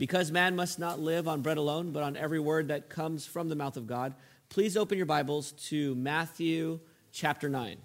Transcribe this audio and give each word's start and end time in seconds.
Because 0.00 0.32
man 0.32 0.56
must 0.56 0.78
not 0.78 0.98
live 0.98 1.28
on 1.28 1.42
bread 1.42 1.58
alone, 1.58 1.92
but 1.92 2.02
on 2.02 2.16
every 2.16 2.40
word 2.40 2.68
that 2.68 2.88
comes 2.88 3.26
from 3.26 3.50
the 3.50 3.54
mouth 3.54 3.76
of 3.76 3.86
God, 3.86 4.14
please 4.48 4.74
open 4.74 4.96
your 4.96 5.04
Bibles 5.04 5.52
to 5.68 5.94
Matthew 5.94 6.80
chapter 7.12 7.50
9. 7.50 7.76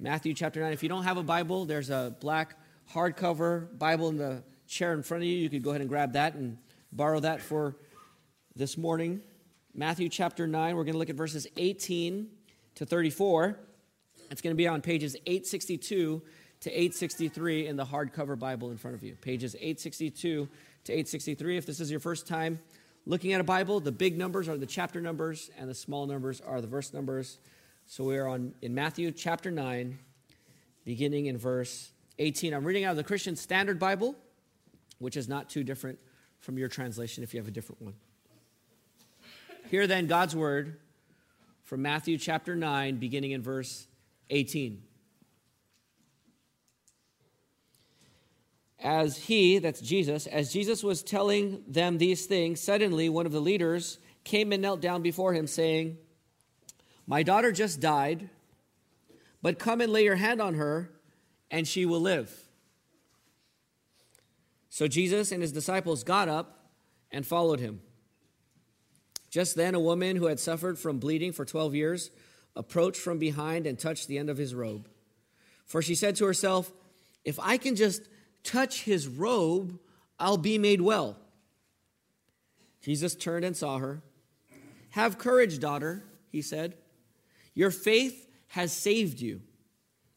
Matthew 0.00 0.34
chapter 0.34 0.60
9. 0.60 0.72
If 0.72 0.82
you 0.82 0.88
don't 0.88 1.04
have 1.04 1.16
a 1.16 1.22
Bible, 1.22 1.64
there's 1.64 1.90
a 1.90 2.16
black 2.18 2.58
hardcover 2.92 3.78
Bible 3.78 4.08
in 4.08 4.16
the 4.16 4.42
chair 4.66 4.94
in 4.94 5.04
front 5.04 5.22
of 5.22 5.28
you. 5.28 5.36
You 5.36 5.48
could 5.48 5.62
go 5.62 5.70
ahead 5.70 5.80
and 5.80 5.88
grab 5.88 6.14
that 6.14 6.34
and 6.34 6.58
borrow 6.90 7.20
that 7.20 7.40
for 7.40 7.76
this 8.56 8.76
morning. 8.76 9.20
Matthew 9.74 10.08
chapter 10.08 10.48
9, 10.48 10.74
we're 10.74 10.82
going 10.82 10.94
to 10.94 10.98
look 10.98 11.10
at 11.10 11.14
verses 11.14 11.46
18 11.56 12.26
to 12.74 12.84
34. 12.84 13.60
It's 14.32 14.42
going 14.42 14.54
to 14.54 14.58
be 14.58 14.66
on 14.66 14.82
pages 14.82 15.14
862 15.24 16.20
to 16.62 16.70
863 16.70 17.68
in 17.68 17.76
the 17.76 17.84
hardcover 17.84 18.36
Bible 18.36 18.72
in 18.72 18.76
front 18.76 18.96
of 18.96 19.04
you. 19.04 19.14
Pages 19.14 19.54
862 19.54 20.48
to 20.86 20.92
863. 20.92 21.56
If 21.56 21.66
this 21.66 21.80
is 21.80 21.90
your 21.90 22.00
first 22.00 22.26
time 22.26 22.60
looking 23.04 23.32
at 23.32 23.40
a 23.40 23.44
Bible, 23.44 23.80
the 23.80 23.92
big 23.92 24.16
numbers 24.16 24.48
are 24.48 24.56
the 24.56 24.66
chapter 24.66 25.00
numbers 25.00 25.50
and 25.58 25.68
the 25.68 25.74
small 25.74 26.06
numbers 26.06 26.40
are 26.40 26.60
the 26.60 26.66
verse 26.66 26.92
numbers. 26.92 27.38
So 27.86 28.04
we 28.04 28.16
are 28.18 28.26
on 28.26 28.54
in 28.62 28.74
Matthew 28.74 29.10
chapter 29.12 29.50
9, 29.50 29.98
beginning 30.84 31.26
in 31.26 31.38
verse 31.38 31.92
18. 32.18 32.54
I'm 32.54 32.64
reading 32.64 32.84
out 32.84 32.92
of 32.92 32.96
the 32.96 33.04
Christian 33.04 33.36
Standard 33.36 33.78
Bible, 33.78 34.16
which 34.98 35.16
is 35.16 35.28
not 35.28 35.50
too 35.50 35.62
different 35.62 35.98
from 36.38 36.58
your 36.58 36.68
translation 36.68 37.22
if 37.22 37.34
you 37.34 37.40
have 37.40 37.48
a 37.48 37.52
different 37.52 37.82
one. 37.82 37.94
Hear 39.70 39.86
then 39.86 40.06
God's 40.06 40.36
word 40.36 40.78
from 41.64 41.82
Matthew 41.82 42.18
chapter 42.18 42.54
9, 42.54 42.96
beginning 42.98 43.32
in 43.32 43.42
verse 43.42 43.88
18. 44.30 44.82
As 48.78 49.16
he, 49.16 49.58
that's 49.58 49.80
Jesus, 49.80 50.26
as 50.26 50.52
Jesus 50.52 50.84
was 50.84 51.02
telling 51.02 51.62
them 51.66 51.98
these 51.98 52.26
things, 52.26 52.60
suddenly 52.60 53.08
one 53.08 53.26
of 53.26 53.32
the 53.32 53.40
leaders 53.40 53.98
came 54.24 54.52
and 54.52 54.60
knelt 54.60 54.80
down 54.80 55.02
before 55.02 55.32
him, 55.32 55.46
saying, 55.46 55.96
My 57.06 57.22
daughter 57.22 57.52
just 57.52 57.80
died, 57.80 58.28
but 59.40 59.58
come 59.58 59.80
and 59.80 59.92
lay 59.92 60.04
your 60.04 60.16
hand 60.16 60.42
on 60.42 60.54
her, 60.54 60.90
and 61.50 61.66
she 61.66 61.86
will 61.86 62.00
live. 62.00 62.30
So 64.68 64.86
Jesus 64.86 65.32
and 65.32 65.40
his 65.40 65.52
disciples 65.52 66.04
got 66.04 66.28
up 66.28 66.68
and 67.10 67.26
followed 67.26 67.60
him. 67.60 67.80
Just 69.30 69.54
then, 69.54 69.74
a 69.74 69.80
woman 69.80 70.16
who 70.16 70.26
had 70.26 70.38
suffered 70.38 70.78
from 70.78 70.98
bleeding 70.98 71.32
for 71.32 71.44
12 71.44 71.74
years 71.74 72.10
approached 72.54 73.00
from 73.00 73.18
behind 73.18 73.66
and 73.66 73.78
touched 73.78 74.08
the 74.08 74.18
end 74.18 74.28
of 74.28 74.36
his 74.36 74.54
robe. 74.54 74.88
For 75.64 75.82
she 75.82 75.94
said 75.94 76.16
to 76.16 76.26
herself, 76.26 76.72
If 77.24 77.38
I 77.40 77.56
can 77.56 77.76
just 77.76 78.02
touch 78.46 78.82
his 78.82 79.06
robe, 79.06 79.78
I'll 80.18 80.38
be 80.38 80.56
made 80.56 80.80
well. 80.80 81.18
Jesus 82.80 83.14
turned 83.14 83.44
and 83.44 83.56
saw 83.56 83.78
her. 83.78 84.02
Have 84.90 85.18
courage, 85.18 85.58
daughter, 85.58 86.04
he 86.30 86.40
said. 86.40 86.76
Your 87.54 87.70
faith 87.70 88.28
has 88.48 88.72
saved 88.72 89.20
you. 89.20 89.42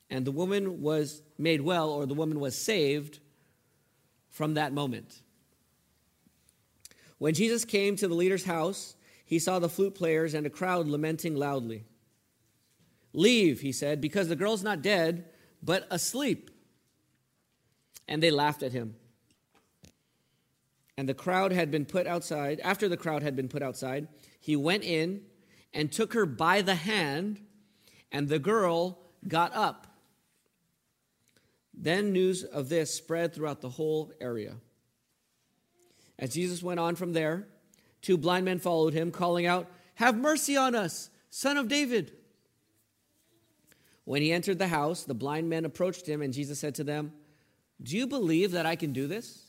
And 0.10 0.26
the 0.26 0.32
woman 0.32 0.82
was 0.82 1.22
made 1.38 1.62
well, 1.62 1.90
or 1.90 2.06
the 2.06 2.14
woman 2.14 2.40
was 2.40 2.58
saved 2.58 3.20
from 4.30 4.54
that 4.54 4.74
moment. 4.74 5.22
When 7.18 7.34
Jesus 7.34 7.66
came 7.66 7.96
to 7.98 8.08
the 8.08 8.16
leader's 8.16 8.46
house, 8.46 8.96
he 9.26 9.40
saw 9.40 9.60
the 9.60 9.70
flute 9.70 9.96
players 9.96 10.34
and 10.34 10.46
a 10.46 10.50
crowd 10.50 10.88
lamenting 10.88 11.36
loudly. 11.36 11.84
Leave, 13.14 13.62
he 13.62 13.72
said, 13.72 14.00
because 14.00 14.28
the 14.28 14.36
girl's 14.36 14.64
not 14.64 14.82
dead, 14.82 15.26
but 15.62 15.88
asleep. 15.92 16.50
And 18.10 18.22
they 18.22 18.30
laughed 18.30 18.62
at 18.62 18.74
him. 18.74 18.96
And 20.98 21.08
the 21.08 21.14
crowd 21.14 21.54
had 21.54 21.72
been 21.72 21.86
put 21.86 22.08
outside. 22.08 22.60
After 22.60 22.90
the 22.90 22.98
crowd 22.98 23.24
had 23.24 23.38
been 23.38 23.48
put 23.48 23.64
outside, 23.64 24.10
he 24.42 24.58
went 24.58 24.84
in 24.84 25.22
and 25.74 25.90
took 25.90 26.12
her 26.12 26.26
by 26.26 26.62
the 26.62 26.76
hand, 26.76 27.40
and 28.12 28.28
the 28.28 28.40
girl 28.40 29.00
got 29.26 29.56
up. 29.56 29.88
Then 31.74 32.12
news 32.12 32.44
of 32.44 32.68
this 32.68 32.94
spread 32.94 33.34
throughout 33.34 33.62
the 33.62 33.70
whole 33.70 34.12
area. 34.20 34.56
As 36.18 36.34
Jesus 36.34 36.62
went 36.62 36.82
on 36.82 36.98
from 36.98 37.14
there, 37.14 37.48
Two 38.02 38.18
blind 38.18 38.46
men 38.46 38.60
followed 38.60 38.94
him, 38.94 39.12
calling 39.12 39.46
out, 39.46 39.68
Have 39.96 40.18
mercy 40.18 40.56
on 40.56 40.76
us, 40.76 41.10
son 41.30 41.58
of 41.58 41.68
David. 41.68 42.14
When 44.06 44.22
he 44.22 44.32
entered 44.32 44.58
the 44.58 44.68
house, 44.68 45.04
the 45.04 45.14
blind 45.14 45.50
men 45.50 45.66
approached 45.66 46.08
him, 46.08 46.22
and 46.22 46.34
Jesus 46.34 46.60
said 46.60 46.76
to 46.76 46.84
them, 46.84 47.14
Do 47.82 47.96
you 47.96 48.08
believe 48.08 48.52
that 48.52 48.66
I 48.66 48.76
can 48.76 48.94
do 48.94 49.08
this? 49.08 49.46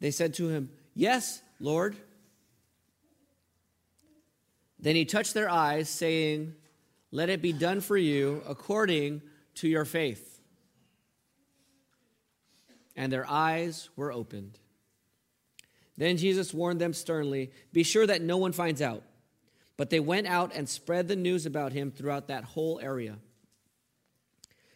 They 0.00 0.10
said 0.10 0.34
to 0.34 0.48
him, 0.48 0.70
Yes, 0.94 1.42
Lord. 1.58 1.96
Then 4.78 4.96
he 4.96 5.04
touched 5.04 5.34
their 5.34 5.50
eyes, 5.50 5.88
saying, 5.88 6.54
Let 7.10 7.28
it 7.28 7.42
be 7.42 7.52
done 7.52 7.80
for 7.80 7.96
you 7.96 8.42
according 8.48 9.22
to 9.56 9.68
your 9.68 9.84
faith. 9.84 10.40
And 12.96 13.12
their 13.12 13.28
eyes 13.28 13.90
were 13.96 14.12
opened. 14.12 14.58
Then 15.96 16.16
Jesus 16.16 16.54
warned 16.54 16.80
them 16.80 16.94
sternly 16.94 17.50
Be 17.72 17.82
sure 17.82 18.06
that 18.06 18.22
no 18.22 18.38
one 18.38 18.52
finds 18.52 18.80
out. 18.80 19.02
But 19.76 19.90
they 19.90 20.00
went 20.00 20.26
out 20.26 20.52
and 20.54 20.68
spread 20.68 21.08
the 21.08 21.16
news 21.16 21.46
about 21.46 21.72
him 21.72 21.90
throughout 21.90 22.28
that 22.28 22.44
whole 22.44 22.80
area. 22.80 23.16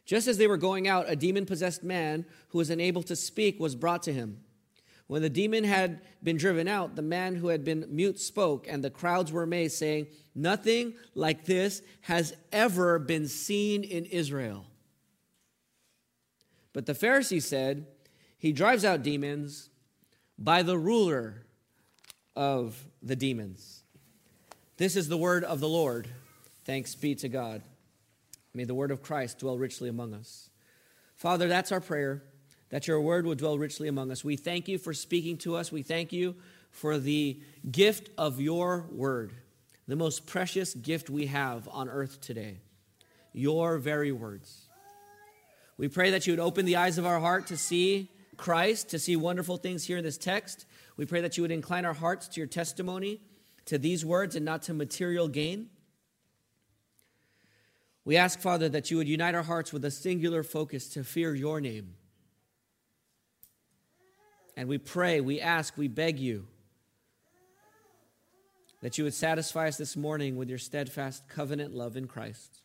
Just 0.04 0.28
as 0.28 0.36
they 0.36 0.46
were 0.46 0.56
going 0.56 0.86
out, 0.86 1.06
a 1.08 1.16
demon 1.16 1.46
possessed 1.46 1.82
man 1.82 2.26
who 2.48 2.58
was 2.58 2.70
unable 2.70 3.02
to 3.04 3.16
speak 3.16 3.58
was 3.58 3.74
brought 3.74 4.02
to 4.02 4.12
him. 4.12 4.40
When 5.06 5.22
the 5.22 5.30
demon 5.30 5.64
had 5.64 6.00
been 6.22 6.36
driven 6.36 6.66
out, 6.66 6.96
the 6.96 7.02
man 7.02 7.36
who 7.36 7.48
had 7.48 7.64
been 7.64 7.86
mute 7.90 8.18
spoke, 8.18 8.66
and 8.68 8.82
the 8.82 8.90
crowds 8.90 9.32
were 9.32 9.42
amazed, 9.42 9.76
saying, 9.76 10.06
Nothing 10.34 10.94
like 11.14 11.44
this 11.44 11.82
has 12.02 12.34
ever 12.52 12.98
been 12.98 13.28
seen 13.28 13.84
in 13.84 14.06
Israel. 14.06 14.66
But 16.72 16.86
the 16.86 16.94
Pharisees 16.94 17.46
said, 17.46 17.86
He 18.38 18.52
drives 18.52 18.84
out 18.84 19.02
demons 19.02 19.68
by 20.38 20.62
the 20.62 20.78
ruler 20.78 21.44
of 22.34 22.84
the 23.02 23.16
demons. 23.16 23.82
This 24.76 24.96
is 24.96 25.08
the 25.08 25.18
word 25.18 25.44
of 25.44 25.60
the 25.60 25.68
Lord. 25.68 26.08
Thanks 26.64 26.94
be 26.94 27.14
to 27.16 27.28
God. 27.28 27.62
May 28.54 28.64
the 28.64 28.74
word 28.74 28.92
of 28.92 29.02
Christ 29.02 29.40
dwell 29.40 29.58
richly 29.58 29.88
among 29.88 30.14
us. 30.14 30.48
Father, 31.16 31.48
that's 31.48 31.72
our 31.72 31.80
prayer, 31.80 32.22
that 32.70 32.86
your 32.86 33.00
word 33.00 33.26
will 33.26 33.34
dwell 33.34 33.58
richly 33.58 33.88
among 33.88 34.12
us. 34.12 34.24
We 34.24 34.36
thank 34.36 34.68
you 34.68 34.78
for 34.78 34.94
speaking 34.94 35.38
to 35.38 35.56
us. 35.56 35.72
We 35.72 35.82
thank 35.82 36.12
you 36.12 36.36
for 36.70 36.98
the 36.98 37.40
gift 37.70 38.10
of 38.16 38.40
your 38.40 38.86
word, 38.92 39.32
the 39.88 39.96
most 39.96 40.26
precious 40.26 40.74
gift 40.74 41.10
we 41.10 41.26
have 41.26 41.68
on 41.70 41.88
earth 41.88 42.20
today, 42.20 42.58
your 43.32 43.78
very 43.78 44.12
words. 44.12 44.66
We 45.76 45.88
pray 45.88 46.10
that 46.10 46.26
you 46.26 46.32
would 46.32 46.40
open 46.40 46.64
the 46.64 46.76
eyes 46.76 46.98
of 46.98 47.06
our 47.06 47.18
heart 47.18 47.48
to 47.48 47.56
see 47.56 48.10
Christ, 48.36 48.90
to 48.90 48.98
see 48.98 49.16
wonderful 49.16 49.56
things 49.56 49.84
here 49.84 49.98
in 49.98 50.04
this 50.04 50.18
text. 50.18 50.66
We 50.96 51.06
pray 51.06 51.20
that 51.22 51.36
you 51.36 51.42
would 51.42 51.50
incline 51.50 51.84
our 51.84 51.94
hearts 51.94 52.28
to 52.28 52.40
your 52.40 52.46
testimony, 52.46 53.20
to 53.66 53.78
these 53.78 54.04
words, 54.04 54.36
and 54.36 54.44
not 54.44 54.62
to 54.64 54.74
material 54.74 55.26
gain. 55.26 55.70
We 58.04 58.16
ask, 58.16 58.38
Father, 58.40 58.68
that 58.68 58.90
you 58.90 58.98
would 58.98 59.08
unite 59.08 59.34
our 59.34 59.42
hearts 59.42 59.72
with 59.72 59.84
a 59.84 59.90
singular 59.90 60.42
focus 60.42 60.88
to 60.90 61.04
fear 61.04 61.34
your 61.34 61.60
name. 61.60 61.94
And 64.56 64.68
we 64.68 64.78
pray, 64.78 65.20
we 65.20 65.40
ask, 65.40 65.76
we 65.76 65.88
beg 65.88 66.18
you 66.18 66.46
that 68.82 68.98
you 68.98 69.04
would 69.04 69.14
satisfy 69.14 69.66
us 69.66 69.78
this 69.78 69.96
morning 69.96 70.36
with 70.36 70.50
your 70.50 70.58
steadfast 70.58 71.26
covenant 71.26 71.74
love 71.74 71.96
in 71.96 72.06
Christ, 72.06 72.60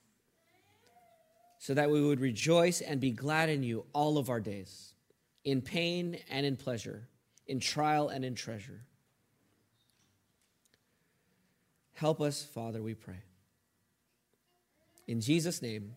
so 1.60 1.74
that 1.74 1.90
we 1.90 2.02
would 2.02 2.20
rejoice 2.20 2.82
and 2.82 3.00
be 3.00 3.12
glad 3.12 3.48
in 3.48 3.64
you 3.64 3.86
all 3.94 4.18
of 4.18 4.30
our 4.30 4.42
days 4.42 4.94
in 5.46 5.62
pain 5.62 6.20
and 6.30 6.46
in 6.46 6.58
pleasure, 6.58 7.08
in 7.48 7.62
trial 7.62 8.10
and 8.10 8.26
in 8.26 8.36
treasure. 8.36 8.82
Help 11.94 12.20
us, 12.20 12.44
Father, 12.44 12.82
we 12.82 12.94
pray. 12.94 13.22
In 15.10 15.22
Jesus' 15.22 15.64
name, 15.64 15.96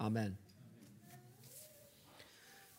amen. 0.00 0.38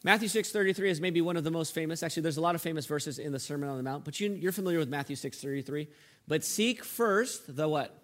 Matthew 0.04 0.28
6.33 0.28 0.80
is 0.88 1.00
maybe 1.00 1.22
one 1.22 1.38
of 1.38 1.44
the 1.44 1.52
most 1.52 1.76
famous. 1.76 2.02
Actually, 2.02 2.24
there's 2.24 2.38
a 2.38 2.42
lot 2.42 2.56
of 2.56 2.62
famous 2.62 2.88
verses 2.88 3.20
in 3.20 3.32
the 3.32 3.38
Sermon 3.38 3.70
on 3.70 3.78
the 3.78 3.84
Mount, 3.84 4.04
but 4.04 4.20
you, 4.20 4.50
are 4.50 4.52
familiar 4.52 4.80
with 4.80 4.90
Matthew 4.90 5.16
6.33. 5.16 5.88
But 6.28 6.44
seek 6.44 6.84
first 6.84 7.56
the 7.56 7.70
what? 7.70 7.96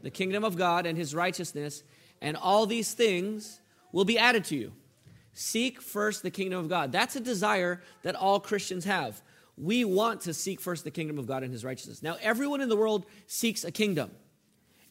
The 0.00 0.08
kingdom 0.08 0.44
of 0.44 0.56
God 0.56 0.86
and 0.86 0.96
his 0.96 1.14
righteousness, 1.14 1.82
and 2.22 2.38
all 2.38 2.64
these 2.64 2.94
things 2.94 3.60
will 3.92 4.06
be 4.06 4.18
added 4.18 4.46
to 4.46 4.56
you. 4.56 4.72
Seek 5.34 5.82
first 5.82 6.22
the 6.22 6.30
kingdom 6.30 6.58
of 6.58 6.70
God. 6.70 6.90
That's 6.90 7.16
a 7.16 7.20
desire 7.20 7.82
that 8.02 8.16
all 8.16 8.40
Christians 8.40 8.86
have. 8.86 9.20
We 9.58 9.84
want 9.84 10.22
to 10.22 10.32
seek 10.32 10.58
first 10.58 10.84
the 10.84 10.90
kingdom 10.90 11.18
of 11.18 11.26
God 11.26 11.42
and 11.42 11.52
his 11.52 11.66
righteousness. 11.66 12.02
Now, 12.02 12.16
everyone 12.22 12.62
in 12.62 12.70
the 12.70 12.76
world 12.76 13.04
seeks 13.26 13.62
a 13.62 13.70
kingdom. 13.70 14.10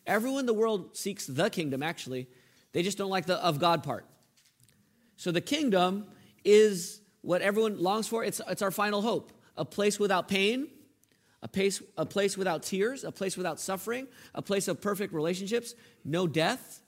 Everyone 0.06 0.42
in 0.42 0.46
the 0.46 0.54
world 0.54 0.98
seeks 0.98 1.26
the 1.26 1.50
kingdom, 1.50 1.82
actually. 1.82 2.28
They 2.74 2.84
just 2.84 2.98
don't 2.98 3.10
like 3.10 3.26
the 3.26 3.36
of 3.44 3.60
God 3.60 3.84
part. 3.84 4.06
So 5.18 5.32
the 5.32 5.42
kingdom 5.42 6.08
is 6.44 7.00
what 7.22 7.42
everyone 7.42 7.82
longs 7.82 8.08
for. 8.08 8.24
It's, 8.24 8.42
it's 8.48 8.62
our 8.62 8.72
final 8.72 9.02
hope 9.02 9.32
a 9.56 9.64
place 9.64 10.00
without 10.00 10.28
pain, 10.28 10.68
a 11.44 11.48
place, 11.48 11.82
a 11.98 12.06
place 12.06 12.38
without 12.38 12.64
tears, 12.64 13.04
a 13.04 13.12
place 13.12 13.38
without 13.38 13.60
suffering, 13.60 14.08
a 14.34 14.42
place 14.42 14.68
of 14.68 14.82
perfect 14.82 15.14
relationships, 15.14 15.76
no 16.04 16.26
death, 16.26 16.82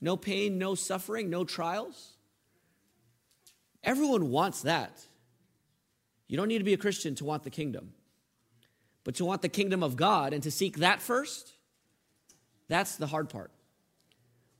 no 0.00 0.16
pain, 0.16 0.56
no 0.56 0.74
suffering, 0.74 1.30
no 1.30 1.44
trials. 1.44 2.12
Everyone 3.82 4.30
wants 4.30 4.62
that. 4.62 5.04
You 6.28 6.36
don't 6.36 6.48
need 6.48 6.58
to 6.58 6.64
be 6.64 6.74
a 6.74 6.78
Christian 6.78 7.14
to 7.16 7.24
want 7.24 7.42
the 7.42 7.50
kingdom. 7.50 7.92
But 9.04 9.16
to 9.16 9.24
want 9.24 9.42
the 9.42 9.48
kingdom 9.48 9.82
of 9.82 9.96
God 9.96 10.32
and 10.32 10.42
to 10.44 10.50
seek 10.50 10.78
that 10.78 11.02
first, 11.02 11.52
that's 12.72 12.96
the 12.96 13.06
hard 13.06 13.28
part. 13.28 13.50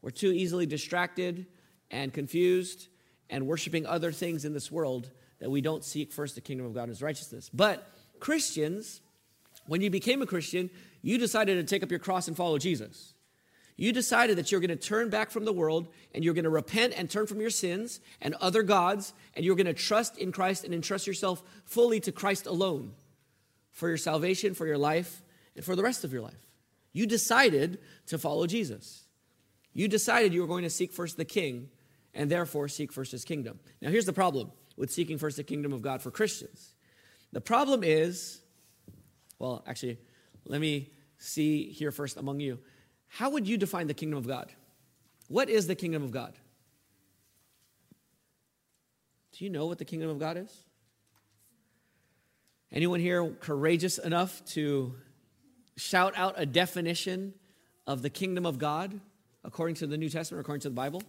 We're 0.02 0.10
too 0.10 0.32
easily 0.32 0.66
distracted 0.66 1.46
and 1.90 2.12
confused 2.12 2.88
and 3.30 3.46
worshiping 3.46 3.86
other 3.86 4.12
things 4.12 4.44
in 4.44 4.52
this 4.52 4.70
world 4.70 5.10
that 5.38 5.50
we 5.50 5.60
don't 5.60 5.84
seek 5.84 6.12
first 6.12 6.34
the 6.34 6.40
kingdom 6.40 6.66
of 6.66 6.74
God 6.74 6.82
and 6.82 6.90
his 6.90 7.02
righteousness. 7.02 7.50
But 7.52 7.90
Christians, 8.20 9.00
when 9.66 9.80
you 9.80 9.90
became 9.90 10.22
a 10.22 10.26
Christian, 10.26 10.70
you 11.02 11.18
decided 11.18 11.56
to 11.56 11.64
take 11.64 11.82
up 11.82 11.90
your 11.90 12.00
cross 12.00 12.28
and 12.28 12.36
follow 12.36 12.58
Jesus. 12.58 13.14
You 13.76 13.92
decided 13.92 14.36
that 14.38 14.52
you're 14.52 14.60
going 14.60 14.68
to 14.68 14.76
turn 14.76 15.08
back 15.08 15.30
from 15.30 15.44
the 15.44 15.52
world 15.52 15.88
and 16.14 16.22
you're 16.22 16.34
going 16.34 16.44
to 16.44 16.50
repent 16.50 16.92
and 16.96 17.08
turn 17.10 17.26
from 17.26 17.40
your 17.40 17.50
sins 17.50 18.00
and 18.20 18.34
other 18.34 18.62
gods, 18.62 19.14
and 19.34 19.44
you're 19.44 19.56
going 19.56 19.66
to 19.66 19.72
trust 19.72 20.18
in 20.18 20.30
Christ 20.30 20.64
and 20.64 20.74
entrust 20.74 21.06
yourself 21.06 21.42
fully 21.64 21.98
to 22.00 22.12
Christ 22.12 22.46
alone 22.46 22.92
for 23.70 23.88
your 23.88 23.96
salvation, 23.96 24.54
for 24.54 24.66
your 24.66 24.78
life, 24.78 25.22
and 25.56 25.64
for 25.64 25.74
the 25.74 25.82
rest 25.82 26.04
of 26.04 26.12
your 26.12 26.22
life. 26.22 26.51
You 26.92 27.06
decided 27.06 27.78
to 28.06 28.18
follow 28.18 28.46
Jesus. 28.46 29.04
You 29.72 29.88
decided 29.88 30.34
you 30.34 30.42
were 30.42 30.46
going 30.46 30.64
to 30.64 30.70
seek 30.70 30.92
first 30.92 31.16
the 31.16 31.24
king 31.24 31.70
and 32.14 32.30
therefore 32.30 32.68
seek 32.68 32.92
first 32.92 33.12
his 33.12 33.24
kingdom. 33.24 33.58
Now, 33.80 33.90
here's 33.90 34.04
the 34.04 34.12
problem 34.12 34.52
with 34.76 34.92
seeking 34.92 35.18
first 35.18 35.36
the 35.36 35.44
kingdom 35.44 35.72
of 35.72 35.80
God 35.82 36.02
for 36.02 36.10
Christians. 36.10 36.74
The 37.32 37.40
problem 37.40 37.82
is, 37.82 38.40
well, 39.38 39.64
actually, 39.66 39.98
let 40.44 40.60
me 40.60 40.90
see 41.18 41.70
here 41.70 41.90
first 41.90 42.16
among 42.16 42.40
you. 42.40 42.58
How 43.08 43.30
would 43.30 43.46
you 43.46 43.56
define 43.56 43.86
the 43.86 43.94
kingdom 43.94 44.18
of 44.18 44.26
God? 44.26 44.52
What 45.28 45.48
is 45.48 45.66
the 45.66 45.74
kingdom 45.74 46.02
of 46.02 46.10
God? 46.10 46.34
Do 49.32 49.44
you 49.44 49.50
know 49.50 49.66
what 49.66 49.78
the 49.78 49.84
kingdom 49.86 50.10
of 50.10 50.18
God 50.18 50.36
is? 50.36 50.54
Anyone 52.70 53.00
here 53.00 53.30
courageous 53.40 53.98
enough 53.98 54.44
to 54.46 54.94
shout 55.82 56.14
out 56.16 56.34
a 56.36 56.46
definition 56.46 57.34
of 57.86 58.02
the 58.02 58.10
kingdom 58.10 58.46
of 58.46 58.58
God 58.58 59.00
according 59.44 59.76
to 59.76 59.86
the 59.86 59.96
New 59.96 60.08
Testament, 60.08 60.40
according 60.40 60.60
to 60.62 60.68
the 60.68 60.74
Bible? 60.74 61.02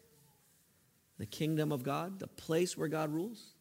The 1.19 1.27
kingdom 1.27 1.73
of 1.73 1.83
God, 1.83 2.19
the 2.19 2.29
place 2.29 2.77
where 2.77 2.89
God 2.89 3.13
rules. 3.13 3.55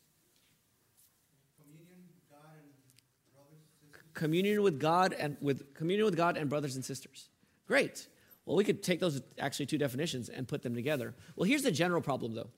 Communion 4.14 4.64
with 4.64 4.80
God 4.80 5.14
and 5.14 5.38
with 5.42 5.76
communion 5.76 6.06
with 6.06 6.18
God 6.18 6.38
and 6.38 6.50
brothers 6.50 6.76
and 6.76 6.84
sisters. 6.84 7.30
Great. 7.68 8.08
Well, 8.46 8.58
we 8.58 8.64
could 8.64 8.82
take 8.82 9.00
those 9.00 9.22
actually 9.38 9.68
two 9.68 9.78
definitions 9.78 10.30
and 10.30 10.48
put 10.48 10.64
them 10.64 10.74
together. 10.74 11.14
Well, 11.36 11.48
here's 11.48 11.62
the 11.62 11.72
general 11.72 12.02
problem, 12.02 12.34
though. 12.34 12.50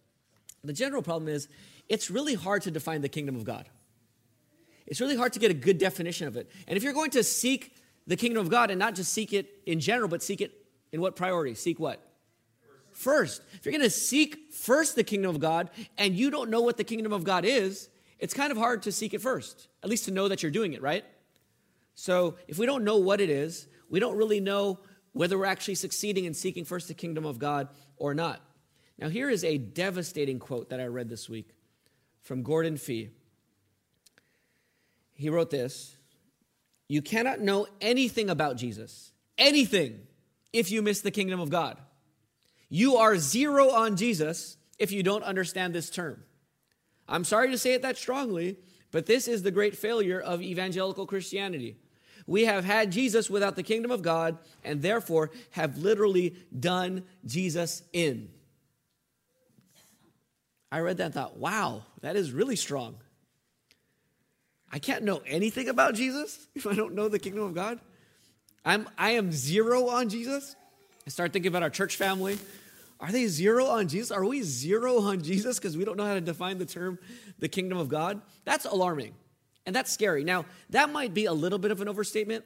The 0.63 0.73
general 0.73 1.01
problem 1.01 1.29
is 1.29 1.47
it's 1.87 2.11
really 2.11 2.35
hard 2.35 2.63
to 2.63 2.71
define 2.71 3.01
the 3.01 3.09
kingdom 3.09 3.35
of 3.35 3.43
God. 3.43 3.69
It's 4.85 4.99
really 4.99 5.15
hard 5.15 5.33
to 5.33 5.39
get 5.39 5.51
a 5.51 5.53
good 5.53 5.77
definition 5.77 6.27
of 6.27 6.35
it. 6.35 6.49
And 6.67 6.75
if 6.75 6.83
you're 6.83 6.93
going 6.93 7.11
to 7.11 7.23
seek 7.23 7.75
the 8.07 8.15
kingdom 8.15 8.41
of 8.41 8.49
God 8.49 8.71
and 8.71 8.79
not 8.79 8.95
just 8.95 9.13
seek 9.13 9.33
it 9.33 9.47
in 9.65 9.79
general, 9.79 10.09
but 10.09 10.23
seek 10.23 10.41
it 10.41 10.51
in 10.91 10.99
what 10.99 11.15
priority? 11.15 11.53
Seek 11.53 11.79
what? 11.79 12.03
First. 12.91 13.43
If 13.53 13.65
you're 13.65 13.71
going 13.71 13.83
to 13.83 13.89
seek 13.89 14.51
first 14.51 14.95
the 14.95 15.03
kingdom 15.03 15.29
of 15.29 15.39
God 15.39 15.69
and 15.97 16.15
you 16.15 16.31
don't 16.31 16.49
know 16.49 16.61
what 16.61 16.77
the 16.77 16.83
kingdom 16.83 17.13
of 17.13 17.23
God 17.23 17.45
is, 17.45 17.87
it's 18.17 18.33
kind 18.33 18.51
of 18.51 18.57
hard 18.57 18.83
to 18.83 18.91
seek 18.91 19.13
it 19.13 19.21
first, 19.21 19.67
at 19.83 19.89
least 19.89 20.05
to 20.05 20.11
know 20.11 20.27
that 20.27 20.43
you're 20.43 20.51
doing 20.51 20.73
it, 20.73 20.81
right? 20.81 21.05
So 21.95 22.35
if 22.47 22.57
we 22.57 22.65
don't 22.65 22.83
know 22.83 22.97
what 22.97 23.21
it 23.21 23.29
is, 23.29 23.67
we 23.89 23.99
don't 23.99 24.17
really 24.17 24.39
know 24.39 24.79
whether 25.13 25.37
we're 25.37 25.45
actually 25.45 25.75
succeeding 25.75 26.25
in 26.25 26.33
seeking 26.33 26.65
first 26.65 26.87
the 26.87 26.93
kingdom 26.93 27.25
of 27.25 27.39
God 27.39 27.69
or 27.97 28.13
not. 28.13 28.41
Now, 28.99 29.07
here 29.07 29.29
is 29.29 29.45
a 29.45 29.57
devastating 29.57 30.39
quote 30.39 30.69
that 30.69 30.81
I 30.81 30.85
read 30.85 31.07
this 31.07 31.29
week 31.29 31.55
from 32.21 32.43
Gordon 32.43 32.75
Fee. 32.75 33.09
He 35.13 35.29
wrote 35.29 35.49
this 35.49 35.95
You 36.89 37.01
cannot 37.01 37.39
know 37.39 37.65
anything 37.79 38.29
about 38.29 38.57
Jesus, 38.57 39.13
anything, 39.37 40.01
if 40.51 40.69
you 40.69 40.81
miss 40.81 40.99
the 40.99 41.11
kingdom 41.11 41.39
of 41.39 41.49
God. 41.49 41.77
You 42.67 42.97
are 42.97 43.17
zero 43.17 43.69
on 43.69 43.95
Jesus 43.95 44.57
if 44.77 44.91
you 44.91 45.01
don't 45.01 45.23
understand 45.23 45.73
this 45.73 45.89
term. 45.89 46.23
I'm 47.07 47.23
sorry 47.23 47.49
to 47.51 47.57
say 47.57 47.73
it 47.73 47.81
that 47.81 47.97
strongly, 47.97 48.57
but 48.91 49.05
this 49.05 49.27
is 49.27 49.43
the 49.43 49.49
great 49.49 49.77
failure 49.77 50.19
of 50.19 50.41
evangelical 50.41 51.07
Christianity. 51.07 51.77
We 52.27 52.45
have 52.45 52.65
had 52.65 52.91
Jesus 52.91 53.29
without 53.29 53.55
the 53.55 53.63
kingdom 53.63 53.91
of 53.91 54.03
God 54.03 54.37
and 54.63 54.81
therefore 54.81 55.31
have 55.51 55.77
literally 55.77 56.35
done 56.59 57.03
Jesus 57.25 57.81
in. 57.93 58.29
I 60.71 60.79
read 60.79 60.97
that 60.97 61.05
and 61.05 61.13
thought, 61.13 61.37
wow, 61.37 61.83
that 62.01 62.15
is 62.15 62.31
really 62.31 62.55
strong. 62.55 62.95
I 64.71 64.79
can't 64.79 65.03
know 65.03 65.21
anything 65.25 65.67
about 65.69 65.95
Jesus 65.95 66.47
if 66.55 66.67
I 66.67 66.73
don't 66.73 66.93
know 66.93 67.07
the 67.07 67.19
kingdom 67.19 67.43
of 67.43 67.53
God. 67.53 67.79
I'm, 68.65 68.87
I 68.97 69.11
am 69.11 69.31
zero 69.31 69.87
on 69.87 70.09
Jesus. 70.09 70.55
I 71.07 71.09
start 71.09 71.33
thinking 71.33 71.49
about 71.49 71.63
our 71.63 71.69
church 71.69 71.95
family. 71.95 72.37
Are 72.99 73.11
they 73.11 73.27
zero 73.27 73.65
on 73.65 73.87
Jesus? 73.87 74.11
Are 74.11 74.25
we 74.25 74.41
zero 74.41 74.99
on 74.99 75.23
Jesus 75.23 75.57
because 75.57 75.77
we 75.77 75.85
don't 75.85 75.97
know 75.97 76.05
how 76.05 76.15
to 76.15 76.21
define 76.21 76.57
the 76.57 76.65
term 76.65 76.99
the 77.39 77.47
kingdom 77.47 77.77
of 77.77 77.87
God? 77.87 78.21
That's 78.43 78.65
alarming. 78.65 79.15
And 79.65 79.75
that's 79.75 79.91
scary. 79.91 80.23
Now, 80.23 80.45
that 80.71 80.91
might 80.91 81.13
be 81.13 81.25
a 81.25 81.33
little 81.33 81.59
bit 81.59 81.71
of 81.71 81.81
an 81.81 81.87
overstatement, 81.87 82.43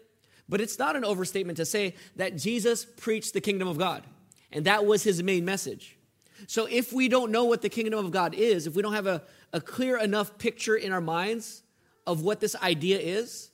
but 0.47 0.61
it's 0.61 0.77
not 0.77 0.95
an 0.95 1.03
overstatement 1.03 1.57
to 1.57 1.65
say 1.65 1.95
that 2.15 2.37
Jesus 2.37 2.85
preached 2.85 3.33
the 3.33 3.41
kingdom 3.41 3.67
of 3.67 3.77
God, 3.77 4.03
and 4.51 4.65
that 4.65 4.85
was 4.85 5.03
his 5.03 5.23
main 5.23 5.45
message. 5.45 5.97
So 6.47 6.65
if 6.69 6.91
we 6.91 7.07
don't 7.07 7.31
know 7.31 7.45
what 7.45 7.61
the 7.61 7.69
kingdom 7.69 8.03
of 8.03 8.11
God 8.11 8.33
is, 8.33 8.67
if 8.67 8.75
we 8.75 8.81
don't 8.81 8.93
have 8.93 9.07
a, 9.07 9.21
a 9.51 9.61
clear 9.61 9.97
enough 9.97 10.37
picture 10.37 10.75
in 10.75 10.91
our 10.91 11.01
minds 11.01 11.63
of 12.05 12.21
what 12.21 12.39
this 12.39 12.55
idea 12.55 12.99
is, 12.99 13.51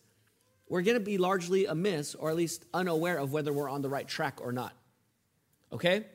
we're 0.67 0.81
going 0.81 0.97
to 0.97 1.03
be 1.03 1.17
largely 1.17 1.65
amiss 1.65 2.15
or 2.15 2.29
at 2.29 2.35
least 2.35 2.65
unaware 2.73 3.17
of 3.17 3.33
whether 3.33 3.51
we're 3.51 3.69
on 3.69 3.81
the 3.81 3.89
right 3.89 4.07
track 4.07 4.39
or 4.41 4.51
not. 4.51 4.73
Okay? 5.71 6.05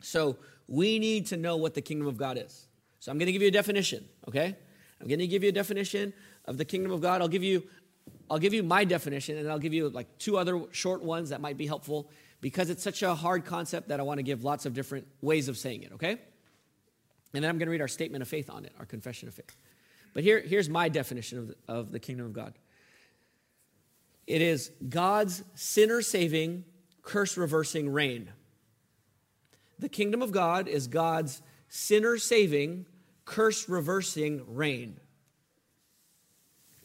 So 0.00 0.36
we 0.68 0.98
need 0.98 1.26
to 1.26 1.36
know 1.36 1.56
what 1.56 1.74
the 1.74 1.82
kingdom 1.82 2.06
of 2.06 2.16
God 2.16 2.38
is. 2.38 2.66
So 3.00 3.10
I'm 3.10 3.18
going 3.18 3.26
to 3.26 3.32
give 3.32 3.42
you 3.42 3.48
a 3.48 3.52
definition, 3.52 4.04
okay? 4.28 4.56
I'm 5.00 5.08
going 5.08 5.18
to 5.18 5.26
give 5.26 5.42
you 5.42 5.50
a 5.50 5.52
definition 5.52 6.12
of 6.44 6.58
the 6.58 6.64
kingdom 6.64 6.92
of 6.92 7.00
God. 7.00 7.20
I'll 7.20 7.28
give 7.28 7.44
you 7.44 7.62
I'll 8.30 8.38
give 8.38 8.54
you 8.54 8.62
my 8.62 8.84
definition 8.84 9.36
and 9.38 9.48
I'll 9.50 9.58
give 9.58 9.74
you 9.74 9.88
like 9.88 10.18
two 10.18 10.36
other 10.36 10.62
short 10.72 11.02
ones 11.02 11.30
that 11.30 11.40
might 11.40 11.56
be 11.56 11.66
helpful 11.66 12.10
because 12.46 12.70
it's 12.70 12.84
such 12.84 13.02
a 13.02 13.12
hard 13.12 13.44
concept 13.44 13.88
that 13.88 13.98
I 13.98 14.04
want 14.04 14.18
to 14.18 14.22
give 14.22 14.44
lots 14.44 14.66
of 14.66 14.72
different 14.72 15.08
ways 15.20 15.48
of 15.48 15.58
saying 15.58 15.82
it, 15.82 15.90
okay? 15.94 16.12
And 16.12 17.42
then 17.42 17.46
I'm 17.46 17.58
going 17.58 17.66
to 17.66 17.72
read 17.72 17.80
our 17.80 17.88
statement 17.88 18.22
of 18.22 18.28
faith 18.28 18.48
on 18.48 18.64
it, 18.64 18.72
our 18.78 18.86
confession 18.86 19.26
of 19.26 19.34
faith. 19.34 19.56
But 20.14 20.22
here, 20.22 20.38
here's 20.38 20.68
my 20.68 20.88
definition 20.88 21.40
of 21.40 21.48
the, 21.48 21.56
of 21.66 21.90
the 21.90 21.98
kingdom 21.98 22.24
of 22.24 22.32
God 22.32 22.54
it 24.28 24.40
is 24.40 24.70
God's 24.88 25.42
sinner 25.56 26.02
saving, 26.02 26.64
curse 27.02 27.36
reversing 27.36 27.90
reign. 27.90 28.30
The 29.80 29.88
kingdom 29.88 30.22
of 30.22 30.30
God 30.30 30.68
is 30.68 30.86
God's 30.86 31.42
sinner 31.68 32.16
saving, 32.16 32.86
curse 33.24 33.68
reversing 33.68 34.54
reign. 34.54 35.00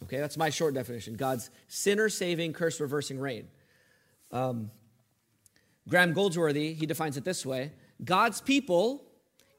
Okay, 0.02 0.18
that's 0.18 0.38
my 0.38 0.50
short 0.50 0.74
definition 0.74 1.14
God's 1.14 1.52
sinner 1.68 2.10
saving, 2.10 2.54
curse 2.54 2.80
reversing 2.80 3.20
reign. 3.20 3.48
Um, 4.32 4.72
Graham 5.92 6.14
Goldsworthy, 6.14 6.74
he 6.74 6.86
defines 6.86 7.18
it 7.18 7.26
this 7.26 7.46
way 7.46 7.74
God's 8.04 8.42
people 8.42 9.04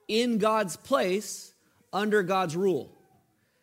in 0.08 0.38
God's 0.38 0.76
place 0.76 1.52
under 1.92 2.22
God's 2.22 2.56
rule. 2.56 2.98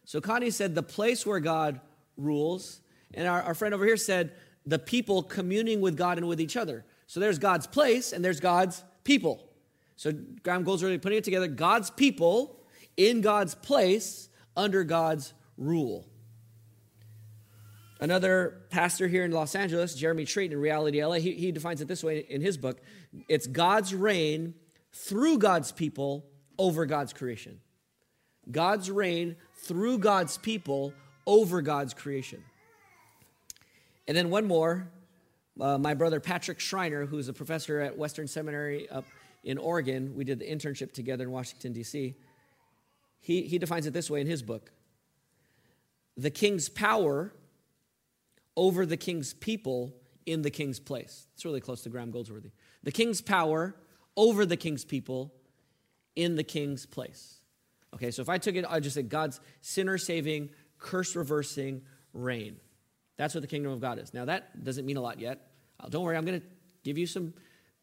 So 0.05 0.21
Connie 0.21 0.51
said 0.51 0.75
the 0.75 0.83
place 0.83 1.25
where 1.25 1.39
God 1.39 1.81
rules, 2.15 2.79
and 3.13 3.27
our, 3.27 3.41
our 3.41 3.53
friend 3.55 3.73
over 3.73 3.85
here 3.85 3.97
said 3.97 4.31
the 4.65 4.79
people 4.79 5.23
communing 5.23 5.81
with 5.81 5.97
God 5.97 6.17
and 6.17 6.27
with 6.27 6.39
each 6.39 6.55
other. 6.55 6.85
So 7.07 7.19
there's 7.19 7.39
God's 7.39 7.65
place 7.65 8.13
and 8.13 8.23
there's 8.23 8.39
God's 8.39 8.83
people. 9.03 9.49
So 9.95 10.11
Graham 10.43 10.63
Goldsworthy 10.63 10.99
putting 10.99 11.17
it 11.17 11.23
together 11.23 11.47
God's 11.47 11.89
people 11.89 12.59
in 12.97 13.21
God's 13.21 13.55
place 13.55 14.29
under 14.55 14.83
God's 14.83 15.33
rule. 15.57 16.09
Another 18.00 18.62
pastor 18.70 19.08
here 19.08 19.25
in 19.25 19.32
Los 19.32 19.56
Angeles, 19.56 19.94
Jeremy 19.94 20.24
Treat 20.24 20.53
in 20.53 20.60
Reality 20.60 21.03
LA, 21.03 21.15
he, 21.15 21.34
he 21.34 21.51
defines 21.51 21.82
it 21.82 21.88
this 21.88 22.03
way 22.03 22.25
in 22.29 22.41
his 22.41 22.58
book 22.58 22.79
it's 23.27 23.48
God's 23.48 23.94
reign 23.94 24.53
through 24.94 25.38
God's 25.38 25.72
people 25.72 26.25
over 26.58 26.86
God's 26.86 27.13
creation. 27.13 27.60
God's 28.50 28.89
reign 28.89 29.36
through 29.63 30.00
God's 30.00 30.38
people 30.38 30.94
over 31.27 31.62
God's 31.62 31.94
creation. 31.94 32.44
And 34.08 34.18
then 34.18 34.29
one 34.29 34.46
more, 34.48 34.89
uh, 35.60 35.77
my 35.77 35.94
brother 35.94 36.20
Patrick 36.20 36.60
Schreiner, 36.60 37.06
who's 37.06 37.27
a 37.27 37.34
professor 37.34 37.79
at 37.79 37.98
Western 37.98 38.27
Seminary, 38.27 38.89
up 38.89 39.06
in 39.44 39.58
Oregon. 39.58 40.15
We 40.15 40.24
did 40.24 40.39
the 40.39 40.46
internship 40.46 40.94
together 40.94 41.25
in 41.25 41.32
Washington, 41.32 41.74
D.C. 41.74 42.15
He, 43.20 43.41
he 43.44 43.58
defines 43.60 43.86
it 43.86 43.94
this 43.94 44.10
way 44.10 44.22
in 44.22 44.27
his 44.27 44.41
book 44.41 44.72
the 46.18 46.29
king's 46.29 46.68
power 46.68 47.34
over 48.60 48.86
the 48.86 48.98
king's 48.98 49.34
people 49.34 49.96
in 50.25 50.42
the 50.42 50.51
king's 50.51 50.82
place. 50.82 51.28
It's 51.34 51.46
really 51.46 51.62
close 51.62 51.82
to 51.84 51.89
Graham 51.89 52.12
Goldsworthy. 52.12 52.51
The 52.84 52.92
king's 52.92 53.22
power 53.22 53.74
over 54.18 54.46
the 54.46 54.58
king's 54.58 54.84
people 54.84 55.34
in 56.18 56.36
the 56.36 56.44
king's 56.44 56.86
place. 56.86 57.39
Okay, 57.96 58.12
so 58.12 58.22
if 58.22 58.28
I 58.28 58.38
took 58.38 58.56
it, 58.56 58.66
I 58.68 58.82
just 58.82 58.96
said 58.96 59.08
God's 59.08 59.39
sinner 59.62 59.98
saving, 59.98 60.50
curse 60.78 61.16
reversing 61.16 61.84
reign. 62.12 62.58
That's 63.16 63.34
what 63.34 63.42
the 63.42 63.48
kingdom 63.48 63.72
of 63.72 63.80
God 63.80 63.98
is. 63.98 64.13
Now, 64.13 64.25
that 64.25 64.62
doesn't 64.62 64.86
mean 64.86 64.98
a 64.98 65.01
lot 65.01 65.22
yet. 65.22 65.39
Uh, 65.80 65.88
don't 65.88 66.04
worry, 66.04 66.18
I'm 66.18 66.25
going 66.25 66.42
to 66.42 66.48
give 66.84 66.98
you 66.98 67.08
some 67.08 67.34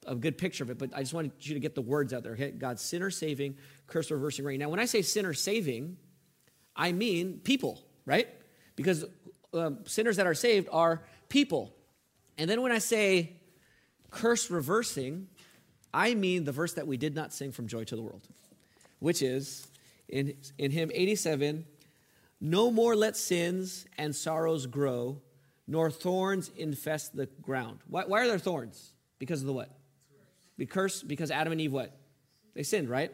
a 0.07 0.15
good 0.15 0.37
picture 0.37 0.63
of 0.63 0.69
it, 0.69 0.77
but 0.77 0.91
I 0.95 1.01
just 1.01 1.15
wanted 1.15 1.33
you 1.41 1.55
to 1.55 1.61
get 1.61 1.75
the 1.75 1.81
words 1.81 2.13
out 2.13 2.23
there. 2.23 2.33
Okay? 2.33 2.51
God's 2.51 2.83
sinner 2.83 3.11
saving, 3.11 3.57
curse 3.87 4.11
reversing 4.11 4.45
reign. 4.45 4.61
Now, 4.61 4.69
when 4.69 4.79
I 4.79 4.85
say 4.85 5.01
sinner 5.01 5.33
saving, 5.33 5.97
I 6.77 6.93
mean 6.93 7.41
people, 7.43 7.83
right? 8.05 8.29
Because 8.77 9.07
um, 9.57 9.79
sinners 9.87 10.17
that 10.17 10.27
are 10.27 10.35
saved 10.35 10.69
are 10.71 11.03
people. 11.29 11.73
And 12.39 12.49
then 12.49 12.63
when 12.63 12.73
I 12.73 12.79
say 12.79 13.33
curse 14.11 14.51
reversing, 14.51 15.29
I 15.93 16.15
mean 16.15 16.45
the 16.45 16.53
verse 16.53 16.75
that 16.75 16.87
we 16.87 16.97
did 16.97 17.15
not 17.15 17.33
sing 17.33 17.53
from 17.53 17.67
Joy 17.67 17.85
to 17.85 17.97
the 17.97 18.03
World, 18.03 18.23
which 18.99 19.23
is 19.23 19.67
in, 20.09 20.35
in 20.59 20.71
hymn 20.71 20.91
87 20.93 21.65
No 22.41 22.71
more 22.71 22.95
let 22.95 23.17
sins 23.17 23.87
and 23.97 24.15
sorrows 24.15 24.67
grow, 24.67 25.21
nor 25.67 25.91
thorns 25.91 26.51
infest 26.57 27.17
the 27.17 27.27
ground. 27.43 27.79
Why, 27.89 28.05
why 28.05 28.21
are 28.21 28.29
there 28.29 28.39
thorns? 28.39 28.93
Because 29.19 29.41
of 29.41 29.47
the 29.47 29.53
what? 29.53 29.71
Because, 30.59 31.03
because 31.03 31.31
Adam 31.31 31.53
and 31.53 31.61
Eve 31.61 31.73
what? 31.73 31.99
They 32.55 32.63
sinned, 32.63 32.89
right? 32.89 33.13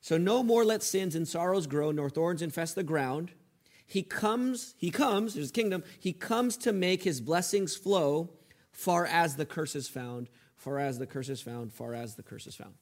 So 0.00 0.16
no 0.16 0.42
more 0.42 0.64
let 0.64 0.82
sins 0.82 1.14
and 1.14 1.26
sorrows 1.26 1.66
grow, 1.66 1.90
nor 1.90 2.08
thorns 2.08 2.42
infest 2.42 2.74
the 2.74 2.82
ground. 2.82 3.32
He 3.90 4.04
comes, 4.04 4.76
he 4.78 4.92
comes, 4.92 5.34
his 5.34 5.50
kingdom, 5.50 5.82
he 5.98 6.12
comes 6.12 6.56
to 6.58 6.72
make 6.72 7.02
his 7.02 7.20
blessings 7.20 7.74
flow 7.74 8.30
far 8.70 9.04
as 9.04 9.34
the 9.34 9.44
curse 9.44 9.74
is 9.74 9.88
found, 9.88 10.28
far 10.54 10.78
as 10.78 11.00
the 11.00 11.06
curse 11.06 11.28
is 11.28 11.40
found, 11.40 11.72
far 11.72 11.92
as 11.92 12.14
the 12.14 12.22
curse 12.22 12.46
is 12.46 12.54
found. 12.54 12.74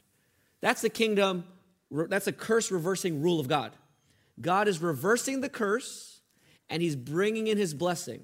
That's 0.61 0.83
the 0.83 0.91
kingdom, 0.91 1.45
that's 1.91 2.27
a 2.27 2.33
curse 2.33 2.71
reversing 2.71 3.23
rule 3.23 3.41
of 3.41 3.49
God. 3.49 3.73
God 4.39 4.69
is 4.69 4.83
reversing 4.83 5.41
the 5.41 5.49
curse 5.49 6.21
and 6.69 6.83
he's 6.83 6.95
bringing 6.95 7.47
in 7.47 7.57
his 7.57 7.73
blessing. 7.73 8.23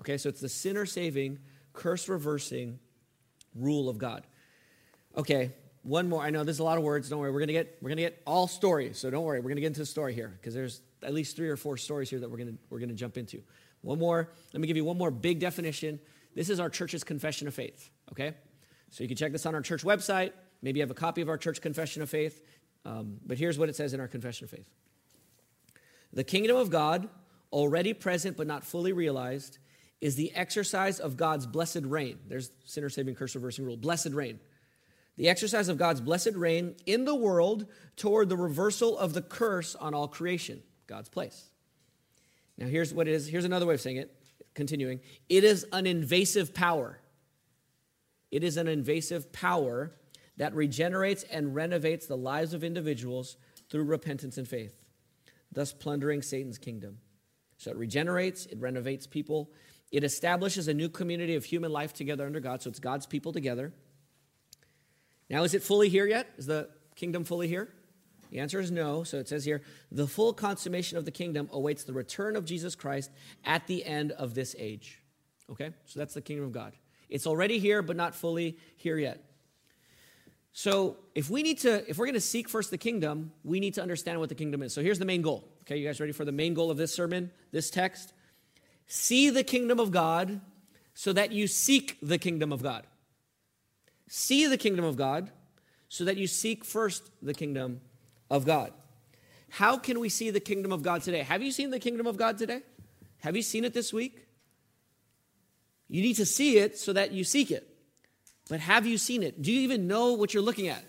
Okay, 0.00 0.18
so 0.18 0.28
it's 0.28 0.42
the 0.42 0.50
sinner 0.50 0.84
saving, 0.84 1.38
curse 1.72 2.10
reversing 2.10 2.78
rule 3.54 3.88
of 3.88 3.96
God. 3.96 4.26
Okay, 5.16 5.52
one 5.82 6.08
more. 6.08 6.22
I 6.22 6.30
know 6.30 6.44
there's 6.44 6.58
a 6.58 6.64
lot 6.64 6.78
of 6.78 6.84
words. 6.84 7.08
Don't 7.08 7.20
worry. 7.20 7.30
We're 7.30 7.40
gonna 7.40 7.52
get 7.52 7.78
we're 7.80 7.88
gonna 7.88 8.02
get 8.02 8.20
all 8.26 8.46
stories. 8.46 8.98
So 8.98 9.10
don't 9.10 9.24
worry. 9.24 9.40
We're 9.40 9.50
gonna 9.50 9.62
get 9.62 9.68
into 9.68 9.80
the 9.80 9.86
story 9.86 10.14
here 10.14 10.28
because 10.28 10.54
there's 10.54 10.82
at 11.02 11.14
least 11.14 11.36
three 11.36 11.48
or 11.48 11.56
four 11.56 11.76
stories 11.76 12.10
here 12.10 12.20
that 12.20 12.30
we're 12.30 12.38
gonna 12.38 12.54
we're 12.68 12.80
gonna 12.80 12.92
jump 12.92 13.16
into. 13.16 13.42
One 13.80 13.98
more. 13.98 14.30
Let 14.52 14.60
me 14.60 14.66
give 14.66 14.76
you 14.76 14.84
one 14.84 14.98
more 14.98 15.10
big 15.10 15.40
definition. 15.40 15.98
This 16.34 16.50
is 16.50 16.60
our 16.60 16.68
church's 16.68 17.02
confession 17.02 17.48
of 17.48 17.54
faith. 17.54 17.90
Okay, 18.12 18.34
so 18.90 19.02
you 19.02 19.08
can 19.08 19.16
check 19.16 19.32
this 19.32 19.46
on 19.46 19.54
our 19.54 19.62
church 19.62 19.82
website. 19.82 20.32
Maybe 20.62 20.80
you 20.80 20.82
have 20.82 20.90
a 20.90 20.94
copy 20.94 21.22
of 21.22 21.30
our 21.30 21.38
church 21.38 21.62
confession 21.62 22.02
of 22.02 22.10
faith. 22.10 22.42
Um, 22.84 23.18
but 23.24 23.38
here's 23.38 23.58
what 23.58 23.68
it 23.68 23.76
says 23.76 23.94
in 23.94 24.00
our 24.00 24.08
confession 24.08 24.44
of 24.44 24.50
faith: 24.50 24.68
The 26.12 26.24
kingdom 26.24 26.56
of 26.56 26.68
God, 26.68 27.08
already 27.52 27.94
present 27.94 28.36
but 28.36 28.46
not 28.46 28.64
fully 28.64 28.92
realized, 28.92 29.56
is 30.02 30.14
the 30.16 30.34
exercise 30.34 31.00
of 31.00 31.16
God's 31.16 31.46
blessed 31.46 31.84
reign. 31.84 32.18
There's 32.28 32.50
sinner 32.66 32.90
saving, 32.90 33.14
curse 33.14 33.34
reversing 33.34 33.64
rule. 33.64 33.78
Blessed 33.78 34.10
reign 34.10 34.40
the 35.20 35.28
exercise 35.28 35.68
of 35.68 35.76
God's 35.76 36.00
blessed 36.00 36.32
reign 36.34 36.74
in 36.86 37.04
the 37.04 37.14
world 37.14 37.66
toward 37.94 38.30
the 38.30 38.38
reversal 38.38 38.96
of 38.96 39.12
the 39.12 39.20
curse 39.20 39.74
on 39.74 39.92
all 39.92 40.08
creation, 40.08 40.62
God's 40.86 41.10
place. 41.10 41.50
Now, 42.56 42.68
here's 42.68 42.94
what 42.94 43.06
it 43.06 43.12
is. 43.12 43.26
Here's 43.26 43.44
another 43.44 43.66
way 43.66 43.74
of 43.74 43.82
saying 43.82 43.98
it, 43.98 44.16
continuing. 44.54 45.00
It 45.28 45.44
is 45.44 45.66
an 45.74 45.84
invasive 45.84 46.54
power. 46.54 47.00
It 48.30 48.42
is 48.42 48.56
an 48.56 48.66
invasive 48.66 49.30
power 49.30 49.92
that 50.38 50.54
regenerates 50.54 51.22
and 51.24 51.54
renovates 51.54 52.06
the 52.06 52.16
lives 52.16 52.54
of 52.54 52.64
individuals 52.64 53.36
through 53.68 53.84
repentance 53.84 54.38
and 54.38 54.48
faith, 54.48 54.82
thus 55.52 55.70
plundering 55.70 56.22
Satan's 56.22 56.56
kingdom. 56.56 56.96
So 57.58 57.70
it 57.70 57.76
regenerates, 57.76 58.46
it 58.46 58.58
renovates 58.58 59.06
people, 59.06 59.50
it 59.92 60.02
establishes 60.02 60.66
a 60.66 60.72
new 60.72 60.88
community 60.88 61.34
of 61.34 61.44
human 61.44 61.72
life 61.72 61.92
together 61.92 62.24
under 62.24 62.40
God. 62.40 62.62
So 62.62 62.70
it's 62.70 62.80
God's 62.80 63.04
people 63.04 63.34
together. 63.34 63.74
Now, 65.30 65.44
is 65.44 65.54
it 65.54 65.62
fully 65.62 65.88
here 65.88 66.06
yet? 66.06 66.28
Is 66.36 66.46
the 66.46 66.68
kingdom 66.96 67.24
fully 67.24 67.46
here? 67.46 67.68
The 68.30 68.40
answer 68.40 68.60
is 68.60 68.70
no. 68.70 69.04
So 69.04 69.18
it 69.18 69.28
says 69.28 69.44
here, 69.44 69.62
the 69.90 70.06
full 70.06 70.32
consummation 70.32 70.98
of 70.98 71.04
the 71.04 71.10
kingdom 71.10 71.48
awaits 71.52 71.84
the 71.84 71.92
return 71.92 72.36
of 72.36 72.44
Jesus 72.44 72.74
Christ 72.74 73.10
at 73.44 73.66
the 73.66 73.84
end 73.84 74.12
of 74.12 74.34
this 74.34 74.56
age. 74.58 75.00
Okay? 75.50 75.70
So 75.86 75.98
that's 76.00 76.14
the 76.14 76.20
kingdom 76.20 76.46
of 76.46 76.52
God. 76.52 76.72
It's 77.08 77.26
already 77.26 77.58
here, 77.58 77.80
but 77.82 77.96
not 77.96 78.14
fully 78.14 78.58
here 78.76 78.98
yet. 78.98 79.24
So 80.52 80.96
if 81.14 81.30
we 81.30 81.42
need 81.42 81.58
to, 81.58 81.88
if 81.88 81.96
we're 81.96 82.06
going 82.06 82.14
to 82.14 82.20
seek 82.20 82.48
first 82.48 82.70
the 82.70 82.78
kingdom, 82.78 83.32
we 83.44 83.60
need 83.60 83.74
to 83.74 83.82
understand 83.82 84.18
what 84.18 84.28
the 84.28 84.34
kingdom 84.34 84.62
is. 84.62 84.74
So 84.74 84.82
here's 84.82 84.98
the 84.98 85.04
main 85.04 85.22
goal. 85.22 85.48
Okay, 85.62 85.76
you 85.76 85.86
guys 85.86 86.00
ready 86.00 86.12
for 86.12 86.24
the 86.24 86.32
main 86.32 86.54
goal 86.54 86.72
of 86.72 86.76
this 86.76 86.92
sermon, 86.92 87.30
this 87.52 87.70
text? 87.70 88.12
See 88.88 89.30
the 89.30 89.44
kingdom 89.44 89.78
of 89.78 89.92
God 89.92 90.40
so 90.94 91.12
that 91.12 91.30
you 91.30 91.46
seek 91.46 91.98
the 92.02 92.18
kingdom 92.18 92.52
of 92.52 92.62
God 92.62 92.84
see 94.12 94.48
the 94.48 94.58
kingdom 94.58 94.84
of 94.84 94.96
God 94.96 95.30
so 95.88 96.04
that 96.04 96.16
you 96.16 96.26
seek 96.26 96.64
first 96.64 97.08
the 97.22 97.32
kingdom 97.32 97.80
of 98.28 98.44
God. 98.44 98.72
How 99.48 99.78
can 99.78 100.00
we 100.00 100.08
see 100.08 100.30
the 100.30 100.40
kingdom 100.40 100.72
of 100.72 100.82
God 100.82 101.02
today? 101.02 101.22
Have 101.22 101.42
you 101.42 101.52
seen 101.52 101.70
the 101.70 101.78
kingdom 101.78 102.08
of 102.08 102.16
God 102.16 102.36
today? 102.36 102.62
Have 103.18 103.36
you 103.36 103.42
seen 103.42 103.64
it 103.64 103.72
this 103.72 103.92
week? 103.92 104.26
You 105.88 106.02
need 106.02 106.14
to 106.14 106.26
see 106.26 106.58
it 106.58 106.76
so 106.76 106.92
that 106.92 107.12
you 107.12 107.22
seek 107.22 107.52
it. 107.52 107.66
But 108.48 108.58
have 108.58 108.84
you 108.84 108.98
seen 108.98 109.22
it? 109.22 109.42
Do 109.42 109.52
you 109.52 109.60
even 109.60 109.86
know 109.86 110.14
what 110.14 110.34
you're 110.34 110.42
looking 110.42 110.66
at? 110.66 110.84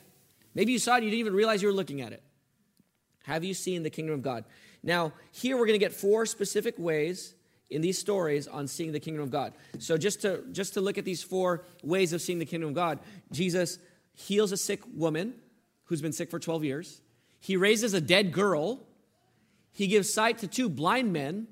Maybe 0.56 0.72
you 0.72 0.80
saw 0.80 0.98
it, 0.98 1.04
you 1.04 1.12
didn't 1.12 1.20
even 1.20 1.34
realize 1.34 1.62
you 1.62 1.68
were 1.68 1.75
looking 1.75 2.01
at 2.01 2.13
it. 2.13 2.24
Have 3.24 3.44
you 3.44 3.54
seen 3.54 3.84
the 3.84 3.92
kingdom 3.92 4.16
of 4.16 4.24
God? 4.24 4.46
Now, 4.82 5.13
here 5.32 5.58
we're 5.58 5.68
going 5.68 5.80
to 5.80 5.86
get 5.86 5.94
four 5.94 6.25
specific 6.25 6.74
ways 6.80 7.36
in 7.72 7.82
these 7.82 7.98
stories 7.98 8.48
on 8.48 8.68
seeing 8.68 8.92
the 8.92 9.00
kingdom 9.00 9.24
of 9.24 9.32
God. 9.32 9.54
So 9.80 9.98
just 9.98 10.22
to 10.22 10.44
just 10.51 10.74
to 10.75 10.82
look 10.82 10.98
at 10.98 11.06
these 11.06 11.24
four 11.24 11.63
ways 11.84 12.13
of 12.13 12.22
seeing 12.22 12.40
the 12.40 12.46
kingdom 12.46 12.70
of 12.70 12.75
God, 12.75 13.00
Jesus 13.32 13.80
heals 14.13 14.51
a 14.51 14.58
sick 14.58 14.82
woman 14.94 15.34
who's 15.86 16.01
been 16.01 16.13
sick 16.13 16.30
for 16.30 16.40
12 16.40 16.63
years. 16.63 17.01
He 17.40 17.58
raises 17.58 17.94
a 17.94 18.01
dead 18.01 18.32
girl. 18.32 18.80
He 19.72 19.88
gives 19.88 20.13
sight 20.13 20.40
to 20.40 20.48
two 20.48 20.70
blind 20.70 21.12
men 21.13 21.48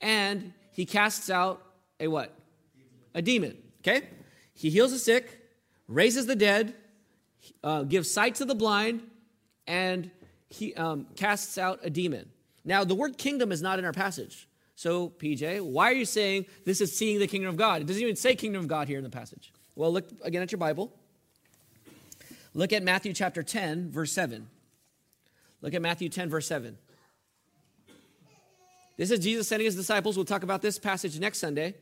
and 0.00 0.52
he 0.72 0.84
casts 0.84 1.30
out 1.30 1.62
a 2.00 2.08
what? 2.08 2.34
A 3.14 3.22
demon. 3.22 3.56
Okay? 3.80 4.08
He 4.54 4.70
heals 4.70 4.92
the 4.92 4.98
sick, 4.98 5.40
raises 5.86 6.26
the 6.26 6.36
dead, 6.36 6.74
uh, 7.62 7.82
gives 7.82 8.10
sight 8.10 8.36
to 8.36 8.44
the 8.44 8.54
blind, 8.54 9.02
and 9.66 10.10
he 10.48 10.74
um, 10.74 11.06
casts 11.16 11.58
out 11.58 11.80
a 11.82 11.90
demon. 11.90 12.30
Now, 12.64 12.84
the 12.84 12.94
word 12.94 13.16
kingdom 13.16 13.52
is 13.52 13.62
not 13.62 13.78
in 13.78 13.84
our 13.84 13.92
passage. 13.92 14.48
So, 14.76 15.08
PJ, 15.08 15.62
why 15.62 15.90
are 15.90 15.94
you 15.94 16.04
saying 16.04 16.46
this 16.66 16.82
is 16.82 16.96
seeing 16.96 17.18
the 17.18 17.26
kingdom 17.26 17.48
of 17.48 17.56
God? 17.56 17.80
It 17.80 17.86
doesn't 17.86 18.02
even 18.02 18.14
say 18.14 18.36
kingdom 18.36 18.60
of 18.60 18.68
God 18.68 18.88
here 18.88 18.98
in 18.98 19.04
the 19.04 19.10
passage. 19.10 19.52
Well, 19.74 19.90
look 19.90 20.08
again 20.22 20.42
at 20.42 20.52
your 20.52 20.58
Bible. 20.58 20.92
Look 22.52 22.72
at 22.74 22.82
Matthew 22.82 23.14
chapter 23.14 23.42
10, 23.42 23.90
verse 23.90 24.12
7. 24.12 24.46
Look 25.62 25.72
at 25.72 25.80
Matthew 25.80 26.10
10, 26.10 26.28
verse 26.28 26.46
7. 26.46 26.76
This 28.98 29.10
is 29.10 29.18
Jesus 29.18 29.48
sending 29.48 29.64
his 29.64 29.76
disciples. 29.76 30.16
We'll 30.16 30.26
talk 30.26 30.42
about 30.42 30.60
this 30.60 30.78
passage 30.78 31.18
next 31.18 31.38
Sunday. 31.38 31.74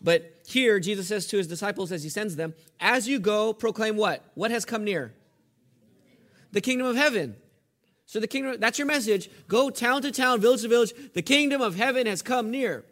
But 0.00 0.34
here, 0.46 0.80
Jesus 0.80 1.08
says 1.08 1.26
to 1.28 1.36
his 1.36 1.46
disciples 1.46 1.92
as 1.92 2.02
he 2.02 2.08
sends 2.08 2.36
them, 2.36 2.54
As 2.80 3.06
you 3.06 3.18
go, 3.18 3.52
proclaim 3.52 3.96
what? 3.96 4.24
What 4.34 4.50
has 4.50 4.64
come 4.64 4.84
near? 4.84 5.12
The 6.52 6.60
kingdom 6.60 6.86
of 6.86 6.96
heaven. 6.96 7.36
So 8.12 8.20
the 8.20 8.26
kingdom, 8.26 8.56
that's 8.58 8.78
your 8.78 8.86
message. 8.86 9.30
Go 9.48 9.70
town 9.70 10.02
to 10.02 10.12
town, 10.12 10.42
village 10.42 10.60
to 10.60 10.68
village. 10.68 10.92
The 11.14 11.22
kingdom 11.22 11.62
of 11.62 11.76
heaven 11.76 12.06
has 12.06 12.20
come 12.20 12.50
near. 12.50 12.84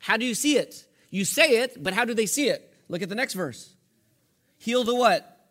How 0.00 0.16
do 0.16 0.26
you 0.26 0.34
see 0.34 0.56
it? 0.56 0.88
You 1.08 1.24
say 1.24 1.60
it, 1.62 1.80
but 1.80 1.94
how 1.94 2.04
do 2.04 2.14
they 2.14 2.26
see 2.26 2.48
it? 2.48 2.74
Look 2.88 3.00
at 3.00 3.08
the 3.08 3.14
next 3.14 3.34
verse. 3.34 3.72
Heal 4.58 4.82
the 4.82 4.92
what? 4.92 5.46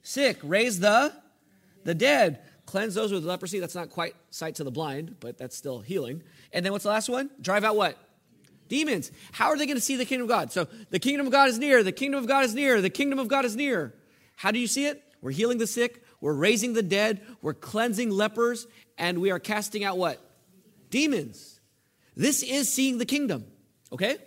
Sick. 0.00 0.38
Raise 0.42 0.80
the 0.80 1.12
the 1.84 1.94
dead. 1.94 2.38
Cleanse 2.64 2.94
those 2.94 3.12
with 3.12 3.22
leprosy. 3.22 3.60
That's 3.60 3.74
not 3.74 3.90
quite 3.90 4.14
sight 4.30 4.54
to 4.54 4.64
the 4.64 4.70
blind, 4.70 5.16
but 5.20 5.36
that's 5.36 5.54
still 5.54 5.80
healing. 5.80 6.22
And 6.54 6.64
then 6.64 6.72
what's 6.72 6.84
the 6.84 6.88
last 6.88 7.10
one? 7.10 7.28
Drive 7.38 7.64
out 7.64 7.76
what? 7.76 7.98
Demons. 8.68 9.12
How 9.32 9.48
are 9.48 9.58
they 9.58 9.66
going 9.66 9.76
to 9.76 9.82
see 9.82 9.96
the 9.96 10.06
kingdom 10.06 10.24
of 10.24 10.30
God? 10.30 10.52
So 10.52 10.68
the 10.88 10.98
kingdom 10.98 11.26
of 11.26 11.32
God 11.32 11.50
is 11.50 11.58
near. 11.58 11.82
The 11.82 11.92
kingdom 11.92 12.18
of 12.20 12.26
God 12.26 12.46
is 12.46 12.54
near. 12.54 12.80
The 12.80 12.88
kingdom 12.88 13.18
of 13.18 13.28
God 13.28 13.44
is 13.44 13.56
near. 13.56 13.92
How 14.36 14.52
do 14.52 14.58
you 14.58 14.66
see 14.66 14.86
it? 14.86 15.04
We're 15.20 15.32
healing 15.32 15.58
the 15.58 15.66
sick. 15.66 16.02
We're 16.22 16.32
raising 16.32 16.72
the 16.72 16.84
dead, 16.84 17.20
we're 17.42 17.52
cleansing 17.52 18.10
lepers, 18.10 18.68
and 18.96 19.20
we 19.20 19.32
are 19.32 19.40
casting 19.40 19.82
out 19.82 19.98
what? 19.98 20.24
Demons. 20.88 21.60
This 22.14 22.44
is 22.44 22.72
seeing 22.72 22.98
the 22.98 23.04
kingdom, 23.04 23.44
okay? 23.92 24.18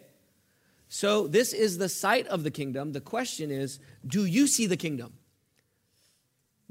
So, 0.90 1.26
this 1.26 1.54
is 1.54 1.78
the 1.78 1.88
sight 1.88 2.28
of 2.28 2.44
the 2.44 2.52
kingdom. 2.52 2.92
The 2.92 3.00
question 3.00 3.50
is 3.50 3.80
do 4.06 4.26
you 4.26 4.46
see 4.46 4.68
the 4.68 4.76
kingdom? 4.76 5.14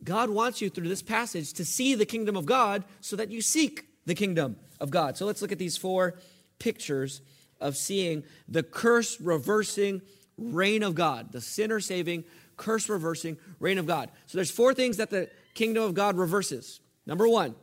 God 0.04 0.28
wants 0.28 0.60
you 0.60 0.68
through 0.68 0.88
this 0.88 1.02
passage 1.02 1.54
to 1.54 1.64
see 1.64 1.94
the 1.94 2.04
kingdom 2.04 2.36
of 2.36 2.44
God 2.44 2.84
so 3.00 3.16
that 3.16 3.30
you 3.30 3.40
seek 3.40 3.86
the 4.04 4.14
kingdom 4.14 4.56
of 4.78 4.90
God. 4.90 5.16
So 5.16 5.24
let's 5.24 5.40
look 5.40 5.52
at 5.52 5.58
these 5.58 5.78
four 5.78 6.18
pictures 6.58 7.22
of 7.62 7.78
seeing 7.78 8.24
the 8.46 8.62
curse 8.62 9.18
reversing 9.22 10.02
reign 10.36 10.82
of 10.82 10.94
God, 10.94 11.32
the 11.32 11.40
sinner 11.40 11.80
saving, 11.80 12.24
curse 12.56 12.88
reversing 12.88 13.36
reign 13.60 13.78
of 13.78 13.86
God. 13.86 14.10
So 14.26 14.38
there's 14.38 14.50
four 14.50 14.74
things 14.74 14.96
that 14.96 15.10
the 15.10 15.30
kingdom 15.54 15.84
of 15.84 15.94
God 15.94 16.16
reverses. 16.16 16.80
Number 17.06 17.28
one, 17.28 17.54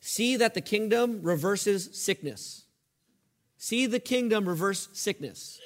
see 0.00 0.36
that 0.36 0.54
the 0.54 0.60
kingdom 0.60 1.20
reverses 1.22 1.90
sickness. 1.92 2.64
See 3.56 3.86
the 3.86 4.00
kingdom 4.00 4.48
reverse 4.48 4.88
sickness. 4.92 5.60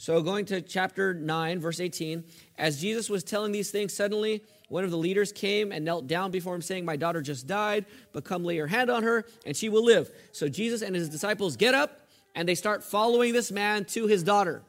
So, 0.00 0.22
going 0.22 0.44
to 0.46 0.62
chapter 0.62 1.12
9, 1.12 1.58
verse 1.58 1.80
18, 1.80 2.22
as 2.56 2.80
Jesus 2.80 3.10
was 3.10 3.24
telling 3.24 3.50
these 3.50 3.72
things, 3.72 3.92
suddenly 3.92 4.44
one 4.68 4.84
of 4.84 4.92
the 4.92 4.96
leaders 4.96 5.32
came 5.32 5.72
and 5.72 5.84
knelt 5.84 6.06
down 6.06 6.30
before 6.30 6.54
him, 6.54 6.62
saying, 6.62 6.84
My 6.84 6.94
daughter 6.94 7.20
just 7.20 7.48
died, 7.48 7.84
but 8.12 8.24
come 8.24 8.44
lay 8.44 8.54
your 8.54 8.68
hand 8.68 8.90
on 8.90 9.02
her, 9.02 9.24
and 9.44 9.56
she 9.56 9.68
will 9.68 9.84
live. 9.84 10.08
So, 10.30 10.48
Jesus 10.48 10.82
and 10.82 10.94
his 10.94 11.08
disciples 11.08 11.56
get 11.56 11.74
up 11.74 12.08
and 12.34 12.48
they 12.48 12.54
start 12.54 12.84
following 12.84 13.32
this 13.32 13.50
man 13.50 13.84
to 13.86 14.06
his 14.06 14.22
daughter. 14.22 14.62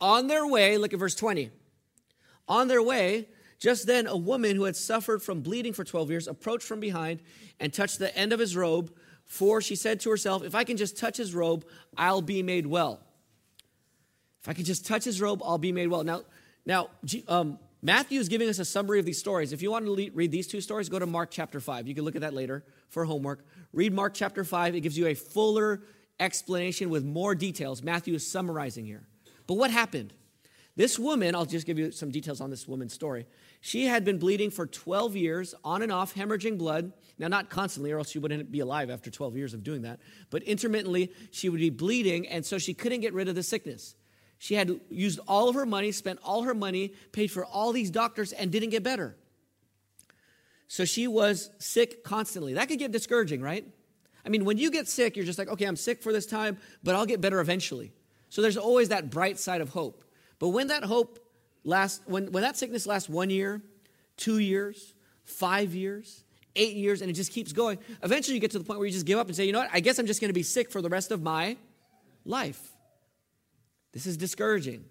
On 0.00 0.26
their 0.26 0.46
way, 0.46 0.78
look 0.78 0.92
at 0.92 0.98
verse 0.98 1.14
20. 1.14 1.50
On 2.48 2.68
their 2.68 2.82
way, 2.82 3.28
just 3.58 3.86
then 3.86 4.06
a 4.06 4.16
woman 4.16 4.56
who 4.56 4.64
had 4.64 4.74
suffered 4.74 5.22
from 5.22 5.40
bleeding 5.40 5.72
for 5.72 5.84
12 5.84 6.10
years 6.10 6.28
approached 6.28 6.66
from 6.66 6.80
behind 6.80 7.20
and 7.60 7.72
touched 7.72 7.98
the 7.98 8.16
end 8.16 8.32
of 8.32 8.40
his 8.40 8.56
robe, 8.56 8.92
for 9.26 9.60
she 9.60 9.76
said 9.76 10.00
to 10.00 10.10
herself, 10.10 10.42
If 10.42 10.54
I 10.54 10.64
can 10.64 10.76
just 10.76 10.96
touch 10.96 11.18
his 11.18 11.34
robe, 11.34 11.66
I'll 11.96 12.22
be 12.22 12.42
made 12.42 12.66
well. 12.66 13.00
If 14.42 14.48
I 14.48 14.54
can 14.54 14.64
just 14.64 14.86
touch 14.86 15.04
his 15.04 15.20
robe, 15.20 15.42
I'll 15.44 15.58
be 15.58 15.72
made 15.72 15.88
well. 15.88 16.02
Now, 16.02 16.22
now 16.64 16.88
um, 17.28 17.58
Matthew 17.82 18.18
is 18.18 18.30
giving 18.30 18.48
us 18.48 18.58
a 18.58 18.64
summary 18.64 18.98
of 18.98 19.04
these 19.04 19.18
stories. 19.18 19.52
If 19.52 19.60
you 19.60 19.70
want 19.70 19.84
to 19.84 20.10
read 20.14 20.32
these 20.32 20.46
two 20.46 20.62
stories, 20.62 20.88
go 20.88 20.98
to 20.98 21.06
Mark 21.06 21.30
chapter 21.30 21.60
5. 21.60 21.86
You 21.86 21.94
can 21.94 22.04
look 22.04 22.14
at 22.14 22.22
that 22.22 22.32
later 22.32 22.64
for 22.88 23.04
homework. 23.04 23.44
Read 23.74 23.92
Mark 23.92 24.14
chapter 24.14 24.44
5. 24.44 24.74
It 24.74 24.80
gives 24.80 24.96
you 24.96 25.06
a 25.06 25.14
fuller 25.14 25.82
explanation 26.18 26.88
with 26.88 27.04
more 27.04 27.34
details. 27.34 27.82
Matthew 27.82 28.14
is 28.14 28.26
summarizing 28.26 28.86
here. 28.86 29.06
But 29.50 29.56
what 29.56 29.72
happened? 29.72 30.12
This 30.76 30.96
woman, 30.96 31.34
I'll 31.34 31.44
just 31.44 31.66
give 31.66 31.76
you 31.76 31.90
some 31.90 32.12
details 32.12 32.40
on 32.40 32.50
this 32.50 32.68
woman's 32.68 32.92
story. 32.92 33.26
She 33.60 33.86
had 33.86 34.04
been 34.04 34.16
bleeding 34.16 34.48
for 34.48 34.64
12 34.64 35.16
years, 35.16 35.56
on 35.64 35.82
and 35.82 35.90
off, 35.90 36.14
hemorrhaging 36.14 36.56
blood. 36.56 36.92
Now, 37.18 37.26
not 37.26 37.50
constantly, 37.50 37.90
or 37.90 37.98
else 37.98 38.10
she 38.10 38.20
wouldn't 38.20 38.52
be 38.52 38.60
alive 38.60 38.90
after 38.90 39.10
12 39.10 39.36
years 39.36 39.52
of 39.52 39.64
doing 39.64 39.82
that, 39.82 39.98
but 40.30 40.44
intermittently, 40.44 41.10
she 41.32 41.48
would 41.48 41.58
be 41.58 41.68
bleeding, 41.68 42.28
and 42.28 42.46
so 42.46 42.58
she 42.58 42.74
couldn't 42.74 43.00
get 43.00 43.12
rid 43.12 43.26
of 43.26 43.34
the 43.34 43.42
sickness. 43.42 43.96
She 44.38 44.54
had 44.54 44.78
used 44.88 45.18
all 45.26 45.48
of 45.48 45.56
her 45.56 45.66
money, 45.66 45.90
spent 45.90 46.20
all 46.22 46.44
her 46.44 46.54
money, 46.54 46.94
paid 47.10 47.32
for 47.32 47.44
all 47.44 47.72
these 47.72 47.90
doctors, 47.90 48.32
and 48.32 48.52
didn't 48.52 48.70
get 48.70 48.84
better. 48.84 49.16
So 50.68 50.84
she 50.84 51.08
was 51.08 51.50
sick 51.58 52.04
constantly. 52.04 52.54
That 52.54 52.68
could 52.68 52.78
get 52.78 52.92
discouraging, 52.92 53.42
right? 53.42 53.66
I 54.24 54.28
mean, 54.28 54.44
when 54.44 54.58
you 54.58 54.70
get 54.70 54.86
sick, 54.86 55.16
you're 55.16 55.26
just 55.26 55.40
like, 55.40 55.48
okay, 55.48 55.64
I'm 55.64 55.74
sick 55.74 56.04
for 56.04 56.12
this 56.12 56.26
time, 56.26 56.56
but 56.84 56.94
I'll 56.94 57.04
get 57.04 57.20
better 57.20 57.40
eventually. 57.40 57.90
So 58.30 58.40
there's 58.42 58.56
always 58.56 58.88
that 58.88 59.10
bright 59.10 59.38
side 59.38 59.60
of 59.60 59.68
hope. 59.68 60.04
But 60.38 60.48
when 60.48 60.68
that 60.68 60.84
hope 60.84 61.18
lasts, 61.64 62.00
when, 62.06 62.32
when 62.32 62.42
that 62.42 62.56
sickness 62.56 62.86
lasts 62.86 63.08
one 63.08 63.28
year, 63.28 63.60
two 64.16 64.38
years, 64.38 64.94
five 65.24 65.74
years, 65.74 66.24
eight 66.56 66.76
years, 66.76 67.02
and 67.02 67.10
it 67.10 67.14
just 67.14 67.32
keeps 67.32 67.52
going, 67.52 67.78
eventually 68.02 68.34
you 68.34 68.40
get 68.40 68.52
to 68.52 68.58
the 68.58 68.64
point 68.64 68.78
where 68.78 68.86
you 68.86 68.92
just 68.92 69.04
give 69.04 69.18
up 69.18 69.26
and 69.26 69.36
say, 69.36 69.44
you 69.44 69.52
know 69.52 69.58
what, 69.58 69.70
I 69.72 69.80
guess 69.80 69.98
I'm 69.98 70.06
just 70.06 70.20
going 70.20 70.30
to 70.30 70.34
be 70.34 70.42
sick 70.42 70.70
for 70.70 70.80
the 70.80 70.88
rest 70.88 71.10
of 71.10 71.22
my 71.22 71.56
life. 72.24 72.72
This 73.92 74.06
is 74.06 74.16
discouraging. 74.16 74.84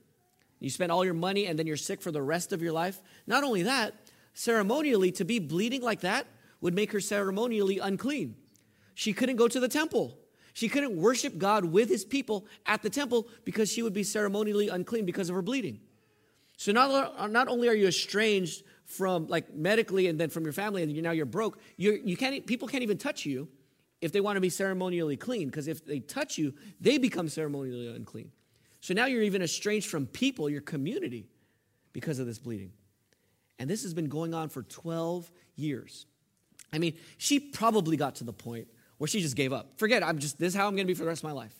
You 0.60 0.70
spend 0.70 0.92
all 0.92 1.06
your 1.06 1.14
money 1.14 1.46
and 1.48 1.58
then 1.58 1.66
you're 1.66 1.78
sick 1.78 2.02
for 2.02 2.12
the 2.12 2.22
rest 2.22 2.52
of 2.52 2.62
your 2.62 2.74
life. 2.74 3.02
Not 3.26 3.46
only 3.46 3.64
that, 3.64 3.96
ceremonially, 4.34 5.14
to 5.14 5.24
be 5.24 5.40
bleeding 5.40 5.82
like 5.82 6.02
that 6.02 6.28
would 6.60 6.74
make 6.74 6.92
her 6.92 7.00
ceremonially 7.00 7.80
unclean. 7.80 8.36
She 8.94 9.14
couldn't 9.14 9.38
go 9.38 9.48
to 9.48 9.62
the 9.62 9.70
temple. 9.70 10.19
She 10.60 10.68
couldn't 10.68 10.98
worship 10.98 11.38
God 11.38 11.64
with 11.64 11.88
his 11.88 12.04
people 12.04 12.46
at 12.66 12.82
the 12.82 12.90
temple 12.90 13.30
because 13.46 13.72
she 13.72 13.82
would 13.82 13.94
be 13.94 14.04
ceremonially 14.04 14.68
unclean 14.68 15.06
because 15.06 15.30
of 15.30 15.36
her 15.38 15.42
bleeding. 15.42 15.80
So 16.58 16.74
not, 16.74 17.32
not 17.32 17.48
only 17.48 17.70
are 17.70 17.74
you 17.74 17.88
estranged 17.88 18.66
from 18.84 19.28
like 19.28 19.56
medically 19.56 20.08
and 20.08 20.20
then 20.20 20.30
from 20.30 20.44
your 20.44 20.52
family 20.52 20.84
and 20.84 20.92
you, 20.92 21.02
now 21.02 21.12
you're 21.12 21.26
broke, 21.26 21.62
you're, 21.78 21.96
you 21.96 22.18
can't, 22.18 22.46
people 22.46 22.68
can't 22.68 22.84
even 22.84 22.98
touch 22.98 23.26
you 23.26 23.48
if 24.02 24.12
they 24.12 24.20
want 24.20 24.36
to 24.36 24.42
be 24.42 24.50
ceremonially 24.50 25.16
clean 25.16 25.48
because 25.48 25.70
if 25.70 25.86
they 25.86 26.02
touch 26.02 26.38
you, 26.38 26.54
they 26.82 26.98
become 26.98 27.30
ceremonially 27.30 27.88
unclean. 27.88 28.30
So 28.82 28.94
now 28.94 29.06
you're 29.06 29.24
even 29.24 29.42
estranged 29.42 29.88
from 29.88 30.08
people, 30.08 30.50
your 30.50 30.60
community, 30.60 31.30
because 31.94 32.20
of 32.20 32.26
this 32.26 32.38
bleeding. 32.38 32.74
And 33.60 33.70
this 33.70 33.84
has 33.84 33.94
been 33.94 34.10
going 34.10 34.34
on 34.34 34.50
for 34.50 34.64
12 34.64 35.32
years. 35.56 36.06
I 36.74 36.80
mean, 36.80 36.98
she 37.18 37.40
probably 37.40 37.96
got 37.96 38.16
to 38.16 38.26
the 38.26 38.34
point 38.34 38.68
where 39.00 39.08
she 39.08 39.22
just 39.22 39.36
gave 39.36 39.52
up. 39.52 39.80
Forget 39.80 40.04
I'm 40.04 40.20
just, 40.20 40.38
this 40.38 40.50
is 40.50 40.56
how 40.56 40.68
I'm 40.68 40.76
gonna 40.76 40.86
be 40.86 40.94
for 40.94 41.04
the 41.04 41.10
rest 41.10 41.24
of 41.24 41.30
my 41.30 41.34
life. 41.34 41.56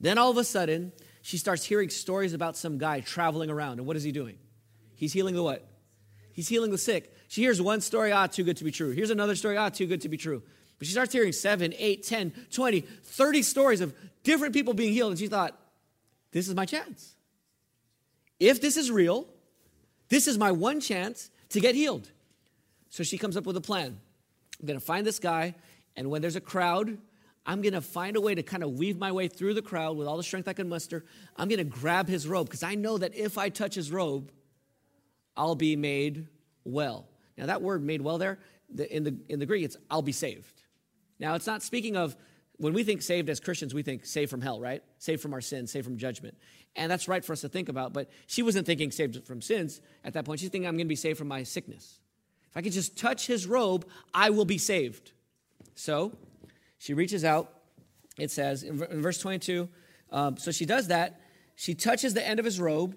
Then 0.00 0.18
all 0.18 0.30
of 0.30 0.36
a 0.36 0.44
sudden, 0.44 0.92
she 1.22 1.38
starts 1.38 1.64
hearing 1.64 1.88
stories 1.88 2.32
about 2.32 2.56
some 2.56 2.78
guy 2.78 3.00
traveling 3.00 3.48
around. 3.48 3.78
And 3.78 3.86
what 3.86 3.96
is 3.96 4.02
he 4.02 4.12
doing? 4.12 4.38
He's 4.96 5.12
healing 5.12 5.34
the 5.34 5.42
what? 5.42 5.66
He's 6.32 6.48
healing 6.48 6.72
the 6.72 6.78
sick. 6.78 7.14
She 7.28 7.42
hears 7.42 7.62
one 7.62 7.80
story, 7.80 8.12
ah, 8.12 8.26
too 8.26 8.42
good 8.42 8.56
to 8.56 8.64
be 8.64 8.70
true. 8.70 8.90
Here's 8.90 9.10
another 9.10 9.36
story, 9.36 9.56
ah, 9.56 9.68
too 9.68 9.86
good 9.86 10.00
to 10.00 10.08
be 10.08 10.16
true. 10.16 10.42
But 10.78 10.86
she 10.86 10.92
starts 10.92 11.12
hearing 11.12 11.32
7, 11.32 11.72
8, 11.78 12.02
10, 12.02 12.32
20, 12.50 12.80
30 12.80 13.42
stories 13.42 13.80
of 13.80 13.94
different 14.24 14.52
people 14.52 14.74
being 14.74 14.92
healed. 14.92 15.12
And 15.12 15.18
she 15.18 15.28
thought, 15.28 15.58
this 16.32 16.48
is 16.48 16.54
my 16.54 16.66
chance. 16.66 17.14
If 18.40 18.60
this 18.60 18.76
is 18.76 18.90
real, 18.90 19.28
this 20.08 20.26
is 20.26 20.36
my 20.36 20.50
one 20.50 20.80
chance 20.80 21.30
to 21.50 21.60
get 21.60 21.74
healed. 21.74 22.10
So 22.90 23.02
she 23.02 23.16
comes 23.16 23.36
up 23.36 23.46
with 23.46 23.56
a 23.56 23.60
plan. 23.60 23.98
I'm 24.60 24.66
going 24.66 24.78
to 24.78 24.84
find 24.84 25.06
this 25.06 25.18
guy, 25.18 25.54
and 25.96 26.10
when 26.10 26.22
there's 26.22 26.36
a 26.36 26.40
crowd, 26.40 26.98
I'm 27.46 27.60
going 27.60 27.74
to 27.74 27.80
find 27.80 28.16
a 28.16 28.20
way 28.20 28.34
to 28.34 28.42
kind 28.42 28.62
of 28.62 28.72
weave 28.72 28.98
my 28.98 29.12
way 29.12 29.28
through 29.28 29.54
the 29.54 29.62
crowd 29.62 29.96
with 29.96 30.08
all 30.08 30.16
the 30.16 30.22
strength 30.22 30.48
I 30.48 30.54
can 30.54 30.68
muster. 30.68 31.04
I'm 31.36 31.48
going 31.48 31.58
to 31.58 31.64
grab 31.64 32.08
his 32.08 32.26
robe 32.26 32.46
because 32.46 32.62
I 32.62 32.74
know 32.74 32.98
that 32.98 33.14
if 33.14 33.36
I 33.36 33.50
touch 33.50 33.74
his 33.74 33.92
robe, 33.92 34.32
I'll 35.36 35.54
be 35.54 35.76
made 35.76 36.26
well. 36.64 37.08
Now, 37.36 37.46
that 37.46 37.60
word 37.60 37.82
made 37.82 38.00
well 38.00 38.18
there, 38.18 38.38
in 38.90 39.04
the, 39.04 39.16
in 39.28 39.38
the 39.38 39.46
Greek, 39.46 39.64
it's 39.64 39.76
I'll 39.90 40.02
be 40.02 40.12
saved. 40.12 40.62
Now, 41.18 41.34
it's 41.34 41.46
not 41.46 41.62
speaking 41.62 41.96
of 41.96 42.16
when 42.56 42.72
we 42.72 42.84
think 42.84 43.02
saved 43.02 43.28
as 43.28 43.40
Christians, 43.40 43.74
we 43.74 43.82
think 43.82 44.06
saved 44.06 44.30
from 44.30 44.40
hell, 44.40 44.60
right? 44.60 44.82
Saved 44.98 45.20
from 45.20 45.32
our 45.34 45.40
sins, 45.40 45.72
saved 45.72 45.84
from 45.84 45.96
judgment. 45.96 46.36
And 46.76 46.90
that's 46.90 47.08
right 47.08 47.24
for 47.24 47.32
us 47.32 47.40
to 47.42 47.48
think 47.48 47.68
about. 47.68 47.92
But 47.92 48.10
she 48.26 48.42
wasn't 48.42 48.66
thinking 48.66 48.90
saved 48.90 49.26
from 49.26 49.42
sins 49.42 49.80
at 50.04 50.14
that 50.14 50.24
point. 50.24 50.40
She's 50.40 50.48
thinking, 50.48 50.68
I'm 50.68 50.76
going 50.76 50.86
to 50.86 50.88
be 50.88 50.96
saved 50.96 51.18
from 51.18 51.28
my 51.28 51.42
sickness. 51.42 51.98
If 52.50 52.56
I 52.56 52.62
can 52.62 52.72
just 52.72 52.96
touch 52.96 53.26
his 53.26 53.46
robe, 53.46 53.86
I 54.12 54.30
will 54.30 54.44
be 54.44 54.58
saved. 54.58 55.12
So 55.74 56.16
she 56.78 56.94
reaches 56.94 57.24
out. 57.24 57.52
It 58.18 58.30
says 58.30 58.62
in, 58.62 58.78
verse 58.78 59.18
22 59.18 59.68
um, 60.12 60.36
so 60.36 60.52
she 60.52 60.64
does 60.64 60.88
that. 60.88 61.20
She 61.56 61.74
touches 61.74 62.14
the 62.14 62.24
end 62.24 62.38
of 62.38 62.44
his 62.44 62.60
robe 62.60 62.96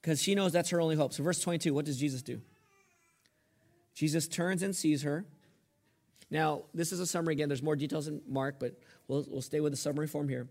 because 0.00 0.20
she 0.20 0.34
knows 0.34 0.52
that's 0.52 0.68
her 0.70 0.80
only 0.82 0.96
hope. 0.96 1.14
So, 1.14 1.22
verse 1.22 1.40
22, 1.40 1.72
what 1.72 1.86
does 1.86 1.96
Jesus 1.96 2.20
do? 2.20 2.42
Jesus 3.94 4.28
turns 4.28 4.62
and 4.62 4.76
sees 4.76 5.02
her 5.02 5.24
now, 6.32 6.62
this 6.72 6.92
is 6.92 6.98
a 6.98 7.06
summary 7.06 7.34
again. 7.34 7.50
There's 7.50 7.62
more 7.62 7.76
details 7.76 8.08
in 8.08 8.22
Mark, 8.26 8.58
but 8.58 8.80
we'll, 9.06 9.26
we'll 9.28 9.42
stay 9.42 9.60
with 9.60 9.70
the 9.70 9.76
summary 9.76 10.06
form 10.06 10.30
here. 10.30 10.48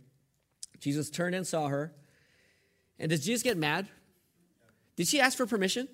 Jesus 0.79 1.09
turned 1.09 1.33
and 1.33 1.45
saw 1.45 1.69
her. 1.69 1.91
And 2.99 3.09
does 3.09 3.25
Jesus 3.25 3.41
get 3.41 3.57
mad? 3.57 3.89
Did 4.95 5.07
she 5.07 5.19
ask 5.19 5.35
for 5.35 5.47
permission? 5.47 5.87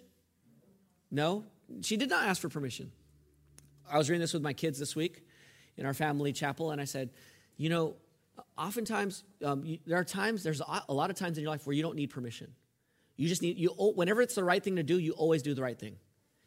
No, 1.09 1.45
she 1.83 1.95
did 1.95 2.09
not 2.09 2.25
ask 2.25 2.41
for 2.41 2.49
permission. 2.49 2.91
I 3.89 3.97
was 3.97 4.09
reading 4.09 4.19
this 4.19 4.33
with 4.33 4.43
my 4.43 4.51
kids 4.51 4.77
this 4.77 4.93
week 4.93 5.25
in 5.77 5.85
our 5.85 5.93
family 5.93 6.33
chapel, 6.33 6.71
and 6.71 6.81
I 6.81 6.85
said, 6.85 7.11
you 7.55 7.69
know, 7.69 7.95
oftentimes 8.57 9.23
um, 9.43 9.63
you, 9.63 9.79
there 9.85 9.99
are 9.99 10.03
times, 10.03 10.43
there's 10.43 10.61
a, 10.61 10.93
lot 10.93 11.09
of 11.09 11.15
times 11.15 11.37
in 11.37 11.43
your 11.43 11.51
life 11.51 11.65
where 11.65 11.75
you 11.75 11.83
don't 11.83 11.95
need 11.95 12.09
permission. 12.09 12.51
You 13.15 13.27
just 13.27 13.41
need, 13.41 13.57
you, 13.57 13.69
whenever 13.69 14.21
it's 14.21 14.35
the 14.35 14.43
right 14.43 14.63
thing 14.63 14.75
to 14.75 14.83
do, 14.83 14.99
you 14.99 15.13
always 15.13 15.41
do 15.41 15.53
the 15.53 15.61
right 15.61 15.77
thing. 15.77 15.95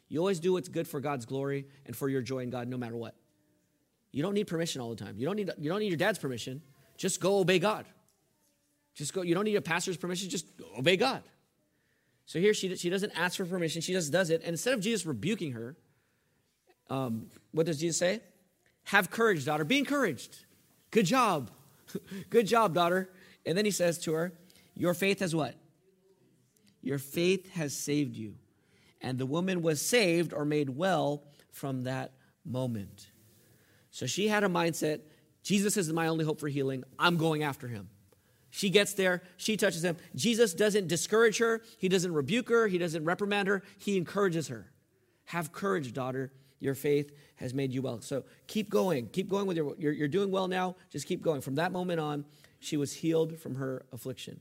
You 0.09 0.19
always 0.19 0.41
do 0.41 0.53
what's 0.53 0.69
good 0.69 0.89
for 0.89 1.01
God's 1.01 1.25
glory 1.25 1.67
and 1.87 1.97
for 1.97 2.09
your 2.09 2.23
joy 2.23 2.41
in 2.41 2.51
God, 2.51 2.69
no 2.69 2.77
matter 2.77 2.97
what. 2.97 3.15
You 4.13 4.23
don't 4.23 4.35
need 4.35 4.49
permission 4.49 4.81
all 4.81 4.91
the 4.91 4.97
time. 4.97 5.17
You 5.19 5.27
don't 5.27 5.37
need, 5.37 5.51
you 5.59 5.71
don't 5.71 5.81
need 5.81 5.89
your 5.89 5.97
dad's 5.97 6.19
permission. 6.19 6.63
Just 6.97 7.21
go 7.21 7.39
obey 7.39 7.59
God. 7.59 7.87
Just 8.95 9.15
go. 9.15 9.23
You 9.23 9.35
don't 9.35 9.45
need 9.45 9.55
a 9.55 9.63
pastor's 9.63 9.97
permission. 9.97 10.29
Just 10.29 10.47
obey 10.77 10.97
God. 10.97 11.23
So 12.27 12.39
here 12.39 12.55
she, 12.55 12.75
she 12.77 12.91
doesn't 12.91 13.13
ask 13.17 13.37
for 13.37 13.45
permission. 13.45 13.83
She 13.83 13.93
just 13.93 14.13
does 14.13 14.31
it. 14.31 14.43
And 14.43 14.51
instead 14.51 14.75
of 14.75 14.81
Jesus 14.81 15.07
rebuking 15.07 15.53
her, 15.53 15.77
um, 16.89 17.27
what 17.53 17.67
does 17.67 17.79
Jesus 17.79 17.99
say? 17.99 18.21
Have 18.85 19.11
courage, 19.11 19.45
daughter. 19.45 19.65
Be 19.65 19.79
encouraged. 19.79 20.45
Good 20.91 21.07
job. 21.07 21.51
Good 22.31 22.47
job, 22.47 22.75
daughter. 22.75 23.11
And 23.47 23.57
then 23.57 23.65
he 23.65 23.71
says 23.71 23.99
to 24.01 24.13
her, 24.15 24.33
Your 24.75 24.95
faith 24.95 25.21
has 25.21 25.35
what? 25.35 25.55
Your 26.83 26.99
faith 26.99 27.51
has 27.53 27.77
saved 27.77 28.17
you. 28.17 28.35
And 29.01 29.19
the 29.19 29.27
woman 29.27 29.63
was 29.63 29.81
saved 29.81 30.33
or 30.33 30.45
made 30.45 30.71
well 30.71 31.25
from 31.51 31.83
that 31.83 32.13
moment. 32.45 33.09
So 33.91 34.07
she 34.07 34.29
had 34.29 34.45
a 34.45 34.49
mindset 34.49 35.01
Jesus 35.43 35.77
is 35.77 35.93
my 35.93 36.07
only 36.09 36.25
hope 36.25 36.41
for 36.41 36.49
healing. 36.49 36.85
I'm 36.99 37.17
going 37.17 37.43
after 37.43 37.67
him. 37.67 37.89
She 38.51 38.69
gets 38.69 38.95
there, 38.95 39.23
she 39.37 39.57
touches 39.57 39.85
him. 39.85 39.97
Jesus 40.15 40.55
doesn't 40.55 40.89
discourage 40.89 41.39
her, 41.39 41.63
he 41.79 41.89
doesn't 41.89 42.13
rebuke 42.13 42.49
her, 42.49 42.67
he 42.67 42.79
doesn't 42.79 43.05
reprimand 43.05 43.49
her, 43.49 43.63
he 43.79 43.97
encourages 43.97 44.49
her. 44.49 44.71
Have 45.27 45.53
courage, 45.53 45.93
daughter. 45.93 46.33
Your 46.59 46.75
faith 46.75 47.13
has 47.41 47.55
made 47.55 47.73
you 47.73 47.81
well. 47.83 48.01
So 48.03 48.25
keep 48.47 48.69
going. 48.69 49.09
Keep 49.09 49.29
going 49.31 49.47
with 49.47 49.57
your, 49.57 49.75
you're, 49.79 49.93
you're 49.93 50.09
doing 50.09 50.31
well 50.31 50.47
now. 50.47 50.77
Just 50.91 51.07
keep 51.07 51.23
going. 51.23 51.41
From 51.41 51.55
that 51.55 51.73
moment 51.73 51.99
on, 51.99 52.27
she 52.59 52.77
was 52.77 52.93
healed 52.93 53.39
from 53.39 53.55
her 53.55 53.87
affliction. 53.93 54.41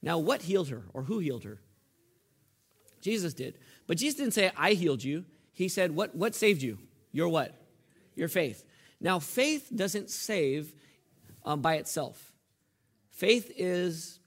Now, 0.00 0.18
what 0.18 0.42
healed 0.42 0.68
her 0.68 0.84
or 0.94 1.02
who 1.02 1.18
healed 1.18 1.42
her? 1.42 1.60
Jesus 3.00 3.34
did. 3.34 3.58
But 3.88 3.98
Jesus 3.98 4.18
didn't 4.18 4.34
say, 4.34 4.52
I 4.56 4.72
healed 4.72 5.02
you. 5.02 5.24
He 5.52 5.68
said, 5.68 5.94
What, 5.94 6.14
what 6.14 6.34
saved 6.34 6.62
you? 6.62 6.78
Your 7.12 7.28
what? 7.28 7.54
Your 8.14 8.28
faith. 8.28 8.64
Now, 9.00 9.18
faith 9.18 9.68
doesn't 9.74 10.10
save 10.10 10.72
um, 11.44 11.60
by 11.60 11.74
itself. 11.74 12.32
Faith 13.10 13.50
is, 13.56 14.20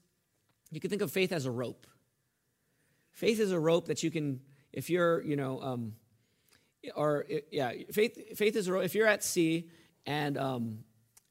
you 0.70 0.80
can 0.80 0.90
think 0.90 1.02
of 1.02 1.10
faith 1.10 1.32
as 1.32 1.46
a 1.46 1.50
rope. 1.50 1.86
Faith 3.12 3.40
is 3.40 3.52
a 3.52 3.58
rope 3.58 3.86
that 3.86 4.02
you 4.02 4.10
can, 4.10 4.40
if 4.72 4.90
you're, 4.90 5.22
you 5.22 5.36
know, 5.36 5.60
um, 5.62 5.92
or 6.94 7.26
yeah, 7.50 7.72
faith, 7.92 8.36
faith 8.36 8.56
is 8.56 8.68
a 8.68 8.72
rope. 8.72 8.84
If 8.84 8.94
you're 8.94 9.06
at 9.06 9.22
sea 9.22 9.70
and, 10.06 10.38
um, 10.38 10.78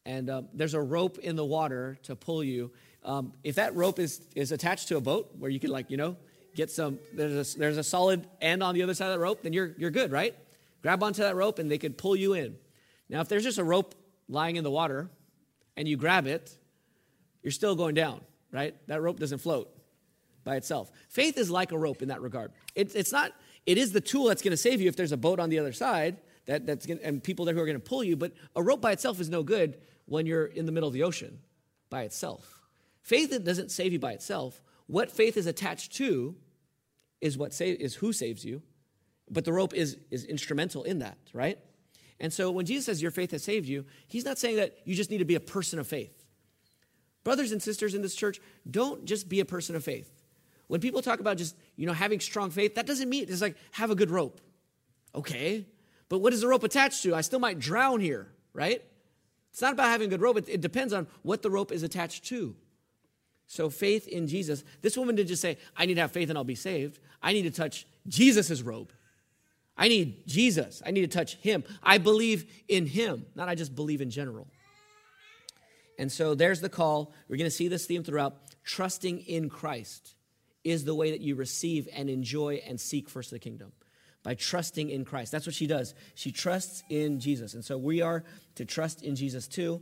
and 0.06 0.30
uh, 0.30 0.42
there's 0.54 0.74
a 0.74 0.82
rope 0.82 1.20
in 1.20 1.36
the 1.36 1.46
water 1.46 1.98
to 2.04 2.16
pull 2.16 2.44
you, 2.44 2.72
um, 3.04 3.34
if 3.44 3.56
that 3.56 3.76
rope 3.76 4.00
is, 4.00 4.22
is 4.36 4.52
attached 4.52 4.88
to 4.90 4.98
a 4.98 5.02
boat 5.02 5.32
where 5.38 5.50
you 5.50 5.60
can, 5.60 5.72
like, 5.72 5.90
you 5.90 5.98
know, 5.98 6.18
get 6.56 6.70
some, 6.70 7.00
there's 7.14 7.56
a, 7.56 7.60
there's 7.60 7.78
a 7.78 7.84
solid 7.84 8.28
end 8.42 8.62
on 8.62 8.76
the 8.76 8.84
other 8.84 8.94
side 8.94 9.08
of 9.08 9.14
the 9.14 9.20
rope, 9.20 9.44
then 9.44 9.54
you're, 9.54 9.74
you're 9.78 9.92
good, 9.92 10.12
right? 10.12 10.36
Grab 10.82 11.04
onto 11.04 11.22
that 11.22 11.36
rope 11.36 11.60
and 11.60 11.70
they 11.70 11.78
could 11.78 11.98
pull 11.98 12.16
you 12.16 12.34
in. 12.34 12.56
Now, 13.10 13.22
if 13.22 13.30
there's 13.30 13.44
just 13.44 13.58
a 13.58 13.64
rope 13.64 13.96
lying 14.28 14.56
in 14.56 14.64
the 14.64 14.72
water 14.72 15.10
and 15.78 15.88
you 15.88 15.98
grab 15.98 16.28
it, 16.28 16.56
you're 17.44 17.52
still 17.52 17.76
going 17.76 17.96
down, 17.96 18.22
right? 18.52 18.76
That 18.88 19.02
rope 19.02 19.20
doesn't 19.20 19.40
float 19.40 19.70
by 20.44 20.56
itself. 20.56 20.92
Faith 21.10 21.38
is 21.38 21.50
like 21.50 21.72
a 21.72 21.78
rope 21.78 22.02
in 22.02 22.10
that 22.10 22.22
regard. 22.22 22.52
It, 22.76 22.96
it's 22.96 23.12
not, 23.12 23.32
it 23.66 23.78
is 23.78 23.92
the 23.92 24.02
tool 24.02 24.26
that's 24.26 24.42
going 24.42 24.52
to 24.52 24.58
save 24.58 24.82
you 24.82 24.88
if 24.88 24.96
there's 24.96 25.12
a 25.12 25.18
boat 25.18 25.40
on 25.40 25.50
the 25.50 25.60
other 25.60 25.74
side 25.74 26.18
that, 26.46 26.66
that's 26.66 26.86
gonna, 26.86 27.00
and 27.04 27.24
people 27.24 27.46
there 27.46 27.54
who 27.54 27.62
are 27.62 27.66
going 27.66 27.80
to 27.80 27.84
pull 27.84 28.04
you, 28.04 28.16
but 28.16 28.34
a 28.56 28.64
rope 28.64 28.82
by 28.82 28.92
itself 28.92 29.20
is 29.20 29.30
no 29.30 29.44
good 29.44 29.78
when 30.06 30.26
you're 30.26 30.46
in 30.46 30.66
the 30.66 30.72
middle 30.72 30.88
of 30.88 30.94
the 30.94 31.04
ocean 31.04 31.40
by 31.90 32.04
itself. 32.04 32.68
Faith 33.02 33.38
doesn't 33.44 33.72
save 33.72 33.94
you 33.94 34.00
by 34.00 34.14
itself. 34.14 34.62
What 34.88 35.12
faith 35.12 35.38
is 35.38 35.46
attached 35.46 35.94
to 35.96 36.36
is 37.22 37.38
what 37.38 37.60
is 37.62 37.96
who 37.96 38.14
saves 38.14 38.44
you, 38.44 38.62
but 39.30 39.46
the 39.46 39.54
rope 39.54 39.74
is, 39.74 39.98
is 40.10 40.26
instrumental 40.26 40.84
in 40.84 41.00
that, 41.00 41.18
right? 41.34 41.60
And 42.20 42.34
so 42.34 42.52
when 42.52 42.66
Jesus 42.66 42.86
says 42.86 43.02
your 43.02 43.12
faith 43.12 43.32
has 43.32 43.44
saved 43.44 43.68
you, 43.68 43.86
he's 44.08 44.26
not 44.26 44.38
saying 44.38 44.58
that 44.58 44.78
you 44.86 44.96
just 44.96 45.12
need 45.12 45.20
to 45.20 45.26
be 45.26 45.36
a 45.36 45.40
person 45.40 45.80
of 45.80 45.88
faith. 45.88 46.26
Brothers 47.24 47.52
and 47.52 47.62
sisters 47.62 47.94
in 47.94 48.02
this 48.02 48.16
church, 48.16 48.40
don't 48.70 49.06
just 49.06 49.30
be 49.30 49.40
a 49.40 49.46
person 49.46 49.76
of 49.76 49.84
faith. 49.84 50.12
When 50.68 50.82
people 50.82 51.02
talk 51.02 51.20
about 51.20 51.38
just, 51.38 51.56
you 51.80 51.86
know, 51.86 51.94
having 51.94 52.20
strong 52.20 52.52
faith, 52.52 52.76
that 52.76 52.86
doesn't 52.86 53.08
mean 53.08 53.26
it's 53.30 53.42
like 53.42 53.56
have 53.72 53.90
a 53.90 53.96
good 53.96 54.12
rope. 54.12 54.42
Okay. 55.16 55.66
But 56.10 56.20
what 56.20 56.34
is 56.34 56.42
the 56.42 56.48
rope 56.50 56.66
attached 56.66 57.04
to? 57.04 57.16
I 57.16 57.22
still 57.22 57.40
might 57.40 57.58
drown 57.58 58.02
here, 58.02 58.28
right? 58.52 58.84
It's 59.54 59.62
not 59.62 59.72
about 59.72 59.88
having 59.88 60.08
a 60.08 60.10
good 60.10 60.20
rope. 60.20 60.36
It, 60.50 60.60
depends 60.60 60.92
on 60.92 61.08
what 61.22 61.42
the 61.42 61.50
rope 61.50 61.72
is 61.72 61.82
attached 61.82 62.26
to. 62.26 62.54
So 63.48 63.70
faith 63.70 64.10
in 64.10 64.28
Jesus. 64.28 64.66
This 64.82 64.98
woman 64.98 65.16
didn't 65.16 65.30
just 65.30 65.42
say, 65.42 65.58
I 65.78 65.86
need 65.86 65.94
to 65.94 66.02
have 66.02 66.12
faith 66.12 66.28
and 66.28 66.38
I'll 66.38 66.44
be 66.44 66.54
saved. 66.54 67.00
I 67.24 67.32
need 67.32 67.44
to 67.44 67.52
touch 67.52 67.88
Jesus' 68.10 68.62
robe. 68.62 68.92
I 69.78 69.88
need 69.88 70.28
Jesus. 70.28 70.82
I 70.86 70.92
need 70.92 71.10
to 71.10 71.18
touch 71.18 71.36
him. 71.36 71.64
I 71.82 71.98
believe 71.98 72.46
in 72.68 72.88
him, 72.88 73.26
not 73.36 73.48
I 73.48 73.56
just 73.56 73.74
believe 73.74 74.02
in 74.02 74.10
general. 74.10 74.48
And 75.98 76.12
so 76.12 76.36
there's 76.36 76.60
the 76.60 76.68
call. 76.68 77.14
We're 77.30 77.38
going 77.38 77.50
to 77.50 77.56
see 77.56 77.70
this 77.70 77.86
theme 77.86 78.04
throughout. 78.04 78.36
Trusting 78.66 79.20
in 79.20 79.50
Christ 79.50 80.16
is 80.64 80.86
the 80.86 80.96
way 80.96 81.12
that 81.12 81.22
you 81.22 81.36
receive 81.36 81.88
and 81.94 82.10
enjoy 82.10 82.62
and 82.68 82.80
seek 82.80 83.10
first 83.10 83.32
the 83.32 83.40
kingdom 83.40 83.72
by 84.24 84.36
trusting 84.36 84.90
in 84.90 85.06
Christ. 85.06 85.32
That's 85.32 85.46
what 85.46 85.56
she 85.56 85.68
does. 85.68 85.94
She 86.16 86.32
trusts 86.32 86.84
in 86.90 87.20
Jesus. 87.20 87.54
And 87.54 87.64
so 87.64 87.78
we 87.78 88.02
are 88.02 88.24
to 88.56 88.66
trust 88.66 89.02
in 89.02 89.16
Jesus 89.16 89.48
too, 89.48 89.82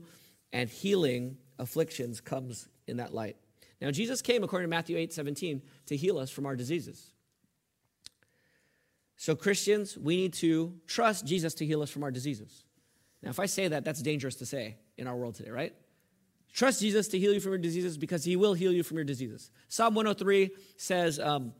and 0.53 0.69
healing 0.69 1.37
afflictions 1.59 2.21
comes 2.21 2.67
in 2.87 2.97
that 2.97 3.13
light. 3.13 3.35
Now, 3.81 3.91
Jesus 3.91 4.21
came, 4.21 4.43
according 4.43 4.65
to 4.65 4.69
Matthew 4.69 4.97
8 4.97 5.13
17, 5.13 5.61
to 5.87 5.95
heal 5.95 6.17
us 6.17 6.29
from 6.29 6.45
our 6.45 6.55
diseases. 6.55 7.11
So, 9.17 9.35
Christians, 9.35 9.97
we 9.97 10.15
need 10.15 10.33
to 10.33 10.73
trust 10.87 11.25
Jesus 11.25 11.53
to 11.55 11.65
heal 11.65 11.81
us 11.81 11.89
from 11.89 12.03
our 12.03 12.11
diseases. 12.11 12.63
Now, 13.21 13.29
if 13.29 13.39
I 13.39 13.47
say 13.47 13.67
that, 13.67 13.83
that's 13.83 14.01
dangerous 14.01 14.35
to 14.35 14.45
say 14.45 14.77
in 14.97 15.07
our 15.07 15.15
world 15.15 15.35
today, 15.35 15.51
right? 15.51 15.73
Trust 16.53 16.81
Jesus 16.81 17.07
to 17.09 17.19
heal 17.19 17.33
you 17.33 17.39
from 17.39 17.51
your 17.51 17.59
diseases 17.59 17.97
because 17.97 18.23
he 18.23 18.35
will 18.35 18.53
heal 18.53 18.71
you 18.71 18.83
from 18.83 18.97
your 18.97 19.03
diseases. 19.03 19.51
Psalm 19.67 19.93
103 19.93 20.49
says, 20.75 21.19
um, 21.19 21.53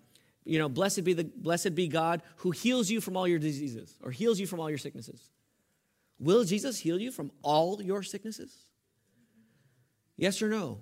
you 0.44 0.58
know, 0.58 0.70
blessed 0.70 1.04
be, 1.04 1.14
the, 1.14 1.26
blessed 1.26 1.76
be 1.76 1.88
God 1.88 2.22
who 2.38 2.52
heals 2.52 2.90
you 2.90 3.02
from 3.02 3.18
all 3.18 3.28
your 3.28 3.40
diseases 3.40 3.98
or 4.04 4.12
heals 4.12 4.40
you 4.40 4.48
from 4.48 4.60
all 4.60 4.70
your 4.70 4.78
sicknesses. 4.78 5.30
Will 6.20 6.44
Jesus 6.44 6.80
heal 6.80 7.00
you 7.00 7.12
from 7.12 7.32
all 7.44 7.82
your 7.82 8.02
sicknesses? 8.02 8.56
Yes 10.16 10.42
or 10.42 10.50
no? 10.50 10.80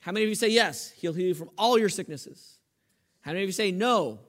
How 0.00 0.12
many 0.12 0.24
of 0.24 0.28
you 0.28 0.34
say 0.34 0.50
yes? 0.50 0.90
He'll 0.90 1.14
heal 1.14 1.28
you 1.28 1.34
from 1.34 1.50
all 1.56 1.78
your 1.78 1.88
sicknesses. 1.88 2.58
How 3.22 3.32
many 3.32 3.44
of 3.44 3.48
you 3.48 3.52
say 3.52 3.72
no? 3.72 4.20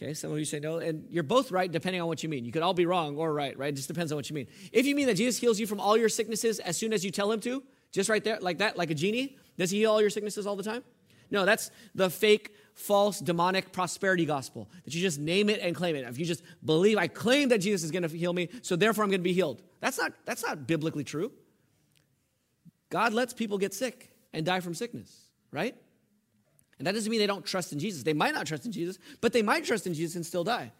Okay, 0.00 0.14
some 0.14 0.30
of 0.30 0.38
you 0.38 0.44
say 0.44 0.60
no, 0.60 0.78
and 0.78 1.08
you're 1.10 1.24
both 1.24 1.50
right 1.50 1.70
depending 1.70 2.00
on 2.00 2.06
what 2.06 2.22
you 2.22 2.28
mean. 2.28 2.44
You 2.44 2.52
could 2.52 2.62
all 2.62 2.72
be 2.72 2.86
wrong 2.86 3.16
or 3.16 3.34
right, 3.34 3.58
right? 3.58 3.70
It 3.70 3.76
just 3.76 3.88
depends 3.88 4.12
on 4.12 4.16
what 4.16 4.30
you 4.30 4.34
mean. 4.34 4.46
If 4.70 4.86
you 4.86 4.94
mean 4.94 5.08
that 5.08 5.16
Jesus 5.16 5.40
heals 5.40 5.58
you 5.58 5.66
from 5.66 5.80
all 5.80 5.96
your 5.96 6.08
sicknesses 6.08 6.60
as 6.60 6.76
soon 6.76 6.92
as 6.92 7.04
you 7.04 7.10
tell 7.10 7.32
him 7.32 7.40
to, 7.40 7.64
just 7.90 8.08
right 8.08 8.22
there, 8.22 8.38
like 8.40 8.58
that, 8.58 8.78
like 8.78 8.90
a 8.90 8.94
genie, 8.94 9.36
does 9.56 9.72
he 9.72 9.78
heal 9.78 9.90
all 9.90 10.00
your 10.00 10.10
sicknesses 10.10 10.46
all 10.46 10.54
the 10.54 10.62
time? 10.62 10.84
No, 11.32 11.44
that's 11.44 11.72
the 11.96 12.08
fake, 12.08 12.54
false, 12.74 13.18
demonic 13.18 13.72
prosperity 13.72 14.24
gospel 14.24 14.70
that 14.84 14.94
you 14.94 15.00
just 15.00 15.18
name 15.18 15.50
it 15.50 15.60
and 15.60 15.74
claim 15.74 15.96
it. 15.96 16.04
If 16.04 16.16
you 16.16 16.24
just 16.24 16.44
believe, 16.64 16.96
I 16.96 17.08
claim 17.08 17.48
that 17.48 17.58
Jesus 17.58 17.82
is 17.82 17.90
going 17.90 18.04
to 18.04 18.08
heal 18.08 18.32
me, 18.32 18.50
so 18.62 18.76
therefore 18.76 19.02
I'm 19.02 19.10
going 19.10 19.20
to 19.20 19.24
be 19.24 19.32
healed. 19.32 19.62
That's 19.80 19.98
not, 19.98 20.12
that's 20.24 20.44
not 20.44 20.68
biblically 20.68 21.04
true. 21.04 21.32
God 22.88 23.14
lets 23.14 23.34
people 23.34 23.58
get 23.58 23.74
sick 23.74 24.12
and 24.32 24.46
die 24.46 24.60
from 24.60 24.74
sickness, 24.74 25.12
right? 25.50 25.74
And 26.78 26.86
that 26.86 26.92
doesn't 26.92 27.10
mean 27.10 27.20
they 27.20 27.26
don't 27.26 27.44
trust 27.44 27.72
in 27.72 27.78
Jesus. 27.78 28.02
They 28.02 28.12
might 28.12 28.34
not 28.34 28.46
trust 28.46 28.64
in 28.66 28.72
Jesus, 28.72 28.98
but 29.20 29.32
they 29.32 29.42
might 29.42 29.64
trust 29.64 29.86
in 29.86 29.94
Jesus 29.94 30.16
and 30.16 30.24
still 30.24 30.44
die. 30.44 30.72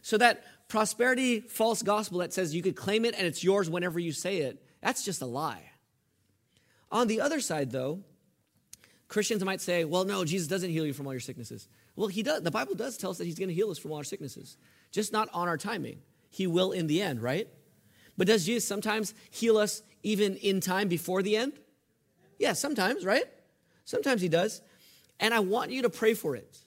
So 0.00 0.18
that 0.18 0.44
prosperity 0.68 1.40
false 1.40 1.82
gospel 1.82 2.18
that 2.18 2.32
says 2.32 2.54
you 2.54 2.62
could 2.62 2.76
claim 2.76 3.04
it 3.04 3.14
and 3.16 3.26
it's 3.26 3.44
yours 3.44 3.70
whenever 3.70 3.98
you 3.98 4.12
say 4.12 4.38
it, 4.38 4.62
that's 4.80 5.04
just 5.04 5.22
a 5.22 5.26
lie. 5.26 5.70
On 6.90 7.06
the 7.06 7.20
other 7.20 7.40
side, 7.40 7.70
though, 7.70 8.00
Christians 9.08 9.44
might 9.44 9.60
say, 9.60 9.84
well, 9.84 10.04
no, 10.04 10.24
Jesus 10.24 10.48
doesn't 10.48 10.70
heal 10.70 10.86
you 10.86 10.92
from 10.92 11.06
all 11.06 11.12
your 11.12 11.20
sicknesses. 11.20 11.68
Well, 11.96 12.08
he 12.08 12.22
does. 12.22 12.42
The 12.42 12.50
Bible 12.50 12.74
does 12.74 12.96
tell 12.96 13.10
us 13.10 13.18
that 13.18 13.26
he's 13.26 13.38
going 13.38 13.48
to 13.48 13.54
heal 13.54 13.70
us 13.70 13.78
from 13.78 13.92
all 13.92 13.98
our 13.98 14.04
sicknesses, 14.04 14.56
just 14.90 15.12
not 15.12 15.28
on 15.32 15.48
our 15.48 15.58
timing. 15.58 15.98
He 16.30 16.46
will 16.46 16.72
in 16.72 16.86
the 16.86 17.02
end, 17.02 17.22
right? 17.22 17.46
But 18.16 18.26
does 18.26 18.46
Jesus 18.46 18.66
sometimes 18.66 19.14
heal 19.30 19.58
us 19.58 19.82
even 20.02 20.36
in 20.36 20.60
time 20.60 20.88
before 20.88 21.22
the 21.22 21.36
end? 21.36 21.52
Yeah, 22.38 22.54
sometimes, 22.54 23.04
right? 23.04 23.24
Sometimes 23.84 24.22
he 24.22 24.28
does. 24.28 24.62
And 25.22 25.32
I 25.32 25.40
want 25.40 25.70
you 25.70 25.82
to 25.82 25.88
pray 25.88 26.12
for 26.12 26.36
it. 26.36 26.58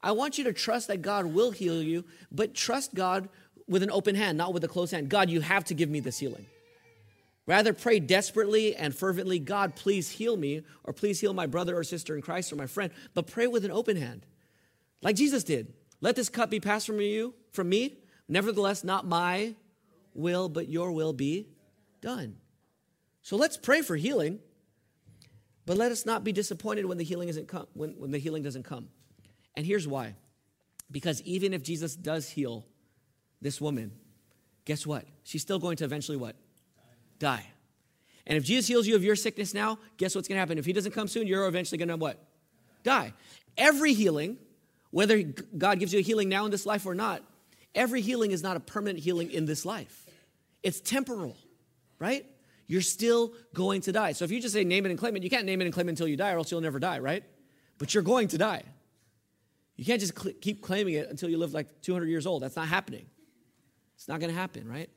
I 0.00 0.12
want 0.12 0.38
you 0.38 0.44
to 0.44 0.52
trust 0.52 0.88
that 0.88 1.02
God 1.02 1.26
will 1.26 1.50
heal 1.50 1.82
you, 1.82 2.04
but 2.30 2.54
trust 2.54 2.94
God 2.94 3.28
with 3.68 3.82
an 3.82 3.90
open 3.90 4.14
hand, 4.14 4.38
not 4.38 4.54
with 4.54 4.64
a 4.64 4.68
closed 4.68 4.92
hand. 4.92 5.08
God, 5.08 5.28
you 5.28 5.40
have 5.40 5.64
to 5.64 5.74
give 5.74 5.90
me 5.90 6.00
this 6.00 6.18
healing. 6.18 6.46
Rather, 7.46 7.72
pray 7.72 7.98
desperately 7.98 8.76
and 8.76 8.94
fervently, 8.94 9.40
God, 9.40 9.74
please 9.74 10.10
heal 10.10 10.36
me, 10.36 10.62
or 10.84 10.92
please 10.92 11.20
heal 11.20 11.34
my 11.34 11.46
brother 11.46 11.76
or 11.76 11.82
sister 11.82 12.14
in 12.14 12.22
Christ 12.22 12.52
or 12.52 12.56
my 12.56 12.66
friend, 12.66 12.92
but 13.14 13.26
pray 13.26 13.48
with 13.48 13.64
an 13.64 13.72
open 13.72 13.96
hand. 13.96 14.24
Like 15.02 15.16
Jesus 15.16 15.42
did. 15.42 15.72
Let 16.00 16.14
this 16.14 16.28
cup 16.28 16.50
be 16.50 16.60
passed 16.60 16.86
from 16.86 17.00
you, 17.00 17.34
from 17.50 17.68
me. 17.68 17.98
Nevertheless, 18.28 18.84
not 18.84 19.06
my 19.06 19.54
will, 20.14 20.48
but 20.48 20.68
your 20.68 20.92
will 20.92 21.12
be 21.12 21.48
done. 22.00 22.36
So 23.22 23.36
let's 23.36 23.56
pray 23.56 23.82
for 23.82 23.96
healing. 23.96 24.38
But 25.64 25.76
let 25.76 25.92
us 25.92 26.04
not 26.04 26.24
be 26.24 26.32
disappointed 26.32 26.86
when 26.86 26.98
the 26.98 27.04
healing 27.04 27.28
isn't 27.28 27.48
come, 27.48 27.66
when, 27.74 27.90
when 27.98 28.10
the 28.10 28.18
healing 28.18 28.42
doesn't 28.42 28.64
come. 28.64 28.88
And 29.56 29.64
here's 29.64 29.86
why. 29.86 30.14
Because 30.90 31.22
even 31.22 31.54
if 31.54 31.62
Jesus 31.62 31.94
does 31.94 32.28
heal 32.28 32.66
this 33.40 33.60
woman, 33.60 33.92
guess 34.64 34.86
what? 34.86 35.04
She's 35.24 35.42
still 35.42 35.58
going 35.58 35.76
to 35.76 35.84
eventually 35.84 36.16
what? 36.16 36.36
Die. 37.20 37.36
Die. 37.36 37.46
And 38.26 38.38
if 38.38 38.44
Jesus 38.44 38.66
heals 38.68 38.86
you 38.86 38.94
of 38.94 39.04
your 39.04 39.16
sickness 39.16 39.54
now, 39.54 39.78
guess 39.96 40.14
what's 40.14 40.28
going 40.28 40.36
to 40.36 40.40
happen? 40.40 40.58
If 40.58 40.64
he 40.64 40.72
doesn't 40.72 40.92
come 40.92 41.08
soon, 41.08 41.26
you're 41.26 41.46
eventually 41.46 41.78
going 41.78 41.88
to 41.88 41.96
what? 41.96 42.18
Die. 42.84 43.12
Every 43.56 43.94
healing, 43.94 44.38
whether 44.90 45.22
God 45.22 45.78
gives 45.78 45.92
you 45.92 46.00
a 46.00 46.02
healing 46.02 46.28
now 46.28 46.44
in 46.44 46.50
this 46.50 46.66
life 46.66 46.86
or 46.86 46.94
not, 46.94 47.22
every 47.74 48.00
healing 48.00 48.30
is 48.30 48.42
not 48.42 48.56
a 48.56 48.60
permanent 48.60 49.00
healing 49.00 49.30
in 49.30 49.46
this 49.46 49.64
life. 49.64 50.06
It's 50.62 50.80
temporal, 50.80 51.36
right? 51.98 52.24
You're 52.66 52.80
still 52.80 53.34
going 53.54 53.80
to 53.82 53.92
die. 53.92 54.12
So 54.12 54.24
if 54.24 54.30
you 54.30 54.40
just 54.40 54.54
say 54.54 54.64
name 54.64 54.86
it 54.86 54.90
and 54.90 54.98
claim 54.98 55.16
it, 55.16 55.22
you 55.22 55.30
can't 55.30 55.46
name 55.46 55.60
it 55.60 55.64
and 55.64 55.74
claim 55.74 55.88
it 55.88 55.92
until 55.92 56.08
you 56.08 56.16
die, 56.16 56.32
or 56.32 56.38
else 56.38 56.50
you'll 56.50 56.60
never 56.60 56.78
die, 56.78 56.98
right? 56.98 57.24
But 57.78 57.94
you're 57.94 58.02
going 58.02 58.28
to 58.28 58.38
die. 58.38 58.62
You 59.76 59.84
can't 59.84 60.00
just 60.00 60.18
cl- 60.18 60.34
keep 60.40 60.62
claiming 60.62 60.94
it 60.94 61.08
until 61.08 61.28
you 61.28 61.38
live 61.38 61.54
like 61.54 61.82
200 61.82 62.06
years 62.06 62.26
old. 62.26 62.42
That's 62.42 62.56
not 62.56 62.68
happening. 62.68 63.06
It's 63.96 64.08
not 64.08 64.20
going 64.20 64.32
to 64.32 64.38
happen, 64.38 64.68
right? 64.68 64.90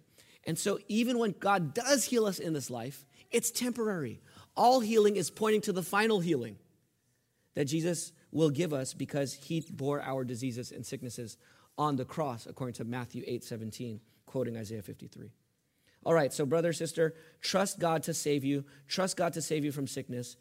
And 0.46 0.58
so 0.58 0.80
even 0.88 1.18
when 1.18 1.34
God 1.40 1.74
does 1.74 2.04
heal 2.04 2.26
us 2.26 2.40
in 2.40 2.54
this 2.54 2.70
life, 2.70 3.06
it's 3.32 3.52
temporary. 3.52 4.22
All 4.56 4.80
healing 4.80 5.16
is 5.16 5.30
pointing 5.30 5.62
to 5.62 5.74
the 5.74 5.84
final 5.84 6.20
healing 6.20 6.58
that 7.56 7.66
Jesus 7.66 8.14
will 8.32 8.50
give 8.50 8.74
us 8.74 8.94
because 8.94 9.34
he 9.34 9.66
bore 9.70 10.02
our 10.02 10.24
diseases 10.24 10.72
and 10.72 10.86
sicknesses 10.86 11.38
on 11.78 11.96
the 11.96 12.06
cross, 12.06 12.46
according 12.46 12.74
to 12.76 12.84
Matthew 12.84 13.24
8 13.26 13.44
17, 13.44 14.00
quoting 14.26 14.58
Isaiah 14.58 14.82
53. 14.82 15.32
All 16.06 16.14
right, 16.14 16.32
so 16.32 16.46
brother, 16.46 16.72
sister, 16.72 17.16
trust 17.42 17.80
God 17.80 18.04
to 18.04 18.14
save 18.14 18.44
you. 18.44 18.64
Trust 18.88 19.18
God 19.18 19.34
to 19.34 19.42
save 19.42 19.66
you 19.66 19.72
from 19.72 19.88
sickness. 19.88 20.38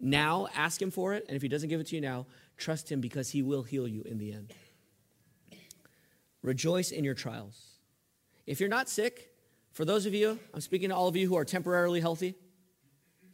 Now, 0.00 0.46
ask 0.54 0.80
Him 0.80 0.92
for 0.92 1.14
it. 1.14 1.24
And 1.26 1.36
if 1.36 1.42
He 1.42 1.48
doesn't 1.48 1.68
give 1.68 1.80
it 1.80 1.88
to 1.88 1.96
you 1.96 2.00
now, 2.00 2.26
trust 2.56 2.90
Him 2.90 3.00
because 3.00 3.30
He 3.30 3.42
will 3.42 3.64
heal 3.64 3.88
you 3.88 4.02
in 4.02 4.18
the 4.18 4.32
end. 4.32 4.52
Rejoice 6.42 6.92
in 6.92 7.02
your 7.02 7.14
trials. 7.14 7.60
If 8.46 8.60
you're 8.60 8.68
not 8.68 8.88
sick, 8.88 9.32
for 9.72 9.84
those 9.84 10.06
of 10.06 10.14
you, 10.14 10.38
I'm 10.54 10.60
speaking 10.60 10.90
to 10.90 10.94
all 10.94 11.08
of 11.08 11.16
you 11.16 11.28
who 11.28 11.36
are 11.36 11.44
temporarily 11.44 12.00
healthy, 12.00 12.34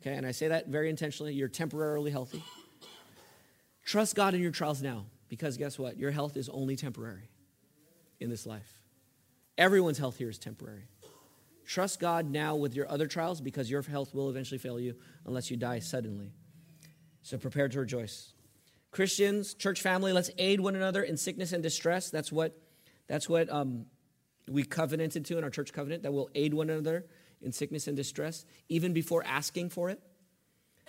okay, 0.00 0.16
and 0.16 0.26
I 0.26 0.30
say 0.30 0.48
that 0.48 0.68
very 0.68 0.88
intentionally, 0.88 1.34
you're 1.34 1.48
temporarily 1.48 2.10
healthy. 2.10 2.42
Trust 3.84 4.14
God 4.14 4.34
in 4.34 4.40
your 4.40 4.50
trials 4.50 4.82
now 4.82 5.04
because 5.28 5.58
guess 5.58 5.78
what? 5.78 5.98
Your 5.98 6.10
health 6.10 6.36
is 6.36 6.48
only 6.48 6.76
temporary 6.76 7.28
in 8.20 8.30
this 8.30 8.46
life. 8.46 8.80
Everyone's 9.58 9.98
health 9.98 10.16
here 10.16 10.30
is 10.30 10.38
temporary. 10.38 10.88
Trust 11.66 12.00
God 12.00 12.30
now 12.30 12.56
with 12.56 12.74
your 12.74 12.90
other 12.90 13.06
trials 13.06 13.40
because 13.40 13.70
your 13.70 13.82
health 13.82 14.14
will 14.14 14.28
eventually 14.28 14.58
fail 14.58 14.78
you 14.78 14.94
unless 15.26 15.50
you 15.50 15.56
die 15.56 15.78
suddenly. 15.78 16.32
So 17.22 17.38
prepare 17.38 17.68
to 17.68 17.80
rejoice. 17.80 18.34
Christians, 18.90 19.54
church 19.54 19.80
family, 19.80 20.12
let's 20.12 20.30
aid 20.38 20.60
one 20.60 20.76
another 20.76 21.02
in 21.02 21.16
sickness 21.16 21.52
and 21.52 21.62
distress. 21.62 22.10
That's 22.10 22.30
what, 22.30 22.56
that's 23.08 23.28
what 23.28 23.50
um, 23.50 23.86
we 24.48 24.62
covenanted 24.62 25.24
to 25.26 25.38
in 25.38 25.44
our 25.44 25.50
church 25.50 25.72
covenant, 25.72 26.02
that 26.02 26.12
we'll 26.12 26.30
aid 26.34 26.54
one 26.54 26.70
another 26.70 27.06
in 27.42 27.52
sickness 27.52 27.88
and 27.88 27.96
distress, 27.96 28.44
even 28.68 28.92
before 28.92 29.24
asking 29.24 29.70
for 29.70 29.90
it. 29.90 30.00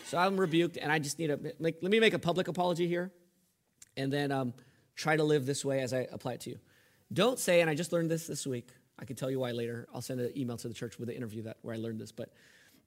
So 0.06 0.18
I'm 0.18 0.38
rebuked, 0.38 0.78
and 0.78 0.92
I 0.92 1.00
just 1.00 1.20
need 1.20 1.28
to 1.28 1.54
let 1.60 1.82
me 1.82 2.00
make 2.00 2.14
a 2.14 2.20
public 2.20 2.48
apology 2.48 2.88
here, 2.88 3.12
and 3.96 4.12
then 4.12 4.32
um, 4.32 4.54
try 4.96 5.16
to 5.16 5.24
live 5.24 5.46
this 5.46 5.64
way 5.64 5.80
as 5.80 5.94
I 5.94 6.08
apply 6.12 6.34
it 6.34 6.42
to 6.42 6.50
you. 6.52 6.60
Don't 7.12 7.40
say, 7.40 7.62
and 7.62 7.70
I 7.70 7.76
just 7.76 7.94
learned 7.94 8.12
this 8.12 8.28
this 8.28 8.46
week. 8.46 8.70
I 9.00 9.06
can 9.06 9.16
tell 9.16 9.30
you 9.30 9.40
why 9.40 9.52
later. 9.52 9.88
I'll 9.94 10.02
send 10.02 10.20
an 10.20 10.32
email 10.38 10.58
to 10.58 10.68
the 10.68 10.74
church 10.74 10.98
with 11.00 11.10
an 11.10 11.16
interview 11.16 11.44
that 11.44 11.58
where 11.62 11.76
I 11.76 11.78
learned 11.78 12.00
this. 12.00 12.12
But 12.12 12.30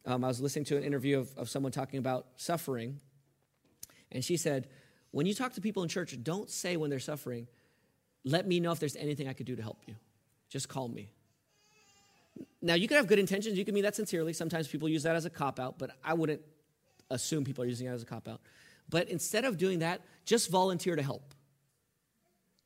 um, 0.07 0.25
I 0.25 0.29
was 0.29 0.41
listening 0.41 0.65
to 0.67 0.77
an 0.77 0.85
interview 0.85 1.19
of, 1.19 1.37
of 1.37 1.49
someone 1.49 1.73
talking 1.73 1.99
about 1.99 2.27
suffering, 2.37 3.01
and 4.11 4.25
she 4.25 4.37
said, 4.37 4.69
when 5.11 5.27
you 5.27 5.35
talk 5.35 5.55
to 5.55 5.61
people 5.61 5.83
in 5.83 5.89
church, 5.89 6.17
don't 6.23 6.51
say 6.51 6.77
when 6.77 6.91
they're 6.91 6.99
suffering, 6.99 7.47
let 8.25 8.47
me 8.47 8.61
know 8.61 8.73
if 8.73 8.81
there's 8.81 8.97
anything 8.97 9.29
I 9.29 9.33
could 9.33 9.47
do 9.47 9.57
to 9.57 9.63
help 9.63 9.83
you. 9.87 9.95
Just 10.49 10.69
call 10.69 10.89
me. 10.89 11.11
Now, 12.61 12.75
you 12.75 12.89
could 12.89 12.97
have 12.97 13.07
good 13.07 13.19
intentions. 13.19 13.59
You 13.59 13.65
can 13.65 13.75
mean 13.75 13.85
that 13.85 13.97
sincerely. 13.97 14.33
Sometimes 14.33 14.69
people 14.69 14.89
use 14.89 15.03
that 15.05 15.17
as 15.17 15.25
a 15.25 15.31
cop 15.31 15.59
out, 15.59 15.79
but 15.79 15.91
I 16.05 16.15
wouldn't 16.15 16.41
assume 17.11 17.45
people 17.45 17.65
are 17.65 17.67
using 17.67 17.87
it 17.87 17.91
as 17.91 18.03
a 18.03 18.07
cop 18.07 18.29
out. 18.29 18.41
But 18.89 19.09
instead 19.09 19.45
of 19.45 19.59
doing 19.59 19.81
that, 19.81 20.03
just 20.25 20.51
volunteer 20.51 20.97
to 20.97 21.03
help. 21.03 21.35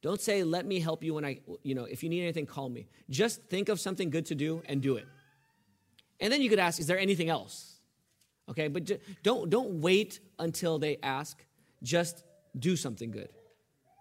Don't 0.02 0.20
say, 0.20 0.42
let 0.42 0.66
me 0.66 0.80
help 0.80 1.04
you 1.04 1.14
when 1.14 1.24
I, 1.24 1.40
you 1.62 1.76
know, 1.76 1.84
if 1.84 2.02
you 2.02 2.08
need 2.08 2.22
anything, 2.22 2.44
call 2.44 2.68
me. 2.68 2.88
Just 3.08 3.44
think 3.44 3.68
of 3.68 3.78
something 3.78 4.10
good 4.10 4.26
to 4.26 4.34
do 4.34 4.62
and 4.66 4.82
do 4.82 4.96
it. 4.96 5.06
And 6.20 6.32
then 6.32 6.42
you 6.42 6.50
could 6.50 6.58
ask, 6.58 6.80
is 6.80 6.88
there 6.88 6.98
anything 6.98 7.28
else? 7.28 7.76
Okay, 8.48 8.66
but 8.66 8.90
don't, 9.22 9.48
don't 9.48 9.80
wait 9.80 10.18
until 10.40 10.78
they 10.80 10.98
ask. 11.02 11.44
Just 11.84 12.24
do 12.58 12.74
something 12.76 13.12
good. 13.12 13.28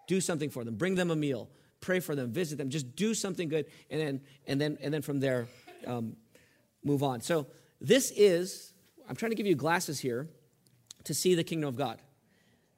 Do 0.08 0.20
something 0.20 0.50
for 0.50 0.64
them. 0.64 0.74
Bring 0.74 0.96
them 0.96 1.12
a 1.12 1.16
meal. 1.16 1.48
Pray 1.80 2.00
for 2.00 2.16
them. 2.16 2.32
Visit 2.32 2.58
them. 2.58 2.68
Just 2.68 2.96
do 2.96 3.14
something 3.14 3.48
good. 3.48 3.66
And 3.88 4.00
then, 4.00 4.20
and 4.46 4.60
then, 4.60 4.78
and 4.80 4.92
then 4.92 5.02
from 5.02 5.20
there, 5.20 5.46
um, 5.86 6.16
move 6.84 7.04
on. 7.04 7.20
So 7.20 7.46
this 7.80 8.12
is, 8.16 8.72
I'm 9.08 9.14
trying 9.14 9.30
to 9.30 9.36
give 9.36 9.46
you 9.46 9.54
glasses 9.54 10.00
here 10.00 10.28
to 11.04 11.14
see 11.14 11.36
the 11.36 11.44
kingdom 11.44 11.68
of 11.68 11.76
God. 11.76 12.00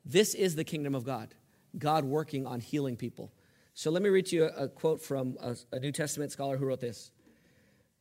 This 0.05 0.35
is 0.35 0.57
the 0.57 0.65
kingdom 0.65 0.95
of 0.95 1.05
God. 1.05 1.35
God 1.79 2.05
working 2.05 2.47
on 2.47 2.61
healing 2.61 2.97
people. 2.97 3.33
So 3.75 3.91
let 3.91 4.03
me 4.03 4.09
read 4.09 4.27
to 4.27 4.37
you 4.37 4.45
a, 4.45 4.65
a 4.65 4.69
quote 4.69 5.01
from 5.01 5.37
a, 5.41 5.57
a 5.73 5.81
New 5.81 5.93
Testament 5.93 6.33
scholar 6.33 6.57
who 6.57 6.67
wrote 6.67 6.81
this. 6.81 7.11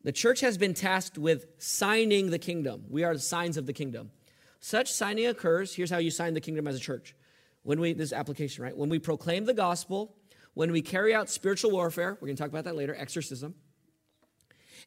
The 0.03 0.11
church 0.11 0.41
has 0.41 0.57
been 0.57 0.73
tasked 0.73 1.17
with 1.17 1.45
signing 1.57 2.29
the 2.29 2.39
kingdom. 2.39 2.83
We 2.89 3.03
are 3.03 3.13
the 3.13 3.19
signs 3.19 3.57
of 3.57 3.65
the 3.65 3.73
kingdom. 3.73 4.11
Such 4.59 4.91
signing 4.91 5.27
occurs. 5.27 5.73
Here's 5.73 5.89
how 5.89 5.97
you 5.97 6.11
sign 6.11 6.33
the 6.33 6.41
kingdom 6.41 6.67
as 6.67 6.75
a 6.75 6.79
church. 6.79 7.15
When 7.63 7.79
we, 7.79 7.93
this 7.93 8.11
application, 8.11 8.63
right? 8.63 8.75
When 8.75 8.89
we 8.89 8.99
proclaim 8.99 9.45
the 9.45 9.53
gospel, 9.53 10.15
when 10.53 10.71
we 10.71 10.81
carry 10.81 11.15
out 11.15 11.29
spiritual 11.29 11.71
warfare, 11.71 12.17
we're 12.19 12.27
going 12.27 12.35
to 12.35 12.41
talk 12.41 12.49
about 12.49 12.65
that 12.65 12.75
later, 12.75 12.95
exorcism, 12.97 13.55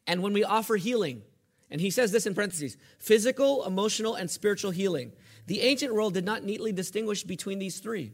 and 0.06 0.22
when 0.22 0.32
we 0.32 0.44
offer 0.44 0.76
healing. 0.76 1.22
And 1.70 1.80
he 1.80 1.90
says 1.90 2.12
this 2.12 2.26
in 2.26 2.34
parentheses 2.34 2.76
physical, 2.98 3.64
emotional, 3.64 4.14
and 4.14 4.30
spiritual 4.30 4.70
healing. 4.70 5.12
The 5.46 5.62
ancient 5.62 5.94
world 5.94 6.14
did 6.14 6.24
not 6.24 6.44
neatly 6.44 6.72
distinguish 6.72 7.24
between 7.24 7.58
these 7.58 7.78
three. 7.78 8.12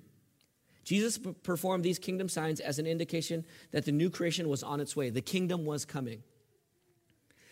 Jesus 0.84 1.18
performed 1.42 1.84
these 1.84 1.98
kingdom 1.98 2.28
signs 2.28 2.60
as 2.60 2.78
an 2.78 2.86
indication 2.86 3.44
that 3.70 3.84
the 3.84 3.92
new 3.92 4.10
creation 4.10 4.48
was 4.48 4.62
on 4.62 4.80
its 4.80 4.96
way, 4.96 5.10
the 5.10 5.20
kingdom 5.20 5.64
was 5.64 5.84
coming. 5.84 6.22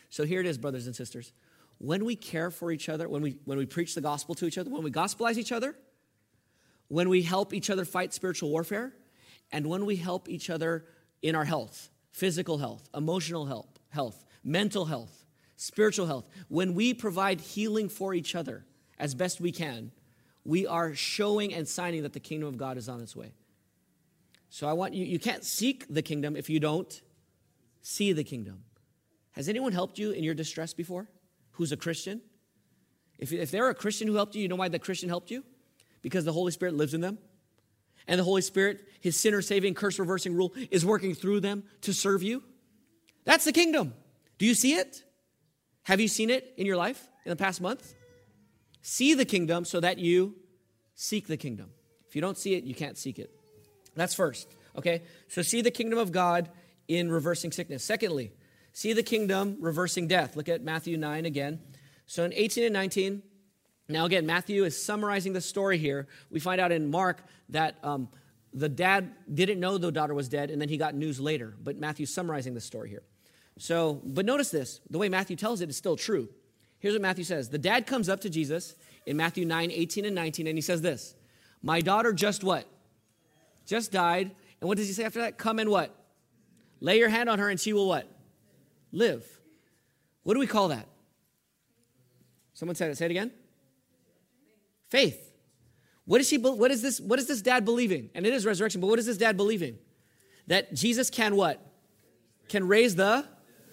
So 0.08 0.24
here 0.24 0.40
it 0.40 0.46
is, 0.46 0.58
brothers 0.58 0.86
and 0.86 0.96
sisters. 0.96 1.32
When 1.78 2.04
we 2.04 2.16
care 2.16 2.50
for 2.50 2.72
each 2.72 2.88
other, 2.88 3.08
when 3.08 3.22
we, 3.22 3.38
when 3.44 3.56
we 3.56 3.66
preach 3.66 3.94
the 3.94 4.00
gospel 4.00 4.34
to 4.36 4.46
each 4.46 4.58
other, 4.58 4.68
when 4.68 4.82
we 4.82 4.90
gospelize 4.90 5.38
each 5.38 5.52
other, 5.52 5.76
when 6.88 7.08
we 7.08 7.22
help 7.22 7.54
each 7.54 7.70
other 7.70 7.84
fight 7.84 8.12
spiritual 8.12 8.50
warfare, 8.50 8.92
and 9.52 9.66
when 9.66 9.86
we 9.86 9.96
help 9.96 10.28
each 10.28 10.50
other 10.50 10.84
in 11.22 11.34
our 11.34 11.44
health, 11.44 11.90
physical 12.10 12.58
health, 12.58 12.88
emotional 12.94 13.46
health, 13.46 13.78
health, 13.90 14.24
mental 14.42 14.84
health, 14.84 15.24
spiritual 15.56 16.06
health, 16.06 16.28
when 16.48 16.74
we 16.74 16.92
provide 16.92 17.40
healing 17.40 17.88
for 17.88 18.12
each 18.12 18.34
other 18.34 18.64
as 18.98 19.14
best 19.14 19.40
we 19.40 19.52
can, 19.52 19.92
we 20.44 20.66
are 20.66 20.94
showing 20.94 21.52
and 21.52 21.68
signing 21.68 22.02
that 22.02 22.12
the 22.12 22.20
kingdom 22.20 22.48
of 22.48 22.56
God 22.56 22.76
is 22.76 22.88
on 22.88 23.00
its 23.00 23.14
way. 23.14 23.32
So 24.48 24.66
I 24.68 24.72
want 24.72 24.94
you, 24.94 25.04
you 25.04 25.18
can't 25.18 25.44
seek 25.44 25.86
the 25.88 26.02
kingdom 26.02 26.36
if 26.36 26.50
you 26.50 26.58
don't 26.60 27.00
see 27.82 28.12
the 28.12 28.24
kingdom. 28.24 28.64
Has 29.32 29.48
anyone 29.48 29.72
helped 29.72 29.98
you 29.98 30.10
in 30.10 30.24
your 30.24 30.34
distress 30.34 30.74
before 30.74 31.08
who's 31.52 31.72
a 31.72 31.76
Christian? 31.76 32.20
If, 33.18 33.32
if 33.32 33.50
they're 33.50 33.68
a 33.68 33.74
Christian 33.74 34.08
who 34.08 34.14
helped 34.14 34.34
you, 34.34 34.42
you 34.42 34.48
know 34.48 34.56
why 34.56 34.68
the 34.68 34.78
Christian 34.78 35.08
helped 35.08 35.30
you? 35.30 35.44
Because 36.02 36.24
the 36.24 36.32
Holy 36.32 36.52
Spirit 36.52 36.74
lives 36.74 36.94
in 36.94 37.00
them. 37.00 37.18
And 38.08 38.18
the 38.18 38.24
Holy 38.24 38.42
Spirit, 38.42 38.88
his 39.00 39.16
sinner 39.16 39.42
saving, 39.42 39.74
curse 39.74 39.98
reversing 39.98 40.34
rule, 40.34 40.54
is 40.70 40.84
working 40.84 41.14
through 41.14 41.40
them 41.40 41.64
to 41.82 41.92
serve 41.92 42.22
you. 42.22 42.42
That's 43.24 43.44
the 43.44 43.52
kingdom. 43.52 43.94
Do 44.38 44.46
you 44.46 44.54
see 44.54 44.72
it? 44.72 45.04
Have 45.82 46.00
you 46.00 46.08
seen 46.08 46.30
it 46.30 46.54
in 46.56 46.66
your 46.66 46.76
life 46.76 47.08
in 47.24 47.30
the 47.30 47.36
past 47.36 47.60
month? 47.60 47.94
See 48.82 49.14
the 49.14 49.24
kingdom 49.24 49.64
so 49.64 49.80
that 49.80 49.98
you 49.98 50.34
seek 50.94 51.26
the 51.26 51.36
kingdom. 51.36 51.70
If 52.08 52.16
you 52.16 52.22
don't 52.22 52.38
see 52.38 52.54
it, 52.54 52.64
you 52.64 52.74
can't 52.74 52.98
seek 52.98 53.18
it. 53.18 53.30
That's 53.94 54.14
first, 54.14 54.54
okay? 54.76 55.02
So 55.28 55.42
see 55.42 55.62
the 55.62 55.70
kingdom 55.70 55.98
of 55.98 56.12
God 56.12 56.48
in 56.88 57.10
reversing 57.10 57.52
sickness. 57.52 57.84
Secondly, 57.84 58.32
see 58.72 58.92
the 58.92 59.02
kingdom 59.02 59.58
reversing 59.60 60.08
death. 60.08 60.36
Look 60.36 60.48
at 60.48 60.62
Matthew 60.62 60.96
9 60.96 61.24
again. 61.24 61.60
So 62.06 62.24
in 62.24 62.32
18 62.32 62.64
and 62.64 62.72
19, 62.72 63.22
now 63.88 64.04
again, 64.04 64.26
Matthew 64.26 64.64
is 64.64 64.80
summarizing 64.80 65.32
the 65.32 65.40
story 65.40 65.78
here. 65.78 66.06
We 66.30 66.40
find 66.40 66.60
out 66.60 66.72
in 66.72 66.90
Mark 66.90 67.22
that 67.50 67.76
um, 67.82 68.08
the 68.52 68.68
dad 68.68 69.12
didn't 69.32 69.60
know 69.60 69.78
the 69.78 69.92
daughter 69.92 70.14
was 70.14 70.28
dead, 70.28 70.50
and 70.50 70.60
then 70.60 70.68
he 70.68 70.76
got 70.76 70.94
news 70.94 71.20
later. 71.20 71.54
But 71.62 71.76
Matthew's 71.76 72.12
summarizing 72.12 72.54
the 72.54 72.60
story 72.60 72.88
here. 72.88 73.02
So, 73.58 74.00
but 74.04 74.24
notice 74.24 74.50
this 74.50 74.80
the 74.88 74.98
way 74.98 75.08
Matthew 75.08 75.36
tells 75.36 75.60
it 75.60 75.68
is 75.68 75.76
still 75.76 75.96
true. 75.96 76.28
Here's 76.80 76.94
what 76.94 77.02
Matthew 77.02 77.24
says 77.24 77.48
The 77.48 77.58
dad 77.58 77.86
comes 77.86 78.08
up 78.08 78.20
to 78.22 78.30
Jesus 78.30 78.74
in 79.06 79.16
Matthew 79.16 79.44
9, 79.44 79.70
18, 79.70 80.04
and 80.04 80.14
19, 80.14 80.46
and 80.46 80.58
he 80.58 80.62
says 80.62 80.82
this 80.82 81.14
My 81.62 81.80
daughter 81.80 82.12
just 82.12 82.42
what? 82.42 82.66
Just 83.66 83.92
died. 83.92 84.32
And 84.60 84.68
what 84.68 84.76
does 84.76 84.88
he 84.88 84.92
say 84.92 85.04
after 85.04 85.20
that? 85.20 85.38
Come 85.38 85.58
and 85.58 85.70
what? 85.70 85.94
Lay 86.80 86.98
your 86.98 87.08
hand 87.08 87.28
on 87.28 87.38
her, 87.38 87.48
and 87.48 87.60
she 87.60 87.72
will 87.72 87.86
what? 87.86 88.10
Live. 88.92 89.24
What 90.22 90.34
do 90.34 90.40
we 90.40 90.46
call 90.46 90.68
that? 90.68 90.86
Someone 92.54 92.74
said 92.74 92.90
it. 92.90 92.98
Say 92.98 93.06
it 93.06 93.10
again. 93.10 93.30
Faith. 94.88 95.32
What 96.04 96.20
is 96.20 96.28
she? 96.28 96.38
What 96.38 96.70
is 96.70 96.82
this? 96.82 97.00
What 97.00 97.18
is 97.18 97.26
this 97.26 97.42
dad 97.42 97.64
believing? 97.64 98.10
And 98.14 98.26
it 98.26 98.34
is 98.34 98.44
resurrection. 98.44 98.80
But 98.80 98.88
what 98.88 98.98
is 98.98 99.06
this 99.06 99.16
dad 99.16 99.36
believing? 99.36 99.78
That 100.46 100.74
Jesus 100.74 101.10
can 101.10 101.36
what? 101.36 101.64
Can 102.48 102.66
raise 102.66 102.96
the 102.96 103.26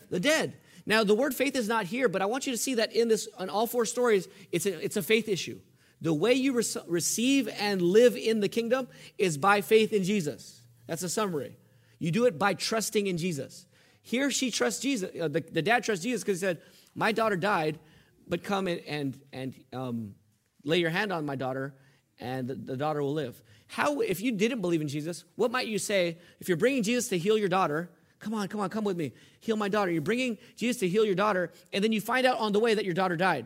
the 0.10 0.20
dead. 0.20 0.58
Now, 0.88 1.04
the 1.04 1.14
word 1.14 1.36
faith 1.36 1.58
is 1.58 1.68
not 1.68 1.86
here, 1.86 2.08
but 2.08 2.22
I 2.22 2.26
want 2.26 2.48
you 2.48 2.54
to 2.54 2.58
see 2.58 2.76
that 2.76 2.96
in 2.96 3.10
this, 3.10 3.28
on 3.38 3.50
all 3.50 3.68
four 3.68 3.86
stories, 3.86 4.30
it's 4.54 4.66
a, 4.66 4.84
it's 4.84 4.96
a 4.96 5.04
faith 5.04 5.28
issue. 5.28 5.60
The 6.00 6.14
way 6.14 6.34
you 6.34 6.54
re- 6.54 6.64
receive 6.88 7.50
and 7.60 7.82
live 7.82 8.16
in 8.16 8.40
the 8.40 8.48
kingdom 8.48 8.88
is 9.18 9.38
by 9.38 9.60
faith 9.60 9.92
in 9.92 10.06
Jesus. 10.06 10.62
That's 10.88 11.04
a 11.04 11.10
summary. 11.10 11.58
You 12.00 12.12
do 12.12 12.26
it 12.26 12.40
by 12.40 12.54
trusting 12.54 13.06
in 13.06 13.18
Jesus. 13.18 13.66
Here, 14.02 14.32
she 14.32 14.50
trusts 14.50 14.80
Jesus. 14.80 15.12
Uh, 15.20 15.28
the, 15.28 15.42
the, 15.42 15.62
dad 15.62 15.84
trusts 15.84 16.06
Jesus 16.06 16.24
because 16.24 16.40
he 16.40 16.46
said, 16.46 16.62
My 16.96 17.12
daughter 17.12 17.36
died, 17.36 17.80
but 18.26 18.42
come 18.42 18.68
and, 18.68 18.80
and, 18.88 19.20
and 19.34 19.56
um, 19.74 20.16
lay 20.64 20.78
your 20.78 20.90
hand 20.90 21.12
on 21.12 21.26
my 21.26 21.36
daughter, 21.36 21.76
and 22.18 22.48
the, 22.48 22.56
the 22.56 22.78
daughter 22.78 23.02
will 23.02 23.14
live. 23.14 23.42
How, 23.68 24.00
if 24.00 24.22
you 24.22 24.32
didn't 24.32 24.62
believe 24.62 24.80
in 24.80 24.88
Jesus, 24.88 25.26
what 25.36 25.52
might 25.52 25.68
you 25.68 25.80
say 25.80 26.18
if 26.40 26.48
you're 26.48 26.56
bringing 26.56 26.84
Jesus 26.84 27.10
to 27.10 27.18
heal 27.18 27.38
your 27.38 27.50
daughter? 27.50 27.90
Come 28.20 28.34
on, 28.34 28.48
come 28.48 28.60
on, 28.60 28.70
come 28.70 28.84
with 28.84 28.98
me. 28.98 29.14
Heal 29.40 29.56
my 29.56 29.70
daughter. 29.70 29.92
You're 29.92 30.02
bringing 30.02 30.38
Jesus 30.56 30.80
to 30.80 30.88
heal 30.88 31.06
your 31.06 31.16
daughter, 31.16 31.52
and 31.72 31.84
then 31.84 31.92
you 31.92 32.02
find 32.02 32.26
out 32.26 32.40
on 32.40 32.52
the 32.52 32.60
way 32.60 32.74
that 32.74 32.86
your 32.86 32.94
daughter 32.94 33.16
died. 33.16 33.46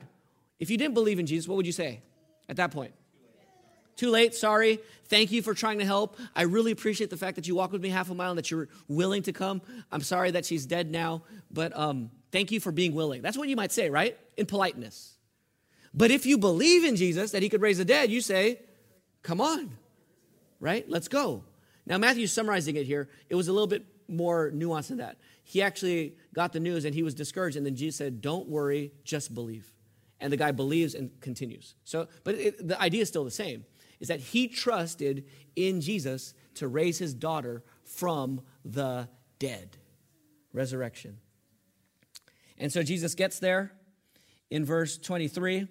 If 0.60 0.70
you 0.70 0.78
didn't 0.78 0.94
believe 0.94 1.20
in 1.20 1.26
Jesus, 1.26 1.48
what 1.48 1.56
would 1.58 1.66
you 1.66 1.72
say 1.72 2.02
at 2.48 2.58
that 2.58 2.72
point? 2.72 2.94
Too 3.98 4.10
late, 4.10 4.34
sorry. 4.34 4.80
Thank 5.06 5.32
you 5.32 5.42
for 5.42 5.54
trying 5.54 5.80
to 5.80 5.86
help. 5.86 6.18
I 6.36 6.44
really 6.44 6.72
appreciate 6.72 7.10
the 7.10 7.18
fact 7.18 7.36
that 7.36 7.48
you 7.48 7.56
walked 7.56 7.74
with 7.74 7.82
me 7.82 7.90
half 7.90 8.10
a 8.10 8.16
mile 8.16 8.32
and 8.32 8.38
that 8.38 8.50
you're 8.50 8.70
willing 8.88 9.24
to 9.24 9.34
come. 9.34 9.62
I'm 9.92 10.02
sorry 10.02 10.32
that 10.32 10.46
she's 10.46 10.66
dead 10.66 10.90
now, 10.90 11.24
but 11.52 11.78
um, 11.78 12.10
thank 12.32 12.52
you 12.52 12.60
for 12.60 12.72
being 12.72 12.96
willing. 12.96 13.22
That's 13.22 13.38
what 13.38 13.50
you 13.50 13.56
might 13.56 13.72
say, 13.72 13.90
right? 13.90 14.18
In 14.38 14.46
politeness. 14.46 15.18
But 15.94 16.10
if 16.10 16.26
you 16.26 16.38
believe 16.38 16.86
in 16.86 16.96
Jesus, 16.96 17.32
that 17.32 17.44
he 17.44 17.50
could 17.50 17.62
raise 17.62 17.78
the 17.78 17.86
dead, 17.86 18.10
you 18.10 18.22
say, 18.22 18.60
come 19.24 19.42
on, 19.42 19.72
right? 20.60 20.90
Let's 20.90 21.10
go. 21.10 21.44
Now, 21.86 21.98
Matthew's 21.98 22.32
summarizing 22.32 22.78
it 22.78 22.86
here. 22.86 23.10
It 23.30 23.36
was 23.36 23.50
a 23.50 23.54
little 23.54 23.68
bit 23.68 23.86
more 24.12 24.52
nuance 24.52 24.90
than 24.90 24.98
that. 24.98 25.18
He 25.44 25.62
actually 25.62 26.16
got 26.34 26.54
the 26.54 26.60
news 26.60 26.86
and 26.86 26.94
he 26.94 27.04
was 27.04 27.14
discouraged, 27.14 27.58
and 27.58 27.66
then 27.66 27.76
Jesus 27.76 27.98
said, 27.98 28.22
Don't 28.22 28.48
worry, 28.48 28.92
just 29.04 29.34
believe. 29.34 29.74
And 30.20 30.32
the 30.32 30.38
guy 30.38 30.52
believes 30.52 30.94
and 30.94 31.10
continues. 31.20 31.76
So, 31.84 32.08
but 32.24 32.36
it, 32.36 32.68
the 32.68 32.80
idea 32.80 33.02
is 33.02 33.08
still 33.08 33.24
the 33.24 33.32
same 33.32 33.66
is 34.02 34.08
that 34.08 34.20
he 34.20 34.48
trusted 34.48 35.26
in 35.56 35.80
Jesus 35.80 36.34
to 36.56 36.68
raise 36.68 36.98
his 36.98 37.14
daughter 37.14 37.64
from 37.86 38.42
the 38.66 39.08
dead. 39.40 39.78
Resurrection. 40.54 41.18
And 42.58 42.74
so 42.74 42.84
Jesus 42.84 43.16
gets 43.16 43.40
there 43.40 43.72
in 44.50 44.66
verse 44.66 44.98
23. 44.98 45.68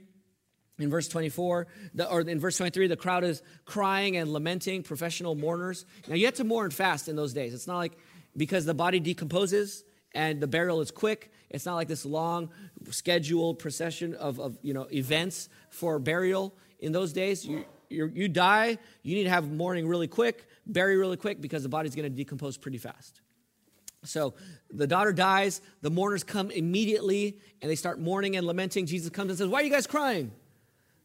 In 0.79 0.89
verse 0.89 1.09
24, 1.09 1.67
the, 1.93 2.09
or 2.09 2.23
in 2.23 2.41
verse 2.41 2.57
23, 2.57 2.87
the 2.87 2.97
crowd 2.97 3.23
is 3.23 3.43
crying 3.67 4.17
and 4.17 4.33
lamenting, 4.33 4.83
professional 4.83 5.35
mourners. 5.35 5.85
Now, 6.09 6.15
you 6.15 6.25
had 6.25 6.37
to 6.37 6.45
mourn 6.45 6.71
fast 6.71 7.07
in 7.07 7.17
those 7.17 7.35
days. 7.35 7.53
It's 7.53 7.67
not 7.67 7.77
like 7.77 7.99
because 8.37 8.65
the 8.65 8.75
body 8.75 9.01
decomposes 9.01 9.85
and 10.15 10.41
the 10.41 10.47
burial 10.47 10.81
is 10.81 10.91
quick. 10.91 11.33
It's 11.51 11.67
not 11.67 11.75
like 11.75 11.89
this 11.89 12.05
long 12.05 12.51
scheduled 12.91 13.59
procession 13.59 14.15
of, 14.15 14.41
of 14.41 14.59
you 14.63 14.75
know, 14.75 14.87
events 14.93 15.49
for 15.69 15.99
burial. 15.99 16.55
In 16.79 16.93
those 16.93 17.13
days, 17.13 17.45
you, 17.45 17.65
you 17.91 18.29
die, 18.29 18.79
you 19.03 19.15
need 19.15 19.25
to 19.25 19.31
have 19.31 19.51
mourning 19.51 19.87
really 19.87 20.09
quick, 20.09 20.47
bury 20.67 20.97
really 20.97 21.17
quick 21.17 21.41
because 21.41 21.63
the 21.63 21.69
body's 21.69 21.95
going 21.95 22.11
to 22.11 22.17
decompose 22.17 22.57
pretty 22.57 22.79
fast. 22.79 23.21
So 24.05 24.35
the 24.71 24.87
daughter 24.87 25.13
dies, 25.13 25.61
the 25.83 25.91
mourners 25.91 26.25
come 26.25 26.51
immediately 26.51 27.37
and 27.61 27.71
they 27.71 27.77
start 27.77 28.01
mourning 28.01 28.37
and 28.37 28.47
lamenting. 28.47 28.87
Jesus 28.87 29.11
comes 29.11 29.31
and 29.31 29.39
says, 29.39 29.49
Why 29.49 29.61
are 29.61 29.65
you 29.65 29.71
guys 29.71 29.87
crying? 29.87 30.33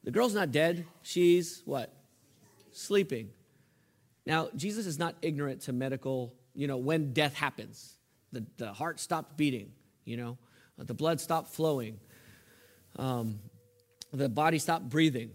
The 0.03 0.11
girl's 0.11 0.33
not 0.33 0.51
dead. 0.51 0.85
She's 1.01 1.61
what? 1.65 1.91
Sleeping. 2.71 3.31
Now, 4.25 4.49
Jesus 4.55 4.85
is 4.85 4.97
not 4.97 5.15
ignorant 5.21 5.61
to 5.61 5.73
medical, 5.73 6.33
you 6.55 6.67
know, 6.67 6.77
when 6.77 7.13
death 7.13 7.35
happens. 7.35 7.97
The, 8.31 8.45
the 8.57 8.73
heart 8.73 8.99
stopped 8.99 9.37
beating, 9.37 9.71
you 10.03 10.17
know, 10.17 10.37
the 10.77 10.93
blood 10.93 11.21
stopped 11.21 11.53
flowing, 11.53 11.99
um, 12.97 13.39
the 14.11 14.27
body 14.27 14.59
stopped 14.59 14.89
breathing. 14.89 15.31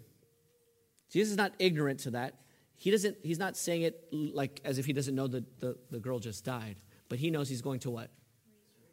Jesus 1.11 1.33
is 1.33 1.37
not 1.37 1.52
ignorant 1.59 2.00
to 2.00 2.11
that. 2.12 2.35
He 2.76 2.90
doesn't, 2.90 3.18
he's 3.22 3.38
not 3.38 3.56
saying 3.56 3.83
it 3.83 4.06
like 4.12 4.61
as 4.64 4.78
if 4.78 4.87
he 4.87 4.92
doesn't 4.92 5.14
know 5.14 5.26
that 5.26 5.61
the, 5.61 5.76
the 5.90 5.98
girl 5.98 6.18
just 6.18 6.44
died, 6.44 6.76
but 7.09 7.18
he 7.18 7.30
knows 7.30 7.48
he's 7.48 7.62
going 7.62 7.80
to 7.80 7.90
what? 7.90 8.11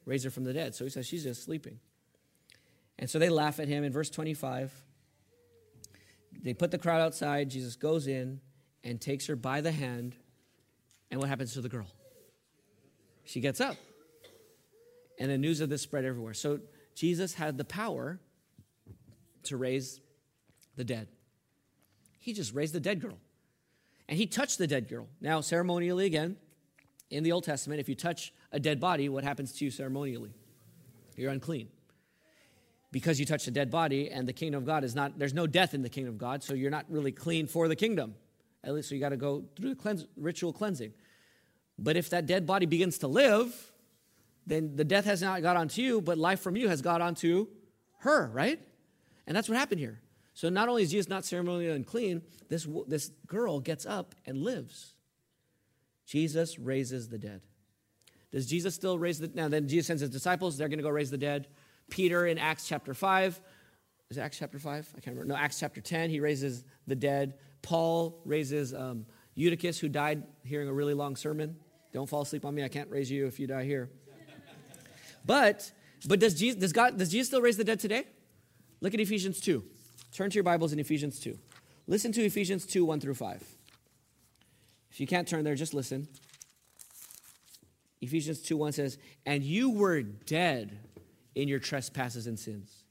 Raise 0.05 0.23
her 0.23 0.29
from 0.29 0.43
the 0.43 0.53
dead. 0.53 0.75
So 0.75 0.83
he 0.83 0.89
says 0.89 1.05
she's 1.05 1.23
just 1.23 1.43
sleeping. 1.43 1.79
And 2.99 3.09
so 3.09 3.19
they 3.19 3.29
laugh 3.29 3.59
at 3.59 3.67
him 3.67 3.83
in 3.83 3.91
verse 3.91 4.09
25. 4.09 4.73
They 6.41 6.53
put 6.53 6.71
the 6.71 6.77
crowd 6.77 7.01
outside. 7.01 7.49
Jesus 7.49 7.75
goes 7.75 8.07
in 8.07 8.41
and 8.83 8.99
takes 8.99 9.27
her 9.27 9.35
by 9.35 9.61
the 9.61 9.71
hand. 9.71 10.15
And 11.11 11.19
what 11.19 11.29
happens 11.29 11.53
to 11.53 11.61
the 11.61 11.69
girl? 11.69 11.87
She 13.27 13.41
gets 13.41 13.61
up. 13.61 13.75
And 15.19 15.29
the 15.29 15.37
news 15.37 15.61
of 15.61 15.69
this 15.69 15.81
spread 15.81 16.05
everywhere. 16.05 16.33
So 16.33 16.59
Jesus 16.95 17.33
had 17.33 17.57
the 17.57 17.65
power 17.65 18.19
to 19.43 19.57
raise 19.57 19.99
the 20.75 20.83
dead. 20.83 21.09
He 22.19 22.33
just 22.33 22.53
raised 22.53 22.73
the 22.73 22.79
dead 22.79 23.01
girl. 23.01 23.17
And 24.07 24.17
he 24.17 24.25
touched 24.25 24.57
the 24.57 24.67
dead 24.67 24.87
girl. 24.87 25.07
Now, 25.19 25.41
ceremonially, 25.41 26.05
again, 26.05 26.37
in 27.09 27.23
the 27.23 27.33
Old 27.33 27.43
Testament, 27.43 27.81
if 27.81 27.89
you 27.89 27.95
touch 27.95 28.33
a 28.51 28.59
dead 28.59 28.79
body, 28.79 29.09
what 29.09 29.23
happens 29.23 29.51
to 29.53 29.65
you 29.65 29.71
ceremonially? 29.71 30.33
You're 31.15 31.31
unclean. 31.31 31.67
Because 32.91 33.19
you 33.19 33.25
touched 33.25 33.47
a 33.47 33.51
dead 33.51 33.69
body, 33.69 34.09
and 34.09 34.25
the 34.25 34.33
kingdom 34.33 34.59
of 34.59 34.65
God 34.65 34.85
is 34.85 34.95
not, 34.95 35.19
there's 35.19 35.33
no 35.33 35.47
death 35.47 35.73
in 35.73 35.81
the 35.81 35.89
kingdom 35.89 36.13
of 36.13 36.17
God, 36.17 36.43
so 36.43 36.53
you're 36.53 36.71
not 36.71 36.85
really 36.87 37.11
clean 37.11 37.47
for 37.47 37.67
the 37.67 37.75
kingdom. 37.75 38.15
At 38.63 38.73
least, 38.73 38.89
so 38.89 38.95
you 38.95 39.01
got 39.01 39.09
to 39.09 39.17
go 39.17 39.43
through 39.57 39.69
the 39.69 39.75
cleanse, 39.75 40.05
ritual 40.15 40.53
cleansing. 40.53 40.93
But 41.79 41.97
if 41.97 42.09
that 42.09 42.25
dead 42.25 42.45
body 42.45 42.65
begins 42.65 42.99
to 42.99 43.07
live, 43.07 43.71
then 44.45 44.75
the 44.75 44.83
death 44.83 45.05
has 45.05 45.21
not 45.21 45.41
got 45.41 45.57
onto 45.57 45.81
you, 45.81 46.01
but 46.01 46.17
life 46.17 46.39
from 46.39 46.55
you 46.55 46.69
has 46.69 46.81
got 46.81 47.01
onto 47.01 47.47
her, 47.99 48.29
right? 48.33 48.59
And 49.27 49.35
that's 49.35 49.49
what 49.49 49.57
happened 49.57 49.79
here. 49.79 50.01
So 50.33 50.49
not 50.49 50.69
only 50.69 50.83
is 50.83 50.91
Jesus 50.91 51.09
not 51.09 51.25
ceremonially 51.25 51.69
unclean, 51.69 52.21
this, 52.47 52.67
this 52.87 53.11
girl 53.25 53.59
gets 53.59 53.85
up 53.85 54.15
and 54.25 54.43
lives. 54.43 54.93
Jesus 56.05 56.57
raises 56.57 57.09
the 57.09 57.17
dead. 57.17 57.41
Does 58.31 58.45
Jesus 58.45 58.73
still 58.75 58.97
raise 58.97 59.19
the 59.19 59.27
dead? 59.27 59.35
now 59.35 59.49
then 59.49 59.67
Jesus 59.67 59.87
sends 59.87 60.01
his 60.01 60.09
disciples, 60.09 60.57
they're 60.57 60.69
gonna 60.69 60.81
go 60.81 60.89
raise 60.89 61.11
the 61.11 61.17
dead. 61.17 61.47
Peter 61.89 62.27
in 62.27 62.37
Acts 62.37 62.67
chapter 62.67 62.93
5. 62.93 63.41
Is 64.09 64.17
Acts 64.17 64.37
chapter 64.37 64.59
5? 64.59 64.93
I 64.95 64.99
can't 65.01 65.17
remember. 65.17 65.33
No, 65.33 65.39
Acts 65.39 65.59
chapter 65.59 65.81
10, 65.81 66.09
he 66.09 66.19
raises 66.19 66.63
the 66.85 66.95
dead. 66.95 67.35
Paul 67.61 68.21
raises 68.23 68.73
um, 68.73 69.05
Eutychus, 69.35 69.79
who 69.79 69.89
died 69.89 70.23
hearing 70.43 70.69
a 70.69 70.73
really 70.73 70.93
long 70.93 71.15
sermon. 71.15 71.57
Don't 71.97 72.05
fall 72.05 72.21
asleep 72.21 72.45
on 72.45 72.53
me. 72.53 72.63
I 72.63 72.67
can't 72.67 72.91
raise 72.91 73.09
you 73.09 73.25
if 73.25 73.39
you 73.39 73.47
die 73.47 73.63
here. 73.63 73.89
But 75.25 75.71
but 76.07 76.19
does 76.19 76.35
Jesus 76.35 76.59
does 76.59 76.71
God 76.71 76.95
does 76.95 77.09
Jesus 77.09 77.29
still 77.29 77.41
raise 77.41 77.57
the 77.57 77.63
dead 77.63 77.79
today? 77.79 78.05
Look 78.81 78.93
at 78.93 78.99
Ephesians 78.99 79.41
2. 79.41 79.63
Turn 80.11 80.29
to 80.29 80.35
your 80.35 80.43
Bibles 80.43 80.71
in 80.73 80.77
Ephesians 80.77 81.19
2. 81.19 81.35
Listen 81.87 82.11
to 82.11 82.23
Ephesians 82.23 82.67
2 82.67 82.85
1 82.85 82.99
through 82.99 83.15
5. 83.15 83.43
If 84.91 84.99
you 84.99 85.07
can't 85.07 85.27
turn 85.27 85.43
there, 85.43 85.55
just 85.55 85.73
listen. 85.73 86.07
Ephesians 87.99 88.43
2 88.43 88.55
1 88.55 88.73
says, 88.73 88.99
And 89.25 89.41
you 89.41 89.71
were 89.71 90.03
dead 90.03 90.77
in 91.33 91.47
your 91.47 91.57
trespasses 91.57 92.27
and 92.27 92.37
sins, 92.37 92.83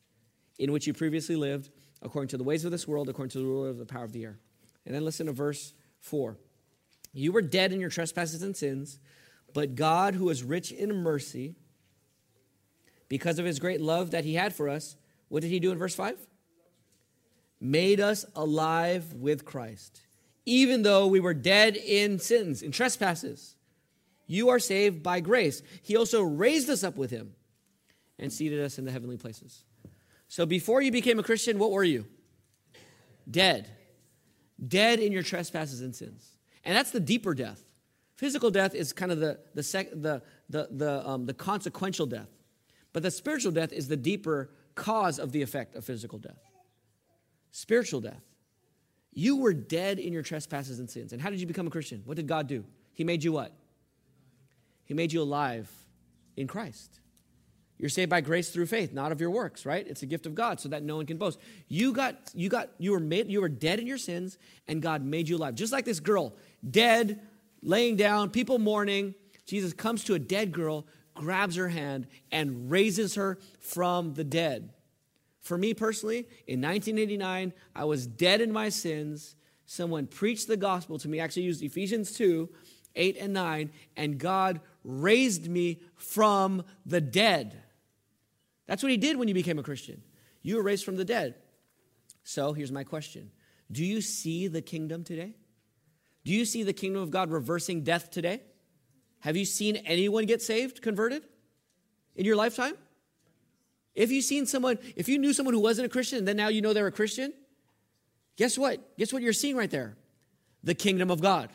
in 0.59 0.73
which 0.73 0.89
you 0.89 0.93
previously 0.93 1.37
lived, 1.37 1.71
according 2.03 2.31
to 2.31 2.37
the 2.37 2.43
ways 2.43 2.65
of 2.65 2.73
this 2.73 2.89
world, 2.89 3.09
according 3.09 3.31
to 3.31 3.39
the 3.39 3.45
ruler 3.45 3.69
of 3.69 3.79
the 3.79 3.87
power 3.87 4.03
of 4.03 4.11
the 4.11 4.25
air. 4.25 4.41
And 4.85 4.93
then 4.93 5.05
listen 5.05 5.27
to 5.27 5.33
verse 5.33 5.75
4. 6.01 6.37
You 7.17 7.33
were 7.33 7.43
dead 7.43 7.73
in 7.73 7.81
your 7.81 7.91
trespasses 7.91 8.43
and 8.43 8.57
sins, 8.57 8.99
but 9.53 9.75
God, 9.75 10.15
who 10.15 10.29
is 10.29 10.43
rich 10.43 10.71
in 10.71 10.95
mercy, 11.03 11.57
because 13.09 13.39
of 13.39 13.47
his 13.47 13.59
great 13.59 13.81
love 13.81 14.11
that 14.11 14.25
he 14.25 14.35
had 14.35 14.55
for 14.55 14.69
us, 14.69 14.97
what 15.29 15.43
did 15.43 15.51
he 15.51 15.61
do 15.61 15.73
in 15.73 15.79
verse 15.79 15.95
5? 15.95 16.17
made 17.61 18.01
us 18.01 18.25
alive 18.35 19.15
with 19.15 19.45
Christ, 19.45 20.01
even 20.45 20.83
though 20.83 21.07
we 21.07 21.21
were 21.21 21.35
dead 21.35 21.77
in 21.77 22.19
sins, 22.19 22.63
in 22.63 22.71
trespasses. 22.71 23.57
You 24.27 24.49
are 24.49 24.59
saved 24.59 25.03
by 25.03 25.21
grace. 25.21 25.63
He 25.83 25.97
also 25.97 26.23
raised 26.23 26.69
us 26.69 26.83
up 26.83 26.97
with 26.97 27.11
him 27.11 27.35
and 28.19 28.33
seated 28.33 28.61
us 28.61 28.79
in 28.79 28.85
the 28.85 28.93
heavenly 28.93 29.17
places. 29.17 29.65
So 30.29 30.47
before 30.47 30.83
you 30.83 30.91
became 30.91 31.19
a 31.19 31.23
Christian, 31.23 31.59
what 31.59 31.71
were 31.71 31.85
you? 31.85 32.07
Dead. 33.31 33.71
Dead 34.67 34.99
in 34.99 35.13
your 35.13 35.23
trespasses 35.23 35.81
and 35.81 35.95
sins. 35.95 36.36
And 36.67 36.77
that's 36.77 36.91
the 36.91 37.01
deeper 37.01 37.33
death. 37.33 37.63
Physical 38.17 38.51
death 38.51 38.75
is 38.75 38.93
kind 38.93 39.13
of 39.13 39.21
the, 39.21 39.39
the, 39.55 39.63
sec, 39.63 39.91
the, 39.93 40.21
the, 40.51 40.69
the, 40.71 41.09
um, 41.09 41.25
the 41.25 41.35
consequential 41.35 42.07
death. 42.07 42.29
But 42.93 43.03
the 43.03 43.11
spiritual 43.11 43.53
death 43.53 43.73
is 43.73 43.89
the 43.89 43.97
deeper 43.97 44.51
cause 44.75 45.19
of 45.19 45.33
the 45.33 45.41
effect 45.41 45.75
of 45.75 45.85
physical 45.85 46.19
death 46.19 46.39
spiritual 47.53 48.03
death. 48.03 48.21
You 49.15 49.37
were 49.39 49.55
dead 49.55 49.99
in 49.99 50.13
your 50.13 50.23
trespasses 50.23 50.79
and 50.79 50.91
sins. 50.91 51.15
And 51.15 51.23
how 51.23 51.31
did 51.31 51.41
you 51.41 51.47
become 51.47 51.67
a 51.67 51.71
Christian? 51.71 52.03
What 52.05 52.19
did 52.19 52.27
God 52.27 52.49
do? 52.49 52.67
He 52.93 53.03
made 53.03 53.25
you 53.25 53.33
what? 53.33 53.51
He 54.85 54.93
made 54.93 55.11
you 55.11 55.23
alive 55.23 55.71
in 56.37 56.47
Christ. 56.47 57.01
You're 57.79 57.89
saved 57.89 58.11
by 58.11 58.21
grace 58.21 58.51
through 58.51 58.67
faith, 58.67 58.93
not 58.93 59.13
of 59.13 59.21
your 59.21 59.31
works, 59.31 59.67
right? 59.67 59.87
It's 59.87 60.03
a 60.03 60.07
gift 60.07 60.27
of 60.27 60.35
God 60.35 60.61
so 60.61 60.69
that 60.71 60.83
no 60.83 60.97
one 60.97 61.07
can 61.07 61.17
boast. 61.17 61.39
You 61.69 61.93
got 61.93 62.17
you 62.35 62.49
got 62.49 62.71
you 62.79 62.93
were 62.93 63.01
made 63.01 63.29
you 63.29 63.41
were 63.41 63.49
dead 63.49 63.79
in 63.79 63.87
your 63.87 63.99
sins 63.99 64.39
and 64.67 64.81
God 64.81 65.05
made 65.05 65.29
you 65.29 65.37
alive. 65.37 65.55
Just 65.55 65.73
like 65.73 65.85
this 65.85 66.01
girl, 66.01 66.35
dead, 66.69 67.21
laying 67.63 67.97
down, 67.97 68.31
people 68.31 68.59
mourning. 68.59 69.15
Jesus 69.47 69.73
comes 69.73 70.05
to 70.05 70.15
a 70.15 70.19
dead 70.19 70.53
girl, 70.53 70.87
grabs 71.15 71.57
her 71.57 71.69
hand 71.69 72.07
and 72.31 72.71
raises 72.71 73.15
her 73.15 73.39
from 73.61 74.15
the 74.15 74.25
dead. 74.25 74.73
For 75.41 75.57
me 75.57 75.75
personally, 75.75 76.27
in 76.47 76.61
1989, 76.61 77.53
I 77.75 77.85
was 77.85 78.07
dead 78.07 78.41
in 78.41 78.53
my 78.53 78.69
sins. 78.69 79.37
Someone 79.65 80.07
preached 80.07 80.49
the 80.49 80.57
gospel 80.57 80.99
to 80.99 81.09
me, 81.09 81.21
actually 81.21 81.43
used 81.43 81.63
Ephesians 81.63 82.13
2 82.13 82.49
8 82.99 83.17
and 83.21 83.33
9, 83.35 83.71
and 83.97 84.19
God 84.19 84.61
raised 84.83 85.49
me 85.51 85.83
from 85.97 86.65
the 86.87 87.01
dead. 87.01 87.63
That's 88.67 88.83
what 88.83 88.91
He 88.91 88.97
did 88.97 89.19
when 89.19 89.29
you 89.29 89.35
became 89.35 89.59
a 89.59 89.63
Christian. 89.63 90.03
You 90.43 90.57
were 90.57 90.63
raised 90.63 90.85
from 90.85 90.97
the 90.97 91.05
dead. 91.05 91.35
So 92.25 92.53
here's 92.53 92.73
my 92.73 92.85
question 92.85 93.31
Do 93.71 93.85
you 93.85 94.01
see 94.01 94.49
the 94.49 94.63
kingdom 94.63 95.05
today? 95.05 95.37
Do 96.27 96.35
you 96.35 96.45
see 96.45 96.65
the 96.65 96.73
kingdom 96.73 97.01
of 97.01 97.11
God 97.11 97.31
reversing 97.31 97.85
death 97.85 98.11
today? 98.11 98.43
Have 99.21 99.37
you 99.37 99.45
seen 99.45 99.77
anyone 99.77 100.27
get 100.27 100.43
saved, 100.43 100.83
converted 100.83 101.23
in 102.17 102.27
your 102.27 102.37
lifetime? 102.37 102.75
If 103.95 104.11
you 104.11 104.21
seen 104.21 104.45
someone, 104.45 104.79
if 104.97 105.09
you 105.09 105.19
knew 105.19 105.33
someone 105.33 105.55
who 105.55 105.61
wasn't 105.61 105.87
a 105.87 105.89
Christian 105.89 106.19
and 106.19 106.29
then 106.29 106.37
now 106.37 106.49
you 106.49 106.61
know 106.61 106.73
they're 106.73 106.89
a 106.89 106.93
Christian, 106.93 107.33
Guess 108.37 108.59
what? 108.59 108.97
Guess 108.99 109.13
what 109.13 109.23
you're 109.23 109.33
seeing 109.33 109.57
right 109.57 109.71
there? 109.71 109.97
The 110.63 110.75
kingdom 110.75 111.11
of 111.11 111.21
God. 111.21 111.51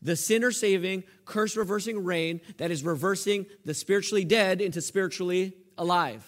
The 0.00 0.14
sinner 0.14 0.52
saving, 0.52 1.02
curse 1.24 1.56
reversing 1.56 2.04
reign 2.04 2.40
that 2.58 2.70
is 2.70 2.84
reversing 2.84 3.46
the 3.64 3.74
spiritually 3.74 4.24
dead 4.24 4.60
into 4.60 4.80
spiritually 4.80 5.54
alive. 5.76 6.24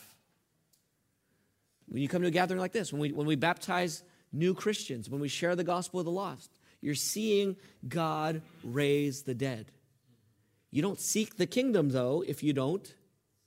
When 1.87 2.03
you 2.03 2.09
come 2.09 2.23
to 2.23 2.29
a 2.29 2.33
gathering 2.33 2.61
like 2.61 2.73
this, 2.73 2.93
when 2.93 3.01
we, 3.01 3.13
when 3.13 3.27
we 3.27 3.37
baptize 3.37 4.03
new 4.33 4.55
Christians, 4.55 5.09
when 5.09 5.21
we 5.21 5.29
share 5.29 5.55
the 5.55 5.65
gospel 5.65 6.01
of 6.01 6.07
the 6.07 6.13
lost, 6.13 6.51
you're 6.81 6.95
seeing 6.95 7.57
God 7.89 8.43
raise 8.64 9.22
the 9.22 9.35
dead. 9.35 9.72
You 10.70 10.83
don't 10.83 11.01
seek 11.01 11.37
the 11.37 11.47
kingdom, 11.47 11.91
though, 11.91 12.24
if 12.26 12.43
you 12.43 12.53
don't 12.53 12.95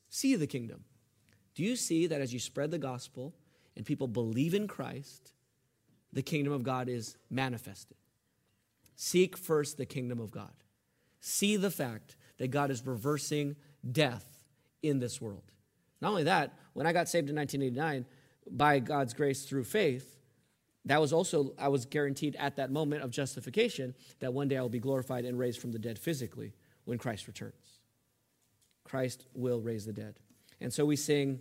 see 0.10 0.36
the 0.36 0.48
kingdom. 0.48 0.84
Do 1.56 1.64
you 1.64 1.76
see 1.76 2.08
that 2.08 2.22
as 2.22 2.34
you 2.34 2.40
spread 2.40 2.72
the 2.72 2.78
gospel 2.78 3.34
and 3.76 3.86
people 3.86 4.08
believe 4.08 4.54
in 4.54 4.68
Christ, 4.68 5.34
the 6.12 6.22
kingdom 6.22 6.54
of 6.54 6.64
God 6.64 6.90
is 6.90 7.16
manifested? 7.30 7.98
Seek 8.96 9.38
first 9.38 9.78
the 9.78 9.86
kingdom 9.86 10.20
of 10.20 10.32
God. 10.32 10.52
See 11.20 11.56
the 11.56 11.72
fact 11.72 12.16
that 12.38 12.52
God 12.52 12.70
is 12.70 12.86
reversing 12.86 13.56
death 13.90 14.40
in 14.82 15.00
this 15.00 15.22
world. 15.22 15.52
Not 16.02 16.10
only 16.10 16.24
that, 16.24 16.54
when 16.74 16.86
I 16.86 16.94
got 16.94 17.08
saved 17.08 17.30
in 17.30 17.36
1989, 17.36 18.06
by 18.52 18.80
God's 18.80 19.14
grace 19.14 19.46
through 19.46 19.64
faith, 19.64 20.20
that 20.86 21.00
was 21.00 21.14
also, 21.14 21.54
I 21.58 21.70
was 21.70 21.86
guaranteed 21.86 22.36
at 22.38 22.58
that 22.58 22.72
moment 22.72 23.04
of 23.04 23.12
justification 23.12 23.96
that 24.20 24.34
one 24.34 24.48
day 24.48 24.58
I 24.58 24.62
will 24.62 24.70
be 24.70 24.80
glorified 24.80 25.26
and 25.26 25.40
raised 25.40 25.62
from 25.62 25.72
the 25.72 25.80
dead 25.80 25.98
physically 25.98 26.54
when 26.86 26.98
Christ 26.98 27.28
returns. 27.28 27.80
Christ 28.84 29.26
will 29.34 29.62
raise 29.62 29.86
the 29.86 29.94
dead. 29.94 30.16
And 30.60 30.74
so 30.74 30.86
we 30.86 30.96
sing, 30.96 31.40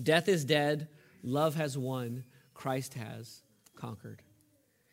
Death 0.00 0.28
is 0.28 0.44
dead, 0.44 0.88
love 1.22 1.56
has 1.56 1.76
won, 1.76 2.24
Christ 2.54 2.94
has 2.94 3.42
conquered. 3.74 4.22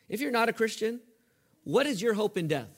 If 0.09 0.21
you're 0.21 0.31
not 0.31 0.49
a 0.49 0.53
Christian, 0.53 0.99
what 1.63 1.85
is 1.85 2.01
your 2.01 2.15
hope 2.15 2.37
in 2.37 2.47
death? 2.47 2.69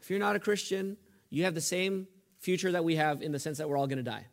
If 0.00 0.10
you're 0.10 0.18
not 0.18 0.34
a 0.34 0.40
Christian, 0.40 0.96
you 1.30 1.44
have 1.44 1.54
the 1.54 1.60
same 1.60 2.08
future 2.38 2.72
that 2.72 2.84
we 2.84 2.96
have 2.96 3.22
in 3.22 3.30
the 3.30 3.38
sense 3.38 3.58
that 3.58 3.68
we're 3.68 3.76
all 3.76 3.86
going 3.86 3.98
to 3.98 4.02
die. 4.02 4.26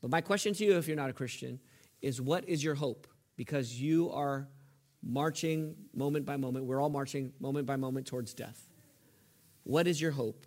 But 0.00 0.10
my 0.10 0.20
question 0.20 0.54
to 0.54 0.64
you, 0.64 0.76
if 0.76 0.86
you're 0.86 0.96
not 0.96 1.10
a 1.10 1.14
Christian, 1.14 1.60
is 2.00 2.20
what 2.20 2.48
is 2.48 2.62
your 2.62 2.74
hope? 2.74 3.06
Because 3.36 3.80
you 3.80 4.10
are 4.12 4.48
marching 5.02 5.74
moment 5.94 6.24
by 6.24 6.36
moment. 6.36 6.64
We're 6.66 6.80
all 6.80 6.90
marching 6.90 7.32
moment 7.40 7.66
by 7.66 7.76
moment 7.76 8.06
towards 8.06 8.34
death. 8.34 8.68
What 9.64 9.86
is 9.86 10.00
your 10.00 10.12
hope? 10.12 10.46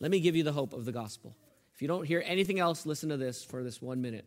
Let 0.00 0.10
me 0.10 0.20
give 0.20 0.36
you 0.36 0.42
the 0.42 0.52
hope 0.52 0.72
of 0.72 0.84
the 0.84 0.92
gospel. 0.92 1.36
If 1.74 1.82
you 1.82 1.88
don't 1.88 2.04
hear 2.04 2.22
anything 2.26 2.58
else, 2.58 2.86
listen 2.86 3.08
to 3.08 3.16
this 3.16 3.44
for 3.44 3.62
this 3.62 3.80
one 3.80 4.00
minute. 4.00 4.26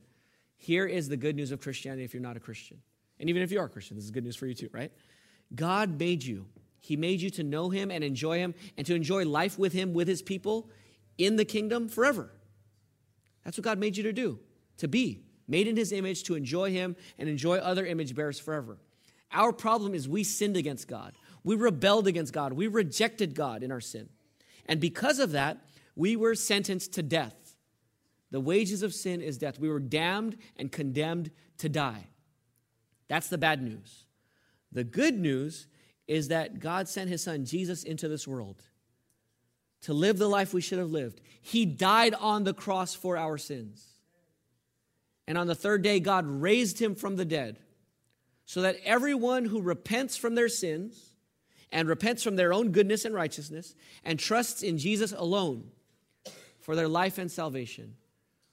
Here 0.57 0.85
is 0.85 1.09
the 1.09 1.17
good 1.17 1.35
news 1.35 1.51
of 1.51 1.61
Christianity 1.61 2.03
if 2.03 2.13
you're 2.13 2.21
not 2.21 2.37
a 2.37 2.39
Christian. 2.39 2.77
And 3.19 3.29
even 3.29 3.41
if 3.41 3.51
you 3.51 3.59
are 3.59 3.65
a 3.65 3.69
Christian, 3.69 3.97
this 3.97 4.05
is 4.05 4.11
good 4.11 4.23
news 4.23 4.35
for 4.35 4.47
you 4.47 4.53
too, 4.53 4.69
right? 4.71 4.91
God 5.53 5.99
made 5.99 6.23
you. 6.23 6.45
He 6.79 6.95
made 6.95 7.21
you 7.21 7.29
to 7.31 7.43
know 7.43 7.69
Him 7.69 7.91
and 7.91 8.03
enjoy 8.03 8.37
Him 8.39 8.53
and 8.77 8.87
to 8.87 8.95
enjoy 8.95 9.25
life 9.25 9.59
with 9.59 9.73
Him, 9.73 9.93
with 9.93 10.07
His 10.07 10.21
people 10.21 10.69
in 11.17 11.35
the 11.35 11.45
kingdom 11.45 11.87
forever. 11.87 12.31
That's 13.43 13.57
what 13.57 13.65
God 13.65 13.79
made 13.79 13.97
you 13.97 14.03
to 14.03 14.13
do, 14.13 14.39
to 14.77 14.87
be 14.87 15.23
made 15.51 15.67
in 15.67 15.77
His 15.77 15.91
image, 15.91 16.23
to 16.23 16.35
enjoy 16.35 16.71
Him 16.71 16.95
and 17.19 17.29
enjoy 17.29 17.57
other 17.57 17.85
image 17.85 18.15
bearers 18.15 18.39
forever. 18.39 18.79
Our 19.31 19.53
problem 19.53 19.93
is 19.93 20.09
we 20.09 20.23
sinned 20.23 20.57
against 20.57 20.87
God. 20.87 21.13
We 21.43 21.55
rebelled 21.55 22.07
against 22.07 22.33
God. 22.33 22.53
We 22.53 22.67
rejected 22.67 23.35
God 23.35 23.61
in 23.61 23.71
our 23.71 23.81
sin. 23.81 24.09
And 24.65 24.79
because 24.79 25.19
of 25.19 25.31
that, 25.33 25.57
we 25.95 26.15
were 26.15 26.35
sentenced 26.35 26.93
to 26.93 27.03
death. 27.03 27.55
The 28.31 28.39
wages 28.39 28.81
of 28.81 28.93
sin 28.93 29.21
is 29.21 29.37
death. 29.37 29.59
We 29.59 29.69
were 29.69 29.79
damned 29.79 30.37
and 30.57 30.71
condemned 30.71 31.31
to 31.57 31.69
die. 31.69 32.07
That's 33.07 33.27
the 33.27 33.37
bad 33.37 33.61
news. 33.61 34.05
The 34.71 34.85
good 34.85 35.19
news 35.19 35.67
is 36.07 36.29
that 36.29 36.59
God 36.59 36.87
sent 36.87 37.09
his 37.09 37.23
son 37.23 37.45
Jesus 37.45 37.83
into 37.83 38.07
this 38.07 38.27
world 38.27 38.63
to 39.81 39.93
live 39.93 40.17
the 40.17 40.29
life 40.29 40.53
we 40.53 40.61
should 40.61 40.79
have 40.79 40.91
lived. 40.91 41.21
He 41.41 41.65
died 41.65 42.13
on 42.13 42.43
the 42.43 42.53
cross 42.53 42.93
for 42.93 43.17
our 43.17 43.37
sins. 43.37 43.90
And 45.31 45.37
on 45.37 45.47
the 45.47 45.55
third 45.55 45.81
day, 45.81 46.01
God 46.01 46.25
raised 46.27 46.77
him 46.77 46.93
from 46.93 47.15
the 47.15 47.23
dead 47.23 47.57
so 48.43 48.63
that 48.63 48.75
everyone 48.83 49.45
who 49.45 49.61
repents 49.61 50.17
from 50.17 50.35
their 50.35 50.49
sins 50.49 51.13
and 51.71 51.87
repents 51.87 52.21
from 52.21 52.35
their 52.35 52.51
own 52.51 52.73
goodness 52.73 53.05
and 53.05 53.15
righteousness 53.15 53.73
and 54.03 54.19
trusts 54.19 54.61
in 54.61 54.77
Jesus 54.77 55.13
alone 55.13 55.71
for 56.59 56.75
their 56.75 56.89
life 56.89 57.17
and 57.17 57.31
salvation 57.31 57.95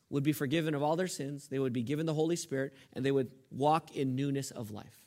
would 0.09 0.23
be 0.23 0.33
forgiven 0.33 0.73
of 0.73 0.85
all 0.85 0.95
their 0.95 1.09
sins, 1.09 1.49
they 1.49 1.59
would 1.59 1.73
be 1.73 1.83
given 1.83 2.07
the 2.07 2.15
Holy 2.15 2.37
Spirit, 2.37 2.73
and 2.93 3.05
they 3.05 3.11
would 3.11 3.33
walk 3.51 3.97
in 3.97 4.15
newness 4.15 4.53
of 4.53 4.71
life. 4.71 5.05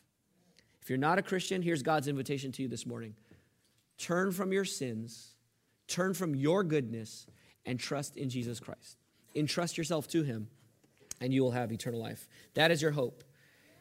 If 0.82 0.90
you're 0.90 1.00
not 1.00 1.20
a 1.20 1.22
Christian, 1.24 1.62
here's 1.62 1.84
God's 1.84 2.10
invitation 2.10 2.52
to 2.52 2.64
you 2.64 2.68
this 2.68 2.86
morning 2.86 3.16
turn 3.98 4.34
from 4.34 4.52
your 4.52 4.66
sins, 4.66 5.36
turn 5.88 6.16
from 6.16 6.36
your 6.36 6.66
goodness, 6.66 7.28
and 7.66 7.80
trust 7.80 8.18
in 8.18 8.30
Jesus 8.30 8.60
Christ. 8.60 8.98
Entrust 9.36 9.78
yourself 9.78 10.10
to 10.10 10.24
Him, 10.24 10.50
and 11.22 11.34
you 11.34 11.44
will 11.44 11.52
have 11.52 11.72
eternal 11.72 12.02
life. 12.02 12.28
That 12.56 12.72
is 12.72 12.82
your 12.82 12.92
hope. 12.92 13.24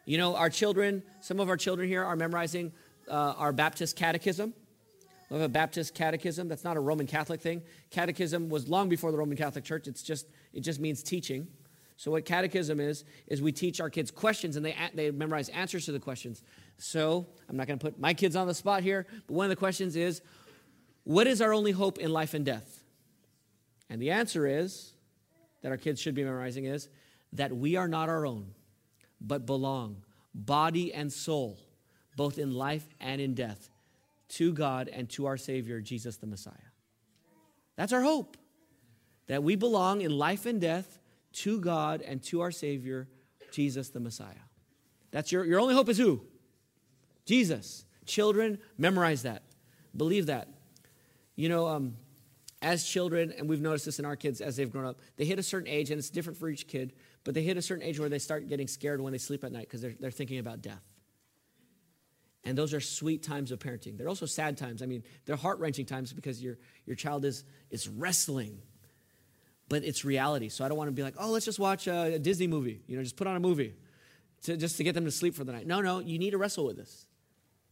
You 0.05 0.19
know, 0.19 0.37
our 0.37 0.51
children, 0.51 1.03
some 1.21 1.41
of 1.41 1.49
our 1.49 1.57
children 1.57 1.89
here 1.89 2.05
are 2.05 2.17
memorizing 2.17 2.73
uh, 3.09 3.35
our 3.37 3.53
Baptist 3.53 3.97
catechism. 3.97 4.55
We 5.31 5.37
have 5.37 5.45
a 5.45 5.49
Baptist 5.49 5.95
catechism. 5.95 6.49
That's 6.49 6.65
not 6.65 6.77
a 6.77 6.81
Roman 6.81 7.07
Catholic 7.07 7.41
thing. 7.41 7.63
Catechism 7.91 8.49
was 8.49 8.69
long 8.69 8.89
before 8.89 9.13
the 9.13 9.19
Roman 9.19 9.37
Catholic 9.37 9.65
Church. 9.65 9.87
It's 9.87 10.03
just, 10.03 10.27
it 10.53 10.61
just 10.61 10.81
means 10.81 11.03
teaching. 11.03 11.47
So 11.97 12.11
what 12.11 12.25
catechism 12.25 12.81
is 12.81 13.05
is 13.27 13.43
we 13.43 13.53
teach 13.53 13.81
our 13.81 13.91
kids 13.91 14.11
questions 14.11 14.57
and 14.57 14.65
they 14.65 14.75
they 14.95 15.11
memorize 15.11 15.51
answers 15.51 15.85
to 15.85 15.93
the 15.93 16.01
questions. 16.01 16.43
So 16.79 17.27
I'm 17.49 17.57
not 17.59 17.67
going 17.67 17.79
to 17.79 17.85
put 17.85 18.01
my 18.01 18.15
kids 18.15 18.37
on 18.37 18.47
the 18.47 18.55
spot 18.55 18.83
here, 18.83 19.07
but 19.27 19.35
one 19.35 19.45
of 19.45 19.51
the 19.51 19.57
questions 19.57 19.97
is, 19.97 20.23
what 21.05 21.27
is 21.27 21.43
our 21.43 21.53
only 21.53 21.73
hope 21.73 21.99
in 21.99 22.11
life 22.11 22.33
and 22.33 22.45
death? 22.45 22.83
And 23.91 24.01
the 24.01 24.13
answer 24.13 24.47
is 24.47 24.95
that 25.63 25.71
our 25.71 25.77
kids 25.77 26.01
should 26.01 26.15
be 26.15 26.25
memorizing 26.25 26.65
is 26.65 26.89
that 27.33 27.57
we 27.57 27.77
are 27.77 27.89
not 27.89 28.09
our 28.09 28.27
own, 28.27 28.55
but 29.21 29.47
belong, 29.47 30.03
body 30.35 30.93
and 30.93 31.13
soul, 31.13 31.59
both 32.17 32.39
in 32.39 32.53
life 32.53 32.87
and 33.01 33.21
in 33.21 33.35
death, 33.35 33.71
to 34.29 34.53
God 34.53 34.89
and 34.89 35.09
to 35.11 35.27
our 35.27 35.37
Savior, 35.37 35.81
Jesus 35.81 36.17
the 36.17 36.27
Messiah. 36.27 36.55
That's 37.77 37.93
our 37.93 38.03
hope. 38.03 38.37
That 39.27 39.43
we 39.43 39.57
belong 39.57 40.01
in 40.01 40.11
life 40.11 40.47
and 40.47 40.61
death 40.61 40.99
to 41.33 41.61
God 41.61 42.03
and 42.03 42.23
to 42.25 42.41
our 42.41 42.51
Savior, 42.51 43.09
Jesus 43.53 43.91
the 43.91 44.01
Messiah. 44.01 44.35
That's 45.11 45.33
your, 45.33 45.45
your 45.45 45.61
only 45.61 45.75
hope 45.75 45.89
is 45.89 45.99
who? 45.99 46.23
Jesus. 47.25 47.85
Children, 48.07 48.59
memorize 48.77 49.23
that. 49.23 49.43
Believe 49.97 50.27
that. 50.27 50.49
You 51.37 51.49
know, 51.49 51.69
um, 51.69 51.97
as 52.63 52.85
children, 52.85 53.33
and 53.37 53.49
we've 53.49 53.61
noticed 53.61 53.87
this 53.87 53.99
in 53.99 54.05
our 54.05 54.17
kids 54.17 54.41
as 54.41 54.57
they've 54.57 54.71
grown 54.71 54.85
up, 54.85 55.01
they 55.17 55.25
hit 55.25 55.39
a 55.39 55.43
certain 55.43 55.69
age, 55.69 55.91
and 55.91 55.99
it's 55.99 56.11
different 56.11 56.39
for 56.39 56.49
each 56.49 56.69
kid, 56.69 56.93
but 57.25 57.35
they 57.35 57.43
hit 57.43 57.57
a 57.57 57.63
certain 57.63 57.83
age 57.83 57.99
where 57.99 58.09
they 58.09 58.19
start 58.19 58.49
getting 58.49 58.69
scared 58.69 59.01
when 59.01 59.13
they 59.13 59.19
sleep 59.19 59.45
at 59.45 59.53
night 59.53 59.67
because 59.67 59.81
they're, 59.81 59.95
they're 59.99 60.11
thinking 60.11 60.39
about 60.39 60.61
death. 60.61 60.83
And 62.45 62.57
those 62.57 62.73
are 62.73 62.81
sweet 62.81 63.23
times 63.23 63.53
of 63.53 63.59
parenting. 63.59 63.99
They're 63.99 64.09
also 64.09 64.27
sad 64.27 64.57
times. 64.57 64.83
I 64.83 64.87
mean, 64.87 65.03
they're 65.27 65.37
heart 65.37 65.59
wrenching 65.59 65.85
times 65.85 66.13
because 66.13 66.43
your, 66.43 66.59
your 66.87 66.97
child 66.97 67.25
is, 67.25 67.45
is 67.71 67.89
wrestling 67.89 68.61
but 69.71 69.85
it's 69.85 70.05
reality. 70.05 70.49
So 70.51 70.65
I 70.65 70.69
don't 70.69 70.77
want 70.77 70.89
to 70.89 70.93
be 70.93 71.05
like, 71.05 71.15
oh, 71.17 71.31
let's 71.31 71.47
just 71.47 71.61
watch 71.61 71.87
a, 71.87 72.15
a 72.15 72.19
Disney 72.19 72.49
movie. 72.49 72.83
You 72.87 72.97
know, 72.97 73.03
just 73.03 73.17
put 73.17 73.29
on 73.29 73.37
a 73.37 73.41
movie 73.41 73.75
to, 74.43 74.57
just 74.57 74.77
to 74.77 74.85
get 74.85 74.95
them 74.95 75.05
to 75.05 75.13
sleep 75.13 75.35
for 75.35 75.45
the 75.45 75.53
night. 75.53 75.67
No, 75.67 75.81
no, 75.81 76.01
you 76.01 76.19
need 76.19 76.33
to 76.33 76.39
wrestle 76.39 76.67
with 76.67 76.77
this. 76.77 77.07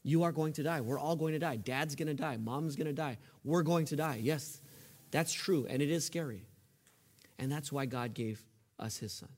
You 0.05 0.23
are 0.23 0.31
going 0.31 0.53
to 0.55 0.63
die. 0.63 0.81
We're 0.81 0.99
all 0.99 1.17
going 1.17 1.33
to 1.33 1.41
die. 1.41 1.57
Dad's 1.57 1.97
going 1.97 2.07
to 2.07 2.15
die. 2.15 2.37
Mom's 2.37 2.77
going 2.77 2.87
to 2.87 2.93
die. 2.93 3.19
We're 3.43 3.65
going 3.65 3.87
to 3.87 3.97
die. 3.97 4.21
Yes, 4.23 4.61
that's 5.11 5.33
true. 5.33 5.67
And 5.69 5.83
it 5.83 5.91
is 5.91 6.05
scary. 6.05 6.45
And 7.39 7.51
that's 7.51 7.71
why 7.73 7.87
God 7.87 8.15
gave 8.15 8.43
us 8.79 8.99
his 8.99 9.13
son. 9.13 9.31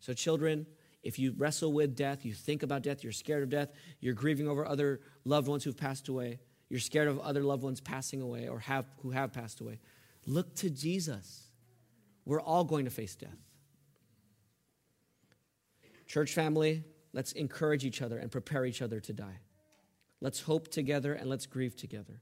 So, 0.00 0.12
children, 0.12 0.66
if 1.02 1.18
you 1.18 1.34
wrestle 1.36 1.72
with 1.72 1.96
death, 1.96 2.24
you 2.24 2.32
think 2.32 2.62
about 2.62 2.82
death, 2.82 3.02
you're 3.02 3.12
scared 3.12 3.42
of 3.42 3.50
death, 3.50 3.70
you're 4.00 4.14
grieving 4.14 4.48
over 4.48 4.66
other 4.66 5.00
loved 5.24 5.48
ones 5.48 5.64
who've 5.64 5.76
passed 5.76 6.08
away, 6.08 6.40
you're 6.68 6.80
scared 6.80 7.08
of 7.08 7.18
other 7.20 7.42
loved 7.42 7.62
ones 7.62 7.80
passing 7.80 8.20
away 8.20 8.48
or 8.48 8.58
have, 8.60 8.86
who 9.02 9.10
have 9.10 9.32
passed 9.32 9.60
away, 9.60 9.78
look 10.26 10.54
to 10.56 10.70
Jesus. 10.70 11.44
We're 12.24 12.40
all 12.40 12.64
going 12.64 12.84
to 12.84 12.90
face 12.90 13.14
death. 13.14 13.38
Church 16.06 16.32
family, 16.32 16.84
let's 17.12 17.32
encourage 17.32 17.84
each 17.84 18.02
other 18.02 18.18
and 18.18 18.30
prepare 18.30 18.64
each 18.64 18.82
other 18.82 19.00
to 19.00 19.12
die. 19.12 19.40
Let's 20.20 20.40
hope 20.40 20.68
together 20.68 21.14
and 21.14 21.30
let's 21.30 21.46
grieve 21.46 21.76
together. 21.76 22.20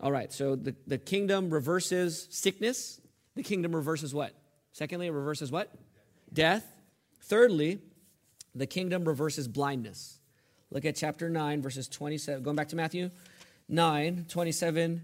All 0.00 0.12
right, 0.12 0.32
so 0.32 0.56
the, 0.56 0.74
the 0.86 0.98
kingdom 0.98 1.50
reverses 1.50 2.26
sickness. 2.30 3.00
The 3.36 3.42
kingdom 3.42 3.74
reverses 3.74 4.14
what? 4.14 4.34
Secondly, 4.72 5.06
it 5.06 5.12
reverses 5.12 5.50
what? 5.50 5.72
Death. 6.32 6.64
Thirdly, 7.22 7.78
the 8.54 8.66
kingdom 8.66 9.04
reverses 9.04 9.48
blindness. 9.48 10.18
Look 10.70 10.84
at 10.84 10.96
chapter 10.96 11.30
9, 11.30 11.62
verses 11.62 11.88
27. 11.88 12.42
Going 12.42 12.56
back 12.56 12.68
to 12.68 12.76
Matthew 12.76 13.10
9, 13.68 14.26
27 14.28 15.02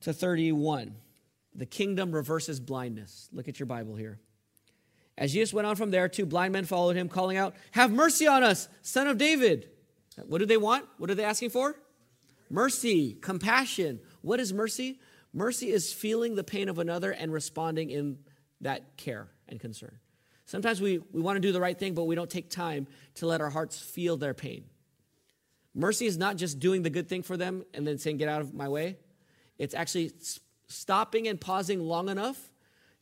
to 0.00 0.12
31 0.12 0.96
the 1.54 1.66
kingdom 1.66 2.12
reverses 2.12 2.58
blindness. 2.58 3.28
Look 3.32 3.48
at 3.48 3.58
your 3.58 3.66
Bible 3.66 3.94
here. 3.94 4.18
As 5.16 5.32
Jesus 5.32 5.54
went 5.54 5.66
on 5.66 5.76
from 5.76 5.90
there, 5.92 6.08
two 6.08 6.26
blind 6.26 6.52
men 6.52 6.64
followed 6.64 6.96
him, 6.96 7.08
calling 7.08 7.36
out, 7.36 7.54
Have 7.70 7.92
mercy 7.92 8.26
on 8.26 8.42
us, 8.42 8.68
son 8.82 9.06
of 9.06 9.18
David. 9.18 9.68
What 10.26 10.38
do 10.38 10.46
they 10.46 10.56
want? 10.56 10.86
What 10.98 11.10
are 11.10 11.14
they 11.14 11.24
asking 11.24 11.50
for? 11.50 11.76
Mercy, 12.50 13.14
compassion. 13.14 14.00
What 14.22 14.40
is 14.40 14.52
mercy? 14.52 15.00
Mercy 15.32 15.70
is 15.70 15.92
feeling 15.92 16.34
the 16.34 16.44
pain 16.44 16.68
of 16.68 16.78
another 16.78 17.10
and 17.10 17.32
responding 17.32 17.90
in 17.90 18.18
that 18.60 18.96
care 18.96 19.28
and 19.48 19.58
concern. 19.58 19.98
Sometimes 20.46 20.80
we, 20.80 20.98
we 21.12 21.20
want 21.20 21.36
to 21.36 21.40
do 21.40 21.52
the 21.52 21.60
right 21.60 21.78
thing, 21.78 21.94
but 21.94 22.04
we 22.04 22.14
don't 22.14 22.30
take 22.30 22.50
time 22.50 22.86
to 23.14 23.26
let 23.26 23.40
our 23.40 23.50
hearts 23.50 23.80
feel 23.80 24.16
their 24.16 24.34
pain. 24.34 24.64
Mercy 25.74 26.06
is 26.06 26.16
not 26.16 26.36
just 26.36 26.60
doing 26.60 26.82
the 26.82 26.90
good 26.90 27.08
thing 27.08 27.22
for 27.22 27.36
them 27.36 27.64
and 27.74 27.86
then 27.86 27.98
saying, 27.98 28.18
Get 28.18 28.28
out 28.28 28.40
of 28.40 28.54
my 28.54 28.68
way. 28.68 28.98
It's 29.58 29.74
actually 29.74 30.12
stopping 30.68 31.26
and 31.26 31.40
pausing 31.40 31.80
long 31.80 32.08
enough 32.08 32.38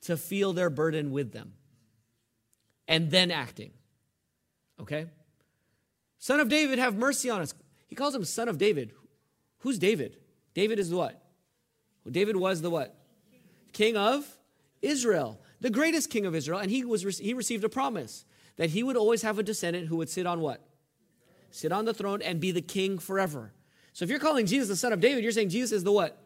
to 0.02 0.16
feel 0.16 0.52
their 0.52 0.70
burden 0.70 1.10
with 1.10 1.32
them 1.32 1.52
and 2.88 3.10
then 3.10 3.30
acting. 3.30 3.72
Okay? 4.80 5.06
Son 6.18 6.40
of 6.40 6.48
David, 6.48 6.78
have 6.78 6.94
mercy 6.94 7.30
on 7.30 7.40
us. 7.40 7.54
He 7.88 7.94
calls 7.94 8.14
him 8.14 8.24
son 8.24 8.48
of 8.48 8.58
David. 8.58 8.92
Who's 9.62 9.78
David? 9.78 10.16
David 10.54 10.78
is 10.78 10.90
the 10.90 10.96
what? 10.96 11.22
Well, 12.04 12.12
David 12.12 12.36
was 12.36 12.60
the 12.60 12.70
what? 12.70 12.94
King 13.72 13.96
of 13.96 14.26
Israel, 14.82 15.40
the 15.60 15.70
greatest 15.70 16.10
king 16.10 16.26
of 16.26 16.34
Israel, 16.34 16.58
and 16.58 16.70
he 16.70 16.84
was 16.84 17.18
he 17.18 17.32
received 17.32 17.64
a 17.64 17.68
promise 17.68 18.24
that 18.56 18.70
he 18.70 18.82
would 18.82 18.96
always 18.96 19.22
have 19.22 19.38
a 19.38 19.42
descendant 19.42 19.86
who 19.86 19.96
would 19.96 20.10
sit 20.10 20.26
on 20.26 20.40
what? 20.40 20.60
Sit 21.50 21.72
on 21.72 21.84
the 21.84 21.94
throne 21.94 22.22
and 22.22 22.40
be 22.40 22.50
the 22.50 22.60
king 22.60 22.98
forever. 22.98 23.52
So 23.92 24.04
if 24.04 24.10
you're 24.10 24.18
calling 24.18 24.46
Jesus 24.46 24.68
the 24.68 24.76
son 24.76 24.92
of 24.92 25.00
David, 25.00 25.22
you're 25.22 25.32
saying 25.32 25.50
Jesus 25.50 25.72
is 25.72 25.84
the 25.84 25.92
what? 25.92 26.18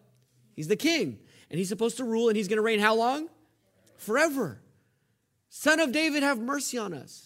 He's 0.54 0.68
the 0.68 0.76
king. 0.76 1.18
And 1.50 1.58
he's 1.58 1.68
supposed 1.68 1.98
to 1.98 2.04
rule 2.04 2.28
and 2.28 2.36
he's 2.36 2.48
going 2.48 2.56
to 2.56 2.62
reign 2.62 2.80
how 2.80 2.94
long? 2.94 3.28
Forever. 3.98 4.60
Son 5.48 5.80
of 5.80 5.92
David, 5.92 6.22
have 6.22 6.38
mercy 6.38 6.78
on 6.78 6.92
us. 6.92 7.25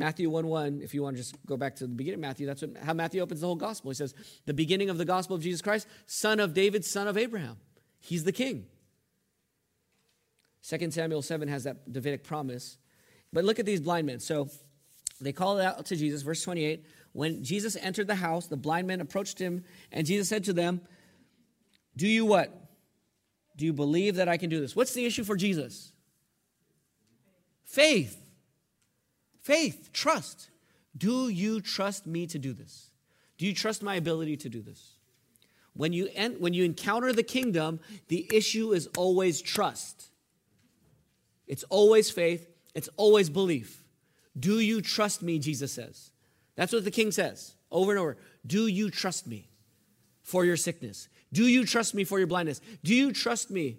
Matthew 0.00 0.30
1 0.30 0.46
1, 0.46 0.80
if 0.82 0.94
you 0.94 1.02
want 1.02 1.16
to 1.16 1.22
just 1.22 1.36
go 1.44 1.58
back 1.58 1.76
to 1.76 1.84
the 1.86 1.94
beginning 1.94 2.20
of 2.20 2.22
Matthew, 2.22 2.46
that's 2.46 2.62
what, 2.62 2.74
how 2.78 2.94
Matthew 2.94 3.20
opens 3.20 3.42
the 3.42 3.46
whole 3.46 3.54
gospel. 3.54 3.90
He 3.90 3.96
says, 3.96 4.14
The 4.46 4.54
beginning 4.54 4.88
of 4.88 4.96
the 4.96 5.04
gospel 5.04 5.36
of 5.36 5.42
Jesus 5.42 5.60
Christ, 5.60 5.86
son 6.06 6.40
of 6.40 6.54
David, 6.54 6.86
son 6.86 7.06
of 7.06 7.18
Abraham. 7.18 7.58
He's 8.00 8.24
the 8.24 8.32
king. 8.32 8.64
2 10.66 10.90
Samuel 10.90 11.20
7 11.20 11.48
has 11.48 11.64
that 11.64 11.92
Davidic 11.92 12.24
promise. 12.24 12.78
But 13.30 13.44
look 13.44 13.58
at 13.58 13.66
these 13.66 13.82
blind 13.82 14.06
men. 14.06 14.20
So 14.20 14.48
they 15.20 15.32
call 15.32 15.60
out 15.60 15.84
to 15.84 15.96
Jesus, 15.96 16.22
verse 16.22 16.42
28. 16.42 16.82
When 17.12 17.44
Jesus 17.44 17.76
entered 17.76 18.06
the 18.06 18.14
house, 18.14 18.46
the 18.46 18.56
blind 18.56 18.86
men 18.86 19.02
approached 19.02 19.38
him, 19.38 19.64
and 19.92 20.06
Jesus 20.06 20.30
said 20.30 20.44
to 20.44 20.54
them, 20.54 20.80
Do 21.94 22.08
you 22.08 22.24
what? 22.24 22.50
Do 23.54 23.66
you 23.66 23.74
believe 23.74 24.16
that 24.16 24.30
I 24.30 24.38
can 24.38 24.48
do 24.48 24.60
this? 24.60 24.74
What's 24.74 24.94
the 24.94 25.04
issue 25.04 25.24
for 25.24 25.36
Jesus? 25.36 25.92
Faith. 27.66 28.16
Faith, 29.50 29.90
trust. 29.92 30.48
Do 30.96 31.28
you 31.28 31.60
trust 31.60 32.06
me 32.06 32.24
to 32.28 32.38
do 32.38 32.52
this? 32.52 32.92
Do 33.36 33.44
you 33.44 33.52
trust 33.52 33.82
my 33.82 33.96
ability 33.96 34.36
to 34.36 34.48
do 34.48 34.62
this? 34.62 34.92
When 35.74 35.92
you, 35.92 36.08
en- 36.14 36.36
when 36.38 36.54
you 36.54 36.62
encounter 36.62 37.12
the 37.12 37.24
kingdom, 37.24 37.80
the 38.06 38.30
issue 38.32 38.70
is 38.70 38.88
always 38.96 39.42
trust. 39.42 40.04
It's 41.48 41.64
always 41.64 42.12
faith, 42.12 42.48
it's 42.76 42.88
always 42.96 43.28
belief. 43.28 43.82
Do 44.38 44.60
you 44.60 44.80
trust 44.80 45.20
me? 45.20 45.40
Jesus 45.40 45.72
says. 45.72 46.12
That's 46.54 46.72
what 46.72 46.84
the 46.84 46.92
king 46.92 47.10
says 47.10 47.56
over 47.72 47.90
and 47.90 47.98
over. 47.98 48.18
Do 48.46 48.68
you 48.68 48.88
trust 48.88 49.26
me 49.26 49.48
for 50.22 50.44
your 50.44 50.56
sickness? 50.56 51.08
Do 51.32 51.42
you 51.42 51.66
trust 51.66 51.92
me 51.92 52.04
for 52.04 52.18
your 52.18 52.28
blindness? 52.28 52.60
Do 52.84 52.94
you 52.94 53.12
trust 53.12 53.50
me 53.50 53.78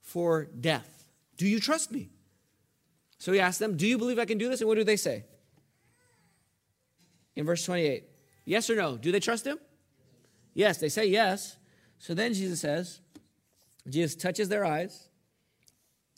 for 0.00 0.46
death? 0.58 1.10
Do 1.36 1.46
you 1.46 1.60
trust 1.60 1.92
me? 1.92 2.08
So 3.18 3.32
he 3.32 3.40
asked 3.40 3.58
them, 3.58 3.76
Do 3.76 3.86
you 3.86 3.98
believe 3.98 4.18
I 4.18 4.24
can 4.24 4.38
do 4.38 4.48
this? 4.48 4.60
And 4.60 4.68
what 4.68 4.76
do 4.76 4.84
they 4.84 4.96
say? 4.96 5.24
In 7.36 7.44
verse 7.44 7.64
28, 7.64 8.04
yes 8.44 8.68
or 8.70 8.76
no? 8.76 8.96
Do 8.96 9.12
they 9.12 9.20
trust 9.20 9.46
him? 9.46 9.58
Yes, 10.54 10.78
they 10.78 10.88
say 10.88 11.06
yes. 11.06 11.56
So 11.98 12.14
then 12.14 12.34
Jesus 12.34 12.60
says, 12.60 13.00
Jesus 13.88 14.16
touches 14.16 14.48
their 14.48 14.64
eyes. 14.64 15.08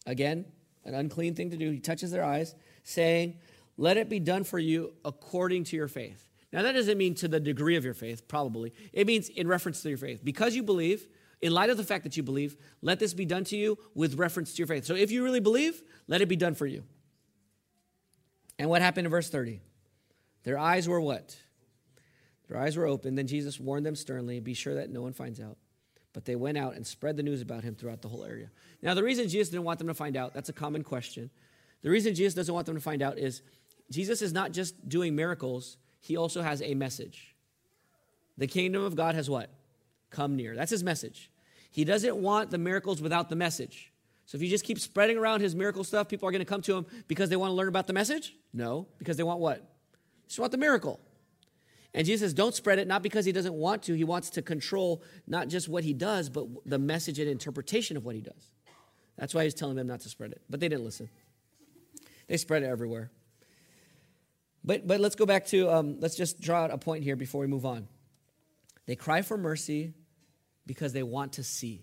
Again, 0.06 0.46
an 0.84 0.94
unclean 0.94 1.34
thing 1.34 1.50
to 1.50 1.56
do. 1.56 1.70
He 1.70 1.78
touches 1.78 2.10
their 2.10 2.24
eyes, 2.24 2.54
saying, 2.82 3.38
Let 3.76 3.96
it 3.96 4.08
be 4.08 4.20
done 4.20 4.44
for 4.44 4.58
you 4.58 4.94
according 5.04 5.64
to 5.64 5.76
your 5.76 5.88
faith. 5.88 6.30
Now, 6.52 6.62
that 6.62 6.72
doesn't 6.72 6.98
mean 6.98 7.14
to 7.16 7.28
the 7.28 7.38
degree 7.38 7.76
of 7.76 7.84
your 7.84 7.94
faith, 7.94 8.26
probably. 8.26 8.72
It 8.92 9.06
means 9.06 9.28
in 9.28 9.46
reference 9.46 9.82
to 9.82 9.88
your 9.88 9.98
faith. 9.98 10.24
Because 10.24 10.56
you 10.56 10.62
believe, 10.64 11.06
in 11.42 11.52
light 11.52 11.70
of 11.70 11.76
the 11.76 11.84
fact 11.84 12.04
that 12.04 12.16
you 12.16 12.22
believe, 12.22 12.56
let 12.82 12.98
this 12.98 13.14
be 13.14 13.24
done 13.24 13.44
to 13.44 13.56
you 13.56 13.78
with 13.94 14.14
reference 14.14 14.52
to 14.52 14.58
your 14.58 14.66
faith. 14.66 14.84
So 14.84 14.94
if 14.94 15.10
you 15.10 15.24
really 15.24 15.40
believe, 15.40 15.82
let 16.06 16.20
it 16.20 16.26
be 16.26 16.36
done 16.36 16.54
for 16.54 16.66
you. 16.66 16.84
And 18.58 18.68
what 18.68 18.82
happened 18.82 19.06
in 19.06 19.10
verse 19.10 19.30
30? 19.30 19.60
Their 20.42 20.58
eyes 20.58 20.86
were 20.86 21.00
what? 21.00 21.36
Their 22.48 22.58
eyes 22.58 22.76
were 22.76 22.86
open. 22.86 23.14
Then 23.14 23.26
Jesus 23.26 23.58
warned 23.58 23.86
them 23.86 23.96
sternly, 23.96 24.40
Be 24.40 24.54
sure 24.54 24.74
that 24.74 24.90
no 24.90 25.00
one 25.00 25.12
finds 25.12 25.40
out. 25.40 25.56
But 26.12 26.24
they 26.24 26.34
went 26.34 26.58
out 26.58 26.74
and 26.74 26.86
spread 26.86 27.16
the 27.16 27.22
news 27.22 27.40
about 27.40 27.62
him 27.62 27.74
throughout 27.74 28.02
the 28.02 28.08
whole 28.08 28.24
area. 28.24 28.50
Now, 28.82 28.94
the 28.94 29.02
reason 29.02 29.28
Jesus 29.28 29.48
didn't 29.50 29.64
want 29.64 29.78
them 29.78 29.88
to 29.88 29.94
find 29.94 30.16
out, 30.16 30.34
that's 30.34 30.48
a 30.48 30.52
common 30.52 30.82
question. 30.82 31.30
The 31.82 31.90
reason 31.90 32.14
Jesus 32.14 32.34
doesn't 32.34 32.52
want 32.52 32.66
them 32.66 32.74
to 32.74 32.80
find 32.80 33.00
out 33.00 33.18
is 33.18 33.42
Jesus 33.90 34.20
is 34.20 34.32
not 34.32 34.52
just 34.52 34.88
doing 34.88 35.14
miracles, 35.14 35.76
he 36.00 36.16
also 36.16 36.42
has 36.42 36.60
a 36.62 36.74
message. 36.74 37.34
The 38.36 38.46
kingdom 38.46 38.82
of 38.82 38.96
God 38.96 39.14
has 39.14 39.30
what? 39.30 39.50
Come 40.10 40.36
near. 40.36 40.54
That's 40.54 40.70
his 40.70 40.84
message. 40.84 41.30
He 41.70 41.84
doesn't 41.84 42.16
want 42.16 42.50
the 42.50 42.58
miracles 42.58 43.00
without 43.00 43.28
the 43.28 43.36
message. 43.36 43.92
So 44.26 44.36
if 44.36 44.42
you 44.42 44.48
just 44.48 44.64
keep 44.64 44.78
spreading 44.78 45.16
around 45.16 45.40
his 45.40 45.56
miracle 45.56 45.82
stuff, 45.82 46.08
people 46.08 46.28
are 46.28 46.32
going 46.32 46.40
to 46.40 46.44
come 46.44 46.62
to 46.62 46.76
him 46.76 46.86
because 47.08 47.30
they 47.30 47.36
want 47.36 47.50
to 47.50 47.54
learn 47.54 47.68
about 47.68 47.86
the 47.86 47.92
message? 47.92 48.34
No, 48.52 48.86
because 48.98 49.16
they 49.16 49.22
want 49.22 49.40
what? 49.40 49.58
They 49.58 50.28
just 50.28 50.38
want 50.38 50.52
the 50.52 50.58
miracle. 50.58 51.00
And 51.94 52.06
Jesus 52.06 52.26
says, 52.26 52.34
don't 52.34 52.54
spread 52.54 52.78
it, 52.78 52.86
not 52.86 53.02
because 53.02 53.24
he 53.24 53.32
doesn't 53.32 53.54
want 53.54 53.82
to. 53.84 53.94
He 53.94 54.04
wants 54.04 54.30
to 54.30 54.42
control 54.42 55.02
not 55.26 55.48
just 55.48 55.68
what 55.68 55.82
he 55.82 55.92
does, 55.92 56.28
but 56.28 56.46
the 56.64 56.78
message 56.78 57.18
and 57.18 57.28
interpretation 57.28 57.96
of 57.96 58.04
what 58.04 58.14
he 58.14 58.20
does. 58.20 58.52
That's 59.18 59.34
why 59.34 59.44
he's 59.44 59.54
telling 59.54 59.74
them 59.74 59.88
not 59.88 60.00
to 60.00 60.08
spread 60.08 60.30
it. 60.30 60.40
But 60.48 60.60
they 60.60 60.68
didn't 60.68 60.84
listen. 60.84 61.08
They 62.28 62.36
spread 62.36 62.62
it 62.62 62.66
everywhere. 62.66 63.10
But, 64.62 64.86
but 64.86 65.00
let's 65.00 65.16
go 65.16 65.26
back 65.26 65.46
to, 65.46 65.68
um, 65.70 65.98
let's 65.98 66.14
just 66.14 66.40
draw 66.40 66.62
out 66.62 66.70
a 66.70 66.78
point 66.78 67.02
here 67.02 67.16
before 67.16 67.40
we 67.40 67.48
move 67.48 67.66
on. 67.66 67.88
They 68.86 68.94
cry 68.94 69.22
for 69.22 69.36
mercy 69.36 69.94
because 70.70 70.92
they 70.92 71.02
want 71.02 71.32
to 71.32 71.42
see. 71.42 71.82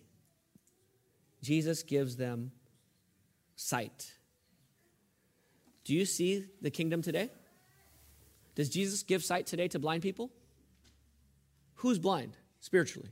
Jesus 1.41 1.83
gives 1.83 2.15
them 2.15 2.53
sight. 3.57 4.13
Do 5.83 5.93
you 5.93 6.05
see 6.05 6.45
the 6.61 6.69
kingdom 6.69 7.01
today? 7.01 7.29
Does 8.55 8.69
Jesus 8.69 9.03
give 9.03 9.25
sight 9.25 9.45
today 9.45 9.67
to 9.67 9.77
blind 9.77 10.03
people? 10.03 10.31
Who's 11.75 11.99
blind 11.99 12.38
spiritually? 12.61 13.09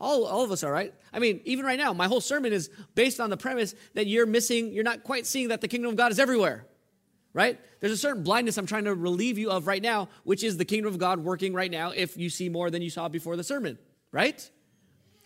All, 0.00 0.24
all 0.24 0.42
of 0.42 0.50
us 0.50 0.64
are, 0.64 0.72
right? 0.72 0.92
I 1.12 1.20
mean, 1.20 1.40
even 1.44 1.64
right 1.64 1.78
now, 1.78 1.92
my 1.92 2.08
whole 2.08 2.20
sermon 2.20 2.52
is 2.52 2.70
based 2.96 3.20
on 3.20 3.30
the 3.30 3.36
premise 3.36 3.72
that 3.94 4.08
you're 4.08 4.26
missing, 4.26 4.72
you're 4.72 4.82
not 4.82 5.04
quite 5.04 5.26
seeing 5.26 5.50
that 5.50 5.60
the 5.60 5.68
kingdom 5.68 5.90
of 5.90 5.96
God 5.96 6.10
is 6.10 6.18
everywhere, 6.18 6.66
right? 7.32 7.60
There's 7.78 7.92
a 7.92 7.96
certain 7.96 8.24
blindness 8.24 8.58
I'm 8.58 8.66
trying 8.66 8.86
to 8.86 8.96
relieve 8.96 9.38
you 9.38 9.52
of 9.52 9.68
right 9.68 9.80
now, 9.80 10.08
which 10.24 10.42
is 10.42 10.56
the 10.56 10.64
kingdom 10.64 10.92
of 10.92 10.98
God 10.98 11.20
working 11.20 11.54
right 11.54 11.70
now 11.70 11.92
if 11.92 12.16
you 12.16 12.30
see 12.30 12.48
more 12.48 12.68
than 12.68 12.82
you 12.82 12.90
saw 12.90 13.06
before 13.06 13.36
the 13.36 13.44
sermon, 13.44 13.78
right? 14.12 14.48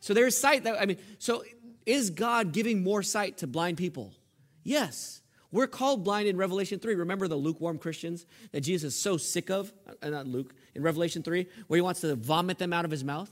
So 0.01 0.14
there's 0.14 0.37
sight 0.39 0.64
that, 0.64 0.80
I 0.80 0.87
mean, 0.87 0.99
so 1.18 1.45
is 1.84 2.11
God 2.11 2.53
giving 2.53 2.82
more 2.82 3.03
sight 3.03 3.39
to 3.39 3.47
blind 3.47 3.76
people? 3.76 4.14
Yes. 4.62 5.20
We're 5.53 5.66
called 5.66 6.05
blind 6.05 6.28
in 6.28 6.37
Revelation 6.37 6.78
3. 6.78 6.95
Remember 6.97 7.28
the 7.28 7.37
lukewarm 7.37 7.78
Christians 7.78 8.26
that 8.53 8.61
Jesus 8.61 8.95
is 8.95 9.01
so 9.01 9.16
sick 9.16 9.51
of? 9.51 9.72
Uh, 10.03 10.11
not 10.11 10.26
Luke, 10.26 10.55
in 10.74 10.82
Revelation 10.82 11.22
3, 11.22 11.47
where 11.66 11.76
he 11.76 11.80
wants 11.80 12.01
to 12.01 12.14
vomit 12.16 12.59
them 12.59 12.72
out 12.72 12.84
of 12.84 12.91
his 12.91 13.05
mouth. 13.05 13.30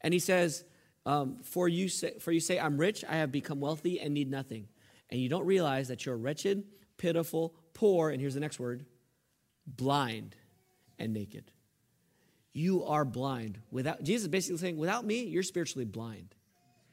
And 0.00 0.12
he 0.12 0.20
says, 0.20 0.64
um, 1.06 1.38
for, 1.42 1.68
you 1.68 1.88
say, 1.88 2.18
for 2.18 2.32
you 2.32 2.40
say, 2.40 2.60
I'm 2.60 2.76
rich, 2.76 3.04
I 3.08 3.16
have 3.16 3.32
become 3.32 3.60
wealthy, 3.60 3.98
and 4.00 4.12
need 4.12 4.30
nothing. 4.30 4.68
And 5.10 5.20
you 5.20 5.28
don't 5.28 5.46
realize 5.46 5.88
that 5.88 6.04
you're 6.04 6.16
wretched, 6.16 6.64
pitiful, 6.98 7.54
poor, 7.72 8.10
and 8.10 8.20
here's 8.20 8.34
the 8.34 8.40
next 8.40 8.60
word 8.60 8.84
blind 9.66 10.36
and 10.98 11.12
naked. 11.12 11.50
You 12.58 12.84
are 12.86 13.04
blind. 13.04 13.60
Without 13.70 14.02
Jesus 14.02 14.22
is 14.22 14.28
basically 14.28 14.58
saying, 14.58 14.78
without 14.78 15.04
me, 15.04 15.22
you're 15.22 15.44
spiritually 15.44 15.84
blind. 15.84 16.34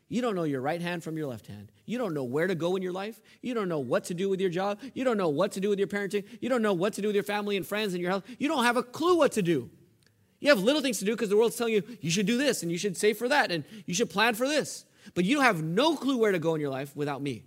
You 0.10 0.22
don't 0.22 0.36
know 0.36 0.44
your 0.44 0.62
right 0.62 0.80
hand 0.80 1.04
from 1.04 1.18
your 1.18 1.26
left 1.26 1.48
hand. 1.48 1.72
You 1.88 1.98
don't 1.98 2.14
know 2.14 2.24
where 2.24 2.46
to 2.46 2.54
go 2.54 2.76
in 2.76 2.84
your 2.84 2.92
life. 2.92 3.20
You 3.42 3.56
don't 3.56 3.68
know 3.68 3.80
what 3.80 4.04
to 4.06 4.14
do 4.14 4.30
with 4.30 4.40
your 4.40 4.52
job. 4.52 4.80
You 4.94 5.04
don't 5.04 5.18
know 5.18 5.30
what 5.30 5.54
to 5.54 5.60
do 5.60 5.70
with 5.70 5.80
your 5.80 5.88
parenting. 5.88 6.24
You 6.40 6.50
don't 6.50 6.62
know 6.62 6.74
what 6.74 6.94
to 6.94 7.02
do 7.02 7.08
with 7.08 7.16
your 7.16 7.24
family 7.24 7.58
and 7.58 7.66
friends 7.66 7.96
and 7.96 8.02
your 8.02 8.12
health. 8.12 8.26
You 8.38 8.48
don't 8.48 8.64
have 8.64 8.78
a 8.78 8.84
clue 8.84 9.18
what 9.18 9.32
to 9.32 9.42
do. 9.42 9.72
You 10.40 10.50
have 10.50 10.60
little 10.60 10.84
things 10.84 11.00
to 11.00 11.06
do 11.06 11.14
because 11.14 11.30
the 11.30 11.38
world's 11.38 11.56
telling 11.56 11.74
you 11.74 11.82
you 12.00 12.12
should 12.12 12.28
do 12.28 12.38
this 12.38 12.62
and 12.62 12.72
you 12.72 12.78
should 12.78 12.96
save 12.96 13.18
for 13.18 13.28
that 13.30 13.52
and 13.52 13.64
you 13.88 13.96
should 13.96 14.12
plan 14.12 14.36
for 14.36 14.48
this. 14.48 14.86
But 15.16 15.26
you 15.26 15.42
have 15.42 15.64
no 15.64 15.98
clue 15.98 16.20
where 16.20 16.32
to 16.32 16.38
go 16.38 16.54
in 16.54 16.62
your 16.62 16.70
life 16.70 16.96
without 16.96 17.24
me. 17.24 17.44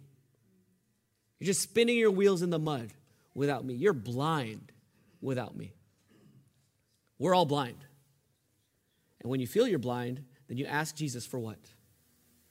You're 1.38 1.46
just 1.46 1.62
spinning 1.62 1.96
your 1.96 2.10
wheels 2.10 2.42
in 2.42 2.50
the 2.50 2.58
mud 2.58 2.92
without 3.32 3.64
me. 3.64 3.74
You're 3.74 3.92
blind 3.92 4.72
without 5.20 5.56
me. 5.56 5.72
We're 7.20 7.36
all 7.36 7.46
blind. 7.46 7.76
And 9.20 9.30
when 9.30 9.40
you 9.40 9.46
feel 9.46 9.66
you're 9.66 9.78
blind, 9.78 10.24
then 10.48 10.56
you 10.56 10.66
ask 10.66 10.94
Jesus 10.94 11.26
for 11.26 11.38
what? 11.38 11.58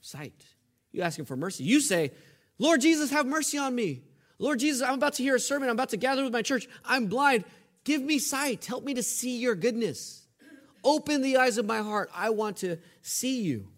Sight. 0.01 0.45
You 0.91 1.01
ask 1.01 1.17
him 1.17 1.25
for 1.25 1.35
mercy. 1.35 1.63
You 1.63 1.81
say, 1.81 2.11
Lord 2.59 2.81
Jesus, 2.81 3.11
have 3.11 3.25
mercy 3.25 3.57
on 3.57 3.75
me. 3.75 4.03
Lord 4.39 4.59
Jesus, 4.59 4.81
I'm 4.81 4.95
about 4.95 5.13
to 5.13 5.23
hear 5.23 5.35
a 5.35 5.39
sermon. 5.39 5.69
I'm 5.69 5.75
about 5.75 5.89
to 5.89 5.97
gather 5.97 6.23
with 6.23 6.33
my 6.33 6.41
church. 6.41 6.67
I'm 6.85 7.07
blind. 7.07 7.43
Give 7.83 8.01
me 8.01 8.19
sight. 8.19 8.65
Help 8.65 8.83
me 8.83 8.93
to 8.95 9.03
see 9.03 9.37
your 9.37 9.55
goodness. 9.55 10.25
Open 10.83 11.21
the 11.21 11.37
eyes 11.37 11.57
of 11.57 11.65
my 11.65 11.79
heart. 11.79 12.09
I 12.13 12.29
want 12.29 12.57
to 12.57 12.77
see 13.01 13.41
you. 13.41 13.69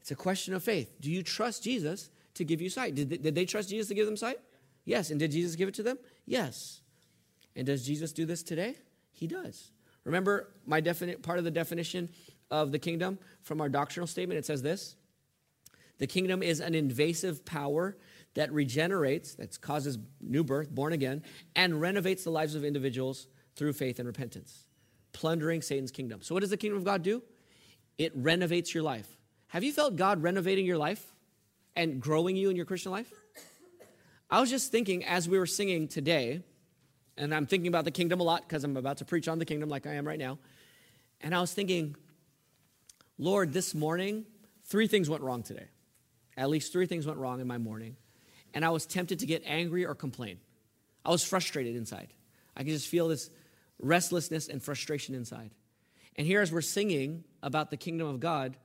It's 0.00 0.10
a 0.10 0.16
question 0.16 0.54
of 0.54 0.62
faith. 0.62 0.92
Do 1.00 1.10
you 1.10 1.22
trust 1.22 1.64
Jesus 1.64 2.10
to 2.34 2.44
give 2.44 2.60
you 2.60 2.68
sight? 2.68 2.94
Did 2.94 3.10
they, 3.10 3.16
did 3.16 3.34
they 3.34 3.44
trust 3.44 3.70
Jesus 3.70 3.88
to 3.88 3.94
give 3.94 4.06
them 4.06 4.16
sight? 4.16 4.38
Yes. 4.84 5.10
And 5.10 5.18
did 5.18 5.32
Jesus 5.32 5.56
give 5.56 5.68
it 5.68 5.74
to 5.74 5.82
them? 5.82 5.98
Yes. 6.26 6.82
And 7.56 7.66
does 7.66 7.86
Jesus 7.86 8.12
do 8.12 8.26
this 8.26 8.42
today? 8.42 8.76
He 9.12 9.26
does. 9.26 9.70
Remember 10.04 10.52
my 10.66 10.80
definite 10.80 11.22
part 11.22 11.38
of 11.38 11.44
the 11.44 11.50
definition 11.50 12.10
of 12.50 12.72
the 12.72 12.78
kingdom 12.78 13.18
from 13.42 13.60
our 13.60 13.68
doctrinal 13.68 14.06
statement? 14.06 14.38
It 14.38 14.46
says 14.46 14.62
this 14.62 14.96
The 15.98 16.06
kingdom 16.06 16.42
is 16.42 16.60
an 16.60 16.74
invasive 16.74 17.44
power 17.44 17.96
that 18.34 18.52
regenerates, 18.52 19.34
that 19.36 19.60
causes 19.60 19.98
new 20.20 20.44
birth, 20.44 20.70
born 20.70 20.92
again, 20.92 21.22
and 21.54 21.80
renovates 21.80 22.24
the 22.24 22.30
lives 22.30 22.54
of 22.54 22.64
individuals 22.64 23.28
through 23.56 23.72
faith 23.72 23.98
and 23.98 24.06
repentance, 24.06 24.64
plundering 25.12 25.62
Satan's 25.62 25.90
kingdom. 25.90 26.20
So, 26.22 26.34
what 26.34 26.40
does 26.40 26.50
the 26.50 26.56
kingdom 26.56 26.78
of 26.78 26.84
God 26.84 27.02
do? 27.02 27.22
It 27.96 28.12
renovates 28.14 28.74
your 28.74 28.82
life. 28.82 29.08
Have 29.48 29.62
you 29.62 29.72
felt 29.72 29.96
God 29.96 30.22
renovating 30.22 30.66
your 30.66 30.78
life 30.78 31.14
and 31.76 32.00
growing 32.00 32.36
you 32.36 32.50
in 32.50 32.56
your 32.56 32.64
Christian 32.64 32.92
life? 32.92 33.12
I 34.30 34.40
was 34.40 34.50
just 34.50 34.72
thinking 34.72 35.04
as 35.04 35.28
we 35.28 35.38
were 35.38 35.46
singing 35.46 35.86
today, 35.86 36.42
and 37.16 37.34
I'm 37.34 37.46
thinking 37.46 37.68
about 37.68 37.84
the 37.84 37.90
kingdom 37.90 38.20
a 38.20 38.24
lot 38.24 38.42
because 38.42 38.64
I'm 38.64 38.76
about 38.76 38.98
to 38.98 39.04
preach 39.04 39.28
on 39.28 39.38
the 39.38 39.44
kingdom 39.44 39.68
like 39.68 39.86
I 39.86 39.94
am 39.94 40.06
right 40.06 40.18
now. 40.18 40.38
And 41.20 41.34
I 41.34 41.40
was 41.40 41.52
thinking, 41.52 41.96
Lord, 43.18 43.52
this 43.52 43.74
morning, 43.74 44.24
three 44.64 44.86
things 44.86 45.08
went 45.08 45.22
wrong 45.22 45.42
today. 45.42 45.66
At 46.36 46.50
least 46.50 46.72
three 46.72 46.86
things 46.86 47.06
went 47.06 47.18
wrong 47.18 47.40
in 47.40 47.46
my 47.46 47.58
morning 47.58 47.96
and 48.54 48.64
I 48.64 48.70
was 48.70 48.86
tempted 48.86 49.18
to 49.18 49.26
get 49.26 49.42
angry 49.44 49.84
or 49.84 49.94
complain. 49.94 50.38
I 51.04 51.10
was 51.10 51.24
frustrated 51.24 51.76
inside. 51.76 52.14
I 52.56 52.62
could 52.62 52.72
just 52.72 52.88
feel 52.88 53.08
this 53.08 53.28
restlessness 53.80 54.48
and 54.48 54.62
frustration 54.62 55.14
inside. 55.14 55.50
And 56.16 56.26
here, 56.26 56.40
as 56.40 56.52
we're 56.52 56.60
singing 56.60 57.24
about 57.42 57.70
the 57.70 57.76
kingdom 57.76 58.06
of 58.06 58.20
God, 58.20 58.56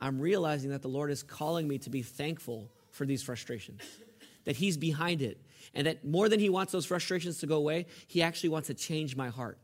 I'm 0.00 0.20
realizing 0.20 0.70
that 0.70 0.82
the 0.82 0.88
Lord 0.88 1.10
is 1.10 1.22
calling 1.22 1.68
me 1.68 1.78
to 1.78 1.90
be 1.90 2.02
thankful 2.02 2.70
for 2.90 3.06
these 3.06 3.22
frustrations, 3.22 3.80
that 4.44 4.56
He's 4.56 4.76
behind 4.76 5.22
it, 5.22 5.40
and 5.74 5.86
that 5.86 6.04
more 6.04 6.28
than 6.28 6.40
He 6.40 6.48
wants 6.48 6.72
those 6.72 6.86
frustrations 6.86 7.38
to 7.38 7.46
go 7.46 7.56
away, 7.56 7.86
He 8.06 8.22
actually 8.22 8.50
wants 8.50 8.68
to 8.68 8.74
change 8.74 9.16
my 9.16 9.28
heart. 9.28 9.58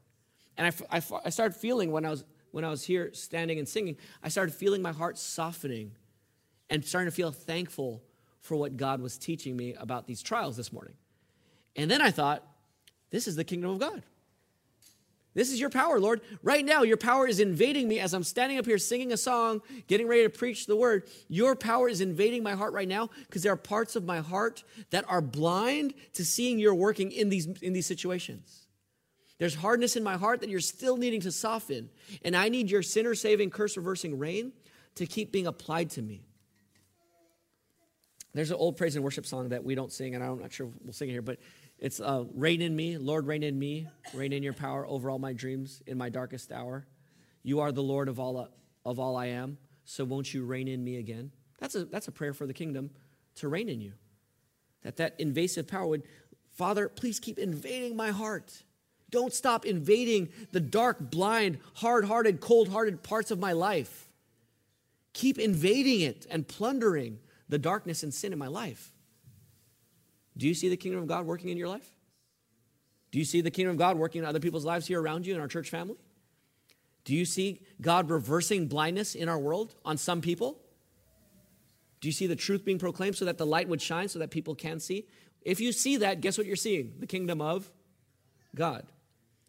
And 0.57 0.67
I, 0.67 0.99
I, 0.99 1.03
I 1.25 1.31
started 1.31 1.57
feeling 1.57 1.93
when 1.93 2.05
I, 2.05 2.11
was, 2.11 2.25
when 2.51 2.65
I 2.65 2.71
was 2.71 2.85
here 2.85 3.11
standing 3.15 3.59
and 3.59 3.69
singing, 3.69 3.97
I 4.23 4.29
started 4.29 4.55
feeling 4.55 4.83
my 4.83 4.93
heart 4.93 5.19
softening 5.19 5.93
and 6.71 6.85
starting 6.85 7.11
to 7.11 7.15
feel 7.15 7.33
thankful 7.33 8.03
for 8.41 8.57
what 8.57 8.77
God 8.77 9.01
was 9.01 9.19
teaching 9.19 9.57
me 9.57 9.75
about 9.75 10.07
these 10.07 10.23
trials 10.23 10.57
this 10.57 10.73
morning. 10.73 10.95
And 11.77 11.91
then 11.91 12.03
I 12.03 12.11
thought, 12.11 12.47
this 13.11 13.29
is 13.29 13.37
the 13.37 13.45
kingdom 13.45 13.71
of 13.71 13.79
God. 13.79 14.03
This 15.35 15.51
is 15.51 15.59
your 15.59 15.71
power, 15.71 15.99
Lord. 15.99 16.21
Right 16.43 16.65
now, 16.65 16.83
your 16.83 16.99
power 16.99 17.27
is 17.27 17.41
invading 17.41 17.89
me 17.89 17.99
as 18.01 18.13
I'm 18.13 18.23
standing 18.23 18.59
up 18.59 18.67
here 18.67 18.77
singing 18.77 19.13
a 19.13 19.17
song, 19.17 19.63
getting 19.87 20.07
ready 20.07 20.25
to 20.25 20.29
preach 20.29 20.67
the 20.67 20.77
word. 20.77 21.09
Your 21.29 21.57
power 21.57 21.89
is 21.89 22.03
invading 22.03 22.43
my 22.43 22.53
heart 22.53 22.75
right 22.75 22.89
now 22.89 23.09
because 23.27 23.43
there 23.43 23.53
are 23.53 23.57
parts 23.57 23.97
of 23.97 24.05
my 24.05 24.19
heart 24.19 24.63
that 24.91 25.07
are 25.09 25.23
blind 25.23 25.95
to 26.15 26.25
seeing 26.25 26.59
you're 26.59 26.75
working 26.75 27.13
in 27.13 27.31
these, 27.31 27.47
in 27.47 27.73
these 27.73 27.87
situations. 27.87 28.67
There's 29.39 29.55
hardness 29.55 29.97
in 29.97 30.05
my 30.05 30.17
heart 30.17 30.41
that 30.41 30.51
you're 30.51 30.61
still 30.61 30.99
needing 30.99 31.23
to 31.23 31.33
soften. 31.33 31.89
And 32.25 32.37
I 32.37 32.51
need 32.51 32.71
your 32.71 32.83
sinner 32.83 33.15
saving, 33.15 33.51
curse 33.51 33.77
reversing 33.77 34.19
reign 34.19 34.53
to 34.97 35.07
keep 35.07 35.33
being 35.33 35.47
applied 35.47 35.91
to 35.91 36.03
me. 36.03 36.27
There's 38.35 38.51
an 38.51 38.57
old 38.57 38.77
praise 38.77 38.97
and 38.97 39.05
worship 39.05 39.27
song 39.27 39.51
that 39.51 39.63
we 39.63 39.75
don't 39.75 39.93
sing, 39.93 40.15
and 40.15 40.25
I'm 40.25 40.41
not 40.41 40.53
sure 40.53 40.69
we'll 40.83 40.93
sing 40.93 41.09
it 41.09 41.13
here, 41.13 41.23
but 41.23 41.39
it's 41.83 42.01
uh, 42.01 42.25
Reign 42.33 42.63
in 42.63 42.77
me, 42.77 42.97
Lord, 42.97 43.27
reign 43.27 43.43
in 43.43 43.59
me, 43.59 43.89
reign 44.15 44.33
in 44.33 44.45
your 44.45 44.53
power 44.53 44.87
over 44.87 45.11
all 45.11 45.19
my 45.19 45.33
dreams 45.33 45.83
in 45.85 45.99
my 45.99 46.11
darkest 46.11 46.53
hour. 46.53 46.87
You 47.43 47.59
are 47.59 47.73
the 47.73 47.83
Lord 47.83 48.09
of 48.09 48.21
all, 48.21 48.37
uh, 48.37 48.47
of 48.87 49.01
all 49.01 49.17
I 49.17 49.27
am, 49.27 49.59
so 49.85 50.05
won't 50.05 50.33
you 50.33 50.45
reign 50.45 50.69
in 50.69 50.85
me 50.85 50.99
again? 50.99 51.33
That's 51.59 51.75
a, 51.75 51.85
that's 51.85 52.07
a 52.07 52.13
prayer 52.13 52.35
for 52.35 52.47
the 52.47 52.55
kingdom 52.55 52.91
to 53.35 53.49
reign 53.49 53.69
in 53.69 53.81
you. 53.81 53.95
That 54.85 54.97
that 54.99 55.17
invasive 55.19 55.67
power 55.67 55.89
would, 55.89 56.05
Father, 56.53 56.89
please 56.89 57.19
keep 57.19 57.37
invading 57.37 57.97
my 57.97 58.13
heart. 58.13 58.63
Don't 59.11 59.33
stop 59.33 59.67
invading 59.67 60.29
the 60.53 60.61
dark, 60.61 61.11
blind, 61.11 61.59
hard 61.75 62.05
hearted, 62.05 62.41
cold 62.41 62.69
hearted 62.69 63.03
parts 63.03 63.33
of 63.33 63.41
my 63.41 63.53
life. 63.53 64.09
Keep 65.15 65.37
invading 65.37 66.01
it 66.03 66.29
and 66.31 66.47
plundering 66.47 67.19
the 67.49 67.59
darkness 67.59 68.05
and 68.05 68.15
sin 68.15 68.33
in 68.33 68.39
my 68.39 68.47
life. 68.47 68.92
Do 70.37 70.47
you 70.47 70.55
see 70.55 70.69
the 70.69 70.77
kingdom 70.77 71.01
of 71.01 71.07
God 71.07 71.27
working 71.27 71.51
in 71.51 71.57
your 71.57 71.69
life? 71.69 71.89
Do 73.11 73.19
you 73.19 73.25
see 73.25 73.43
the 73.43 73.51
kingdom 73.51 73.73
of 73.73 73.79
God 73.79 73.99
working 73.99 74.21
in 74.23 74.25
other 74.25 74.41
people's 74.41 74.65
lives 74.65 74.87
here 74.87 75.01
around 75.01 75.27
you 75.27 75.35
in 75.35 75.41
our 75.41 75.49
church 75.49 75.69
family? 75.69 75.97
Do 77.05 77.15
you 77.15 77.25
see 77.25 77.61
God 77.81 78.11
reversing 78.11 78.69
blindness 78.69 79.15
in 79.15 79.29
our 79.29 79.39
world 79.39 79.75
on 79.85 79.99
some 79.99 80.21
people? 80.21 80.59
Do 82.01 82.09
you 82.09 82.13
see 82.13 82.27
the 82.27 82.37
truth 82.37 82.65
being 82.65 82.79
proclaimed 82.79 83.17
so 83.17 83.25
that 83.27 83.39
the 83.39 83.47
light 83.47 83.69
would 83.69 83.83
shine 83.83 84.09
so 84.09 84.19
that 84.19 84.31
people 84.31 84.55
can 84.55 84.81
see? 84.81 85.07
If 85.43 85.61
you 85.61 85.73
see 85.73 85.99
that, 85.99 86.21
guess 86.21 86.39
what 86.39 86.47
you're 86.47 86.57
seeing? 86.57 86.95
The 86.99 87.07
kingdom 87.07 87.41
of 87.41 87.71
God. 88.55 88.87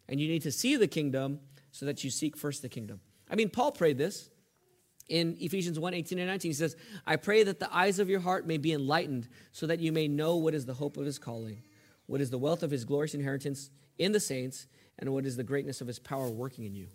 And 0.08 0.20
you 0.20 0.28
need 0.28 0.42
to 0.42 0.52
see 0.52 0.76
the 0.76 0.86
kingdom 0.86 1.40
so 1.70 1.86
that 1.86 2.04
you 2.04 2.10
seek 2.10 2.36
first 2.36 2.62
the 2.62 2.68
kingdom. 2.68 3.00
I 3.30 3.34
mean, 3.34 3.48
Paul 3.48 3.72
prayed 3.72 3.98
this 3.98 4.30
in 5.08 5.36
Ephesians 5.40 5.78
1 5.78 5.94
18 5.94 6.18
and 6.18 6.28
19, 6.28 6.48
he 6.48 6.54
says, 6.54 6.76
I 7.06 7.16
pray 7.16 7.42
that 7.42 7.60
the 7.60 7.74
eyes 7.74 7.98
of 7.98 8.08
your 8.08 8.20
heart 8.20 8.46
may 8.46 8.56
be 8.56 8.72
enlightened, 8.72 9.28
so 9.52 9.66
that 9.66 9.80
you 9.80 9.92
may 9.92 10.08
know 10.08 10.36
what 10.36 10.54
is 10.54 10.66
the 10.66 10.74
hope 10.74 10.96
of 10.96 11.04
his 11.04 11.18
calling, 11.18 11.62
what 12.06 12.20
is 12.20 12.30
the 12.30 12.38
wealth 12.38 12.62
of 12.62 12.70
his 12.70 12.84
glorious 12.84 13.14
inheritance 13.14 13.70
in 13.98 14.12
the 14.12 14.20
saints, 14.20 14.66
and 14.98 15.12
what 15.12 15.26
is 15.26 15.36
the 15.36 15.44
greatness 15.44 15.80
of 15.80 15.86
his 15.86 15.98
power 15.98 16.28
working 16.28 16.64
in 16.64 16.74
you. 16.74 16.86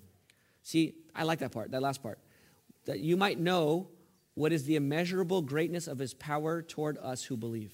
See, 0.63 0.95
I 1.15 1.23
like 1.23 1.39
that 1.39 1.51
part, 1.51 1.71
that 1.71 1.81
last 1.81 2.01
part. 2.01 2.19
That 2.85 2.99
you 2.99 3.17
might 3.17 3.39
know 3.39 3.89
what 4.33 4.53
is 4.53 4.65
the 4.65 4.75
immeasurable 4.75 5.41
greatness 5.41 5.87
of 5.87 5.99
his 5.99 6.13
power 6.13 6.61
toward 6.61 6.97
us 6.99 7.23
who 7.23 7.37
believe, 7.37 7.73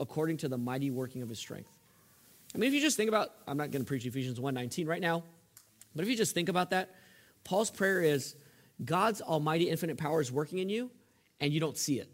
according 0.00 0.36
to 0.38 0.48
the 0.48 0.58
mighty 0.58 0.90
working 0.90 1.22
of 1.22 1.28
his 1.28 1.38
strength. 1.38 1.70
I 2.54 2.58
mean, 2.58 2.68
if 2.68 2.74
you 2.74 2.80
just 2.80 2.96
think 2.96 3.08
about, 3.08 3.30
I'm 3.46 3.56
not 3.56 3.70
going 3.70 3.82
to 3.82 3.88
preach 3.88 4.04
Ephesians 4.04 4.38
1:19 4.38 4.86
right 4.86 5.00
now, 5.00 5.22
but 5.94 6.02
if 6.02 6.10
you 6.10 6.16
just 6.16 6.34
think 6.34 6.48
about 6.48 6.70
that, 6.70 6.94
Paul's 7.44 7.70
prayer 7.70 8.02
is, 8.02 8.34
God's 8.84 9.20
almighty 9.20 9.68
infinite 9.68 9.96
power 9.96 10.20
is 10.20 10.30
working 10.32 10.58
in 10.58 10.68
you 10.68 10.90
and 11.40 11.52
you 11.52 11.60
don't 11.60 11.76
see 11.76 11.98
it. 11.98 12.10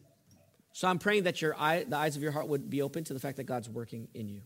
So 0.72 0.86
I'm 0.86 0.98
praying 0.98 1.24
that 1.24 1.42
your 1.42 1.56
eye, 1.58 1.84
the 1.88 1.96
eyes 1.96 2.16
of 2.16 2.22
your 2.22 2.32
heart 2.32 2.48
would 2.48 2.70
be 2.70 2.82
open 2.82 3.04
to 3.04 3.14
the 3.14 3.20
fact 3.20 3.36
that 3.38 3.44
God's 3.44 3.68
working 3.68 4.08
in 4.14 4.28
you. 4.28 4.42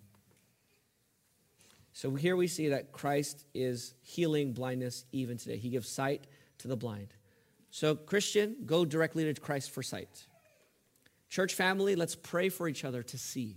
So 1.93 2.15
here 2.15 2.37
we 2.37 2.47
see 2.47 2.69
that 2.69 2.93
Christ 2.93 3.45
is 3.55 3.95
healing 4.03 4.53
blindness 4.53 5.05
even 5.13 5.37
today. 5.37 5.59
He 5.59 5.69
gives 5.69 5.89
sight 5.89 6.27
to 6.59 6.69
the 6.69 6.77
blind. 6.77 7.09
So, 7.71 7.95
Christian, 7.95 8.57
go 8.67 8.85
directly 8.85 9.33
to 9.33 9.41
Christ 9.41 9.71
for 9.71 9.83
sight. 9.83 10.27
Church 11.29 11.55
family, 11.55 11.97
let's 11.97 12.15
pray 12.15 12.49
for 12.49 12.69
each 12.69 12.85
other 12.85 13.03
to 13.03 13.19
see. 13.19 13.57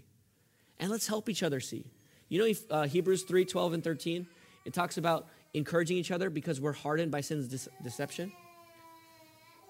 And 0.80 0.90
let's 0.90 1.08
help 1.08 1.30
each 1.30 1.44
other 1.44 1.60
see. 1.60 1.92
You 2.30 2.40
know, 2.40 2.54
uh, 2.70 2.88
Hebrews 2.88 3.24
3 3.24 3.46
12 3.46 3.74
and 3.74 3.84
13, 3.84 4.28
it 4.66 4.74
talks 4.74 4.98
about 4.98 5.28
encouraging 5.54 5.98
each 5.98 6.12
other 6.12 6.30
because 6.30 6.60
we're 6.60 6.74
hardened 6.74 7.12
by 7.12 7.22
sin's 7.22 7.48
de- 7.48 7.84
deception. 7.84 8.32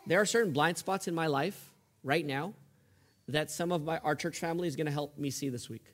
There 0.08 0.22
are 0.22 0.26
certain 0.26 0.54
blind 0.54 0.78
spots 0.78 1.08
in 1.08 1.16
my 1.16 1.28
life 1.28 1.72
right 2.04 2.26
now 2.26 2.54
that 3.28 3.50
some 3.50 3.72
of 3.72 3.84
my, 3.84 3.98
our 4.00 4.16
church 4.16 4.40
family 4.40 4.68
is 4.68 4.76
going 4.76 4.86
to 4.86 4.92
help 4.92 5.18
me 5.18 5.32
see 5.32 5.50
this 5.50 5.70
week. 5.70 5.86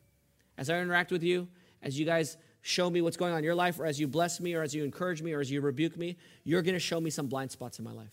As 0.57 0.69
I 0.69 0.79
interact 0.79 1.11
with 1.11 1.23
you, 1.23 1.47
as 1.81 1.97
you 1.97 2.05
guys 2.05 2.37
show 2.61 2.89
me 2.89 3.01
what's 3.01 3.17
going 3.17 3.31
on 3.31 3.39
in 3.39 3.43
your 3.43 3.55
life, 3.55 3.79
or 3.79 3.85
as 3.85 3.99
you 3.99 4.07
bless 4.07 4.39
me, 4.39 4.53
or 4.53 4.61
as 4.61 4.75
you 4.75 4.83
encourage 4.83 5.21
me, 5.21 5.33
or 5.33 5.39
as 5.39 5.49
you 5.49 5.61
rebuke 5.61 5.97
me, 5.97 6.17
you're 6.43 6.61
going 6.61 6.75
to 6.75 6.79
show 6.79 6.99
me 6.99 7.09
some 7.09 7.27
blind 7.27 7.51
spots 7.51 7.79
in 7.79 7.85
my 7.85 7.91
life. 7.91 8.11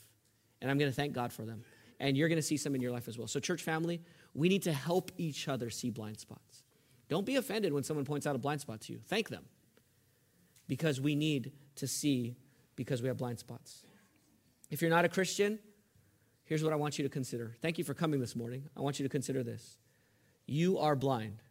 And 0.61 0.71
I'm 0.71 0.79
going 0.79 0.91
to 0.91 0.95
thank 0.95 1.13
God 1.13 1.33
for 1.33 1.45
them. 1.45 1.63
And 2.01 2.17
you're 2.17 2.29
going 2.29 2.39
to 2.39 2.43
see 2.43 2.57
some 2.57 2.75
in 2.75 2.81
your 2.81 2.93
life 2.93 3.09
as 3.09 3.19
well. 3.19 3.27
So, 3.27 3.41
church 3.41 3.63
family, 3.63 4.01
we 4.35 4.49
need 4.49 4.63
to 4.63 4.73
help 4.73 5.11
each 5.19 5.49
other 5.49 5.69
see 5.69 5.91
blind 5.91 6.19
spots. 6.19 6.63
Don't 7.09 7.27
be 7.27 7.37
offended 7.37 7.73
when 7.73 7.83
someone 7.83 8.05
points 8.05 8.27
out 8.27 8.37
a 8.37 8.39
blind 8.39 8.61
spot 8.61 8.81
to 8.83 8.93
you. 8.93 9.01
Thank 9.07 9.29
them. 9.29 9.45
Because 10.69 11.01
we 11.01 11.15
need 11.15 11.53
to 11.77 11.87
see 11.87 12.37
because 12.77 13.03
we 13.03 13.09
have 13.09 13.17
blind 13.17 13.41
spots. 13.41 13.83
If 14.71 14.81
you're 14.81 14.91
not 14.91 15.05
a 15.05 15.09
Christian, 15.09 15.59
Here's 16.49 16.65
what 16.65 16.73
I 16.73 16.77
want 16.77 16.97
you 16.99 17.03
to 17.03 17.11
consider. 17.11 17.55
Thank 17.61 17.77
you 17.77 17.85
for 17.85 17.93
coming 17.93 18.21
this 18.21 18.35
morning. 18.35 18.71
I 18.75 18.81
want 18.81 18.99
you 18.99 19.05
to 19.05 19.11
consider 19.11 19.43
this. 19.43 19.77
You 20.47 20.79
are 20.79 20.97
blind. 20.97 21.43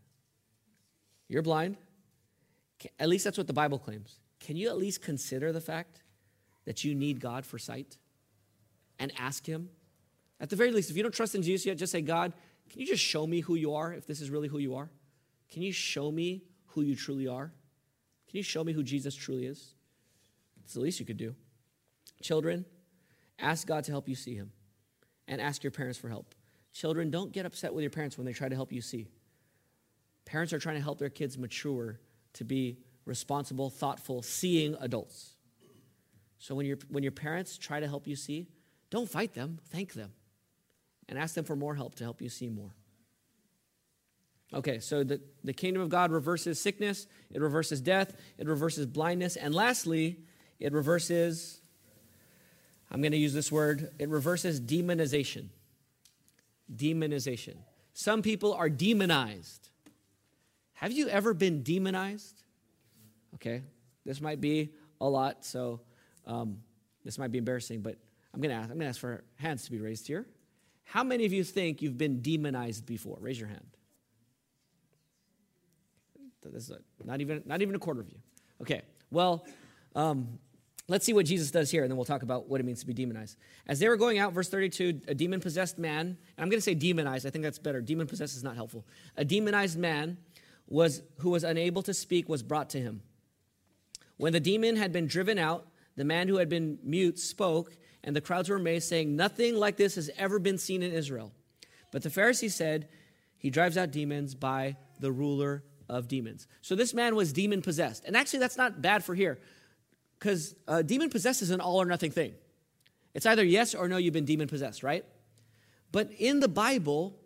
You're 1.27 1.43
blind. 1.43 1.77
At 2.97 3.07
least 3.07 3.23
that's 3.23 3.37
what 3.37 3.45
the 3.45 3.53
Bible 3.53 3.77
claims. 3.77 4.17
Can 4.39 4.55
you 4.55 4.69
at 4.69 4.77
least 4.77 5.03
consider 5.03 5.51
the 5.51 5.61
fact 5.61 6.01
that 6.65 6.83
you 6.83 6.95
need 6.95 7.19
God 7.19 7.45
for 7.45 7.59
sight 7.59 7.95
and 8.97 9.11
ask 9.19 9.45
Him? 9.45 9.69
At 10.39 10.49
the 10.49 10.55
very 10.55 10.71
least, 10.71 10.89
if 10.89 10.97
you 10.97 11.03
don't 11.03 11.13
trust 11.13 11.35
in 11.35 11.43
Jesus 11.43 11.67
yet, 11.67 11.77
just 11.77 11.91
say, 11.91 12.01
God, 12.01 12.33
can 12.67 12.81
you 12.81 12.87
just 12.87 13.03
show 13.03 13.27
me 13.27 13.41
who 13.41 13.53
you 13.53 13.75
are 13.75 13.93
if 13.93 14.07
this 14.07 14.19
is 14.19 14.31
really 14.31 14.47
who 14.47 14.57
you 14.57 14.77
are? 14.77 14.89
Can 15.51 15.61
you 15.61 15.71
show 15.71 16.11
me 16.11 16.41
who 16.69 16.81
you 16.81 16.95
truly 16.95 17.27
are? 17.27 17.53
Can 18.27 18.37
you 18.37 18.43
show 18.43 18.63
me 18.63 18.73
who 18.73 18.81
Jesus 18.81 19.13
truly 19.13 19.45
is? 19.45 19.75
It's 20.63 20.73
the 20.73 20.79
least 20.79 20.99
you 20.99 21.05
could 21.05 21.17
do. 21.17 21.35
Children, 22.23 22.65
ask 23.37 23.67
God 23.67 23.83
to 23.83 23.91
help 23.91 24.09
you 24.09 24.15
see 24.15 24.33
Him 24.33 24.51
and 25.27 25.41
ask 25.41 25.63
your 25.63 25.71
parents 25.71 25.97
for 25.97 26.09
help. 26.09 26.33
Children, 26.73 27.09
don't 27.09 27.31
get 27.31 27.45
upset 27.45 27.73
with 27.73 27.81
your 27.81 27.91
parents 27.91 28.17
when 28.17 28.25
they 28.25 28.33
try 28.33 28.49
to 28.49 28.55
help 28.55 28.71
you 28.71 28.81
see. 28.81 29.07
Parents 30.25 30.53
are 30.53 30.59
trying 30.59 30.75
to 30.75 30.81
help 30.81 30.99
their 30.99 31.09
kids 31.09 31.37
mature 31.37 31.99
to 32.33 32.43
be 32.43 32.77
responsible, 33.05 33.69
thoughtful, 33.69 34.21
seeing 34.21 34.75
adults. 34.79 35.35
So 36.39 36.53
when, 36.53 36.65
you 36.65 36.77
when 36.89 37.03
your 37.03 37.11
parents 37.11 37.57
try 37.57 37.79
to 37.79 37.87
help 37.87 38.07
you 38.07 38.15
see, 38.15 38.47
don't 38.89 39.09
fight 39.09 39.33
them, 39.33 39.59
thank 39.69 39.93
them, 39.93 40.11
and 41.09 41.17
ask 41.17 41.33
them 41.33 41.45
for 41.45 41.55
more 41.55 41.75
help 41.75 41.95
to 41.95 42.03
help 42.03 42.21
you 42.21 42.29
see 42.29 42.49
more. 42.49 42.75
Okay, 44.53 44.79
so 44.79 45.03
the, 45.03 45.19
the 45.43 45.51
kingdom 45.51 45.81
of 45.81 45.89
God 45.89 46.11
reverses 46.11 46.59
sickness, 46.59 47.05
it 47.31 47.41
reverses 47.41 47.81
death, 47.81 48.13
it 48.37 48.47
reverses 48.47 48.85
blindness, 48.85 49.35
and 49.35 49.53
lastly, 49.53 50.19
it 50.59 50.71
reverses, 50.71 51.61
I'm 52.89 53.01
going 53.01 53.11
to 53.11 53.17
use 53.17 53.33
this 53.33 53.51
word, 53.51 53.91
it 53.99 54.09
reverses 54.09 54.61
demonization. 54.61 55.47
Demonization. 56.73 57.55
Some 57.93 58.21
people 58.21 58.53
are 58.53 58.69
demonized. 58.69 59.69
Have 60.73 60.91
you 60.91 61.09
ever 61.09 61.33
been 61.33 61.63
demonized? 61.63 62.43
Okay, 63.35 63.63
this 64.05 64.21
might 64.21 64.39
be 64.39 64.69
a 65.01 65.07
lot, 65.07 65.43
so 65.43 65.81
um, 66.25 66.59
this 67.03 67.17
might 67.17 67.31
be 67.31 67.37
embarrassing, 67.37 67.81
but 67.81 67.97
I'm 68.33 68.41
going 68.41 68.51
to 68.51 68.55
ask. 68.55 68.69
I'm 68.69 68.75
going 68.75 68.81
to 68.81 68.89
ask 68.89 68.99
for 68.99 69.23
hands 69.35 69.65
to 69.65 69.71
be 69.71 69.79
raised 69.79 70.07
here. 70.07 70.25
How 70.83 71.03
many 71.03 71.25
of 71.25 71.33
you 71.33 71.43
think 71.43 71.81
you've 71.81 71.97
been 71.97 72.21
demonized 72.21 72.85
before? 72.85 73.17
Raise 73.19 73.39
your 73.39 73.49
hand. 73.49 73.65
This 76.43 76.69
is 76.69 76.77
not 77.03 77.19
even 77.19 77.43
not 77.45 77.61
even 77.61 77.75
a 77.75 77.79
quarter 77.79 77.99
of 77.99 78.09
you. 78.09 78.17
Okay. 78.61 78.81
Well, 79.11 79.45
um, 79.95 80.39
let's 80.87 81.05
see 81.05 81.13
what 81.13 81.25
Jesus 81.25 81.51
does 81.51 81.69
here, 81.69 81.83
and 81.83 81.91
then 81.91 81.97
we'll 81.97 82.05
talk 82.05 82.23
about 82.23 82.47
what 82.47 82.61
it 82.61 82.63
means 82.63 82.79
to 82.79 82.87
be 82.87 82.93
demonized. 82.93 83.37
As 83.67 83.79
they 83.79 83.89
were 83.89 83.97
going 83.97 84.19
out, 84.19 84.33
verse 84.33 84.49
32, 84.49 85.01
a 85.07 85.13
demon 85.13 85.39
possessed 85.39 85.77
man, 85.77 85.99
and 86.05 86.17
I'm 86.37 86.49
going 86.49 86.59
to 86.59 86.61
say 86.61 86.73
demonized. 86.73 87.25
I 87.25 87.29
think 87.29 87.43
that's 87.43 87.59
better. 87.59 87.81
Demon 87.81 88.07
possessed 88.07 88.35
is 88.35 88.43
not 88.43 88.55
helpful. 88.55 88.85
A 89.17 89.25
demonized 89.25 89.77
man 89.77 90.17
was 90.67 91.01
who 91.19 91.29
was 91.29 91.43
unable 91.43 91.81
to 91.83 91.93
speak 91.93 92.29
was 92.29 92.43
brought 92.43 92.69
to 92.71 92.79
him. 92.79 93.01
When 94.17 94.33
the 94.33 94.39
demon 94.39 94.75
had 94.75 94.91
been 94.91 95.07
driven 95.07 95.37
out, 95.37 95.67
the 95.95 96.05
man 96.05 96.27
who 96.27 96.37
had 96.37 96.49
been 96.49 96.79
mute 96.83 97.19
spoke, 97.19 97.75
and 98.03 98.15
the 98.15 98.21
crowds 98.21 98.49
were 98.49 98.55
amazed, 98.55 98.87
saying, 98.87 99.15
Nothing 99.15 99.55
like 99.55 99.77
this 99.77 99.95
has 99.95 100.09
ever 100.17 100.39
been 100.39 100.57
seen 100.57 100.83
in 100.83 100.91
Israel. 100.91 101.31
But 101.91 102.03
the 102.03 102.09
Pharisees 102.09 102.55
said, 102.55 102.87
He 103.37 103.49
drives 103.49 103.77
out 103.77 103.91
demons 103.91 104.35
by 104.35 104.77
the 104.99 105.11
ruler 105.11 105.63
of 105.89 106.07
demons. 106.07 106.47
So 106.61 106.75
this 106.75 106.93
man 106.93 107.15
was 107.15 107.33
demon 107.33 107.61
possessed. 107.61 108.03
And 108.05 108.15
actually, 108.15 108.39
that's 108.39 108.57
not 108.57 108.81
bad 108.81 109.03
for 109.03 109.15
here, 109.15 109.39
because 110.19 110.55
uh, 110.67 110.81
demon 110.81 111.09
possessed 111.09 111.41
is 111.41 111.51
an 111.51 111.61
all 111.61 111.81
or 111.81 111.85
nothing 111.85 112.11
thing. 112.11 112.33
It's 113.13 113.25
either 113.25 113.43
yes 113.43 113.73
or 113.73 113.87
no, 113.87 113.97
you've 113.97 114.13
been 114.13 114.25
demon 114.25 114.47
possessed, 114.47 114.83
right? 114.83 115.05
But 115.91 116.11
in 116.17 116.39
the 116.39 116.47
Bible, 116.47 117.17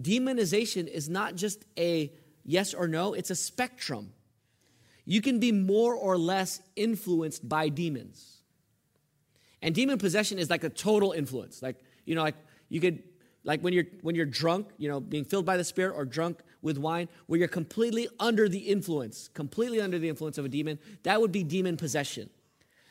demonization 0.00 0.86
is 0.86 1.08
not 1.08 1.36
just 1.36 1.64
a 1.78 2.12
yes 2.44 2.74
or 2.74 2.88
no, 2.88 3.14
it's 3.14 3.30
a 3.30 3.34
spectrum. 3.34 4.12
You 5.04 5.22
can 5.22 5.38
be 5.40 5.52
more 5.52 5.94
or 5.94 6.18
less 6.18 6.60
influenced 6.76 7.48
by 7.48 7.68
demons. 7.70 8.42
And 9.62 9.74
demon 9.74 9.98
possession 9.98 10.38
is 10.38 10.50
like 10.50 10.64
a 10.64 10.68
total 10.68 11.12
influence. 11.12 11.62
Like, 11.62 11.76
you 12.04 12.14
know, 12.14 12.22
like 12.22 12.36
you 12.68 12.80
could 12.80 13.02
like 13.44 13.60
when 13.60 13.72
you're 13.72 13.86
when 14.02 14.14
you're 14.14 14.26
drunk, 14.26 14.68
you 14.76 14.88
know, 14.88 15.00
being 15.00 15.24
filled 15.24 15.46
by 15.46 15.56
the 15.56 15.64
spirit 15.64 15.94
or 15.96 16.04
drunk 16.04 16.40
with 16.60 16.76
wine, 16.76 17.08
where 17.26 17.38
you're 17.38 17.48
completely 17.48 18.08
under 18.20 18.48
the 18.48 18.58
influence, 18.58 19.28
completely 19.32 19.80
under 19.80 19.98
the 19.98 20.08
influence 20.08 20.38
of 20.38 20.44
a 20.44 20.48
demon, 20.48 20.78
that 21.04 21.20
would 21.20 21.32
be 21.32 21.42
demon 21.42 21.76
possession. 21.76 22.28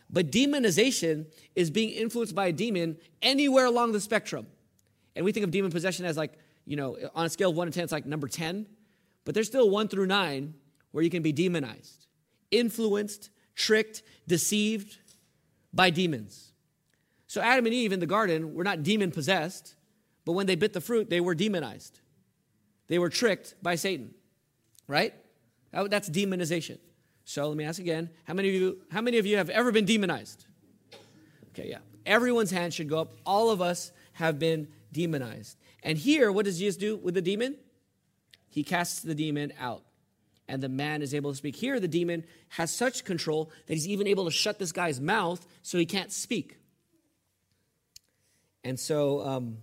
But 0.09 0.31
demonization 0.31 1.25
is 1.55 1.69
being 1.69 1.89
influenced 1.89 2.33
by 2.33 2.47
a 2.47 2.53
demon 2.53 2.97
anywhere 3.21 3.65
along 3.65 3.91
the 3.91 3.99
spectrum. 3.99 4.47
And 5.15 5.25
we 5.25 5.31
think 5.31 5.43
of 5.43 5.51
demon 5.51 5.71
possession 5.71 6.05
as 6.05 6.15
like, 6.15 6.33
you 6.65 6.75
know, 6.75 6.97
on 7.15 7.25
a 7.25 7.29
scale 7.29 7.49
of 7.49 7.57
1 7.57 7.67
to 7.67 7.73
10, 7.73 7.83
it's 7.83 7.91
like 7.91 8.05
number 8.05 8.27
10. 8.27 8.67
But 9.25 9.35
there's 9.35 9.47
still 9.47 9.69
1 9.69 9.87
through 9.89 10.05
9 10.05 10.53
where 10.91 11.03
you 11.03 11.09
can 11.09 11.21
be 11.21 11.31
demonized 11.31 12.05
influenced, 12.49 13.29
tricked, 13.55 14.01
deceived 14.25 14.97
by 15.73 15.89
demons. 15.89 16.53
So 17.27 17.41
Adam 17.41 17.65
and 17.65 17.75
Eve 17.75 17.91
in 17.91 17.99
the 17.99 18.05
garden 18.05 18.53
were 18.53 18.63
not 18.63 18.83
demon 18.83 19.11
possessed, 19.11 19.75
but 20.23 20.31
when 20.31 20.45
they 20.45 20.55
bit 20.55 20.71
the 20.71 20.79
fruit, 20.79 21.09
they 21.09 21.19
were 21.19 21.35
demonized. 21.35 21.99
They 22.87 22.99
were 22.99 23.09
tricked 23.09 23.55
by 23.61 23.75
Satan, 23.75 24.13
right? 24.87 25.13
That's 25.73 26.09
demonization. 26.09 26.77
So 27.28 27.45
let 27.49 27.57
me 27.57 27.65
ask 27.65 27.78
again: 27.78 28.09
How 28.23 28.34
many 28.34 28.47
of 28.47 28.55
you? 28.55 28.78
How 28.89 29.01
many 29.01 29.17
of 29.17 29.25
you 29.25 29.36
have 29.36 29.49
ever 29.49 29.73
been 29.73 29.84
demonized? 29.84 30.45
Okay, 31.49 31.69
yeah. 31.69 31.80
Everyone's 32.05 32.51
hand 32.51 32.73
should 32.73 32.88
go 32.88 32.99
up. 32.99 33.11
All 33.25 33.49
of 33.49 33.61
us 33.61 33.91
have 34.13 34.39
been 34.39 34.69
demonized. 34.93 35.57
And 35.84 35.97
here, 35.97 36.32
what 36.32 36.45
does 36.45 36.57
Jesus 36.57 36.78
do 36.78 36.95
with 36.95 37.15
the 37.15 37.21
demon? 37.21 37.57
He 38.47 38.63
casts 38.63 39.01
the 39.01 39.13
demon 39.13 39.51
out 39.59 39.84
and 40.47 40.63
the 40.63 40.69
man 40.69 41.01
is 41.01 41.13
able 41.13 41.32
to 41.32 41.36
speak. 41.36 41.57
Here, 41.57 41.82
the 41.82 41.88
demon 41.89 42.23
has 42.47 42.73
such 42.73 43.03
control 43.03 43.51
that 43.65 43.73
he's 43.73 43.89
even 43.89 44.07
able 44.07 44.23
to 44.23 44.32
shut 44.32 44.57
this 44.57 44.71
guy's 44.71 45.01
mouth 45.01 45.45
so 45.63 45.78
he 45.78 45.86
can't 45.86 46.13
speak. 46.13 46.57
And 48.63 48.80
so, 48.80 49.28
um, 49.28 49.57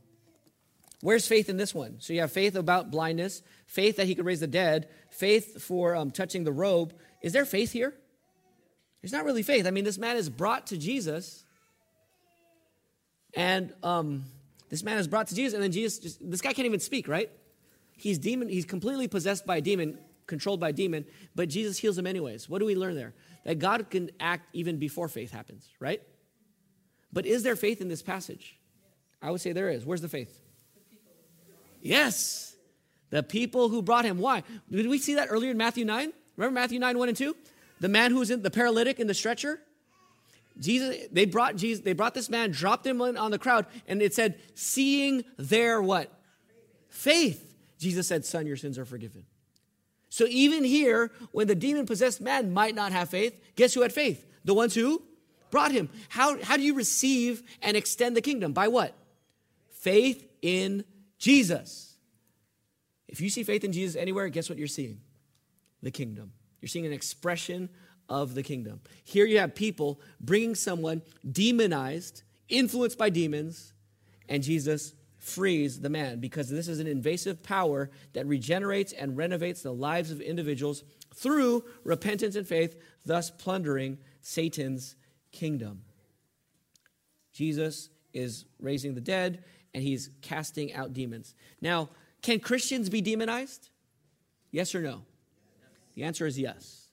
where's 1.01 1.27
faith 1.27 1.49
in 1.49 1.57
this 1.57 1.75
one? 1.75 1.97
So, 2.01 2.13
you 2.13 2.21
have 2.21 2.31
faith 2.31 2.57
about 2.57 2.91
blindness, 2.91 3.43
faith 3.67 3.97
that 3.97 4.07
he 4.07 4.15
could 4.15 4.27
raise 4.27 4.41
the 4.41 4.47
dead, 4.47 4.91
faith 5.09 5.63
for 5.63 5.97
um, 5.97 6.11
touching 6.11 6.45
the 6.45 6.53
robe. 6.53 6.93
Is 7.25 7.33
there 7.33 7.47
faith 7.47 7.73
here? 7.73 7.95
There's 9.01 9.13
not 9.13 9.25
really 9.25 9.43
faith. 9.43 9.67
I 9.67 9.71
mean, 9.71 9.85
this 9.85 9.97
man 9.97 10.19
is 10.19 10.29
brought 10.29 10.67
to 10.67 10.77
Jesus, 10.77 11.43
and 13.33 13.73
um, 13.83 14.25
this 14.69 14.83
man 14.83 14.99
is 14.99 15.09
brought 15.09 15.29
to 15.29 15.35
Jesus, 15.35 15.55
and 15.55 15.63
then 15.63 15.73
Jesus, 15.73 15.99
just, 15.99 16.31
this 16.31 16.43
guy 16.43 16.53
can't 16.53 16.67
even 16.67 16.81
speak, 16.81 17.09
right? 17.09 17.31
He's 17.97 18.19
demon. 18.19 18.51
He's 18.51 18.67
completely 18.67 19.09
possessed 19.09 19.47
by 19.47 19.57
a 19.57 19.61
demon 19.63 19.97
controlled 20.27 20.61
by 20.61 20.69
a 20.69 20.73
demon, 20.73 21.07
but 21.35 21.49
Jesus 21.49 21.79
heals 21.79 21.97
him 21.97 22.07
anyways. 22.07 22.47
What 22.47 22.59
do 22.59 22.67
we 22.67 22.75
learn 22.75 22.95
there? 22.95 23.15
That 23.45 23.59
God 23.59 23.89
can 23.91 24.11
act 24.21 24.49
even 24.53 24.79
before 24.79 25.09
faith 25.09 25.31
happens, 25.31 25.67
right? 25.81 26.03
But 27.11 27.25
is 27.25 27.43
there 27.43 27.57
faith 27.57 27.81
in 27.81 27.89
this 27.89 28.03
passage? 28.03 28.59
I 29.23 29.31
would 29.31 29.41
say 29.41 29.53
there 29.53 29.71
is. 29.71 29.87
Where's 29.87 30.03
the 30.03 30.09
faith? 30.09 30.41
Yes. 31.81 32.55
The 33.11 33.23
people 33.23 33.71
who 33.71 33.83
brought 33.83 34.05
him. 34.05 34.19
Why? 34.19 34.43
Did 34.71 34.89
we 34.89 34.99
see 34.99 35.15
that 35.15 35.29
earlier 35.31 35.51
in 35.51 35.57
Matthew 35.57 35.85
9? 35.85 36.13
Remember 36.37 36.55
Matthew 36.55 36.79
9, 36.79 36.99
1 36.99 37.09
and 37.09 37.17
2? 37.17 37.37
The 37.81 37.89
man 37.89 38.11
who 38.11 38.19
was 38.19 38.31
in 38.31 38.43
the 38.43 38.51
paralytic 38.51 39.01
in 39.01 39.07
the 39.07 39.15
stretcher? 39.15 39.61
Jesus, 40.59 41.09
they 41.11 41.25
brought 41.25 41.57
Jesus, 41.57 41.85
they 41.85 41.93
brought 41.93 42.15
this 42.15 42.31
man, 42.31 42.51
dropped 42.53 42.87
him 42.87 43.01
on 43.03 43.31
the 43.31 43.39
crowd, 43.39 43.67
and 43.89 44.01
it 44.01 44.15
said, 44.15 44.39
seeing 44.55 45.25
their 45.37 45.83
what? 45.83 46.13
Faith. 46.89 47.55
Jesus 47.79 48.07
said, 48.07 48.25
Son, 48.25 48.47
your 48.47 48.57
sins 48.57 48.79
are 48.79 48.85
forgiven. 48.85 49.25
So 50.09 50.27
even 50.29 50.63
here, 50.63 51.11
when 51.33 51.49
the 51.49 51.57
demon 51.57 51.87
possessed 51.87 52.21
man 52.21 52.53
might 52.53 52.77
not 52.77 52.93
have 52.93 53.11
faith, 53.11 53.41
guess 53.57 53.75
who 53.75 53.83
had 53.83 53.93
faith? 53.93 54.25
The 54.45 54.55
ones 54.55 54.75
who 54.75 55.03
brought 55.51 55.73
him. 55.73 55.89
How, 56.09 56.41
how 56.43 56.57
do 56.57 56.63
you 56.63 56.75
receive 56.75 57.43
and 57.61 57.77
extend 57.77 58.17
the 58.17 58.21
kingdom? 58.21 58.53
By 58.53 58.69
what? 58.69 58.97
Faith 59.71 60.25
in 60.41 60.85
Jesus. 61.19 61.97
If 63.09 63.21
you 63.21 63.29
see 63.29 63.43
faith 63.43 63.65
in 63.65 63.73
Jesus 63.73 63.97
anywhere, 63.97 64.29
guess 64.29 64.49
what 64.49 64.59
you're 64.59 64.69
seeing? 64.69 65.01
The 65.85 65.91
kingdom. 65.91 66.33
You're 66.61 66.69
seeing 66.71 66.87
an 66.87 66.95
expression 66.95 67.69
of 68.09 68.35
the 68.35 68.43
kingdom. 68.43 68.81
Here 69.05 69.27
you 69.27 69.39
have 69.39 69.55
people 69.55 70.01
bringing 70.19 70.55
someone 70.55 71.03
demonized, 71.31 72.23
influenced 72.49 72.97
by 72.97 73.11
demons, 73.11 73.75
and 74.29 74.43
Jesus 74.43 74.95
frees 75.19 75.81
the 75.81 75.91
man 75.91 76.21
because 76.21 76.49
this 76.49 76.69
is 76.69 76.81
an 76.81 76.87
invasive 76.87 77.43
power 77.43 77.91
that 78.15 78.27
regenerates 78.27 78.93
and 78.93 79.17
renovates 79.17 79.61
the 79.61 79.75
lives 79.75 80.11
of 80.11 80.23
individuals 80.23 80.85
through 81.15 81.65
repentance 81.85 82.35
and 82.35 82.49
faith, 82.49 82.81
thus 83.05 83.31
plundering 83.31 83.99
Satan's 84.23 84.97
kingdom. 85.33 85.83
Jesus 87.35 87.91
is 88.15 88.47
raising 88.59 88.95
the 88.95 89.03
dead 89.03 89.45
and 89.75 89.83
he's 89.83 90.09
casting 90.23 90.73
out 90.73 90.95
demons. 90.95 91.35
Now, 91.61 91.91
can 92.23 92.41
Christians 92.41 92.89
be 92.89 93.03
demonized? 93.03 93.69
Yes 94.51 94.75
or 94.75 94.81
no? 94.81 95.03
The 95.95 96.05
answer 96.05 96.27
is 96.27 96.39
yes. 96.39 96.89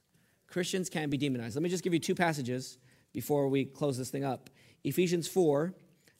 Christians 0.46 0.88
can 0.88 1.10
be 1.10 1.16
demonized. 1.16 1.56
Let 1.56 1.62
me 1.62 1.68
just 1.68 1.82
give 1.82 1.92
you 1.92 1.98
two 1.98 2.14
passages 2.14 2.78
before 3.12 3.48
we 3.48 3.64
close 3.64 3.98
this 3.98 4.10
thing 4.10 4.24
up. 4.24 4.50
Ephesians 4.84 5.28
4 5.28 5.74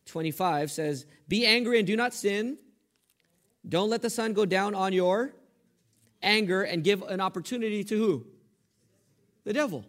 25 0.05 0.71
says, 0.71 1.07
Be 1.29 1.47
angry 1.47 1.79
and 1.79 1.87
do 1.87 1.97
not 1.97 2.13
sin. 2.13 2.59
Don't 3.69 3.89
let 3.89 4.03
the 4.03 4.11
sun 4.11 4.33
go 4.33 4.45
down 4.45 4.75
on 4.75 4.93
your 4.93 5.33
anger 6.23 6.63
and 6.63 6.83
give 6.83 7.03
an 7.03 7.21
opportunity 7.21 7.85
to 7.85 7.97
who? 7.97 8.27
The 9.45 9.53
devil. 9.53 9.85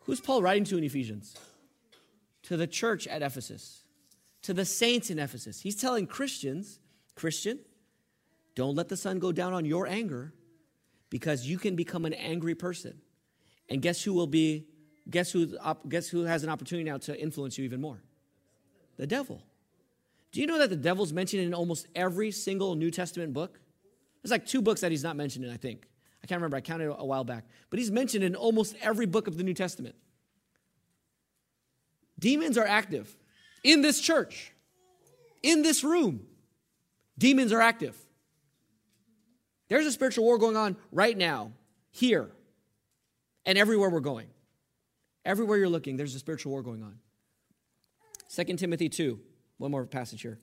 Who's 0.00 0.20
Paul 0.20 0.40
writing 0.40 0.64
to 0.64 0.78
in 0.78 0.84
Ephesians? 0.84 1.36
To 2.44 2.56
the 2.56 2.66
church 2.66 3.06
at 3.06 3.22
Ephesus, 3.22 3.82
to 4.42 4.54
the 4.54 4.64
saints 4.64 5.10
in 5.10 5.18
Ephesus. 5.18 5.60
He's 5.60 5.76
telling 5.76 6.06
Christians, 6.06 6.78
Christian, 7.16 7.58
don't 8.54 8.76
let 8.76 8.88
the 8.88 8.96
sun 8.96 9.18
go 9.18 9.32
down 9.32 9.52
on 9.52 9.64
your 9.64 9.86
anger 9.86 10.32
because 11.10 11.46
you 11.46 11.58
can 11.58 11.76
become 11.76 12.04
an 12.04 12.14
angry 12.14 12.54
person. 12.54 13.00
And 13.68 13.82
guess 13.82 14.02
who 14.02 14.12
will 14.12 14.26
be 14.26 14.66
guess 15.08 15.30
who, 15.30 15.56
guess 15.88 16.08
who 16.08 16.24
has 16.24 16.42
an 16.42 16.50
opportunity 16.50 16.88
now 16.88 16.98
to 16.98 17.20
influence 17.20 17.58
you 17.58 17.64
even 17.64 17.80
more? 17.80 18.02
The 18.96 19.06
devil. 19.06 19.42
Do 20.32 20.40
you 20.40 20.46
know 20.46 20.58
that 20.58 20.70
the 20.70 20.76
devil's 20.76 21.12
mentioned 21.12 21.42
in 21.42 21.54
almost 21.54 21.86
every 21.94 22.30
single 22.30 22.74
New 22.74 22.90
Testament 22.90 23.32
book? 23.32 23.60
There's 24.22 24.30
like 24.30 24.46
two 24.46 24.60
books 24.60 24.80
that 24.80 24.90
he's 24.90 25.04
not 25.04 25.16
mentioned 25.16 25.44
in, 25.44 25.52
I 25.52 25.56
think. 25.56 25.88
I 26.22 26.26
can't 26.26 26.40
remember, 26.40 26.56
I 26.56 26.60
counted 26.60 26.92
a 26.92 27.04
while 27.04 27.24
back. 27.24 27.44
But 27.70 27.78
he's 27.78 27.90
mentioned 27.90 28.24
in 28.24 28.34
almost 28.34 28.74
every 28.80 29.06
book 29.06 29.28
of 29.28 29.36
the 29.36 29.44
New 29.44 29.54
Testament. 29.54 29.94
Demons 32.18 32.58
are 32.58 32.66
active 32.66 33.14
in 33.62 33.82
this 33.82 34.00
church, 34.00 34.52
in 35.42 35.62
this 35.62 35.84
room. 35.84 36.26
Demons 37.18 37.52
are 37.52 37.60
active. 37.60 37.96
There's 39.68 39.86
a 39.86 39.92
spiritual 39.92 40.24
war 40.24 40.38
going 40.38 40.56
on 40.56 40.76
right 40.92 41.16
now, 41.16 41.52
here, 41.90 42.30
and 43.44 43.58
everywhere 43.58 43.90
we're 43.90 44.00
going. 44.00 44.28
Everywhere 45.24 45.58
you're 45.58 45.68
looking, 45.68 45.96
there's 45.96 46.14
a 46.14 46.20
spiritual 46.20 46.52
war 46.52 46.62
going 46.62 46.82
on. 46.82 46.98
2 48.34 48.56
Timothy 48.56 48.88
2, 48.88 49.18
one 49.58 49.70
more 49.70 49.84
passage 49.86 50.22
here. 50.22 50.38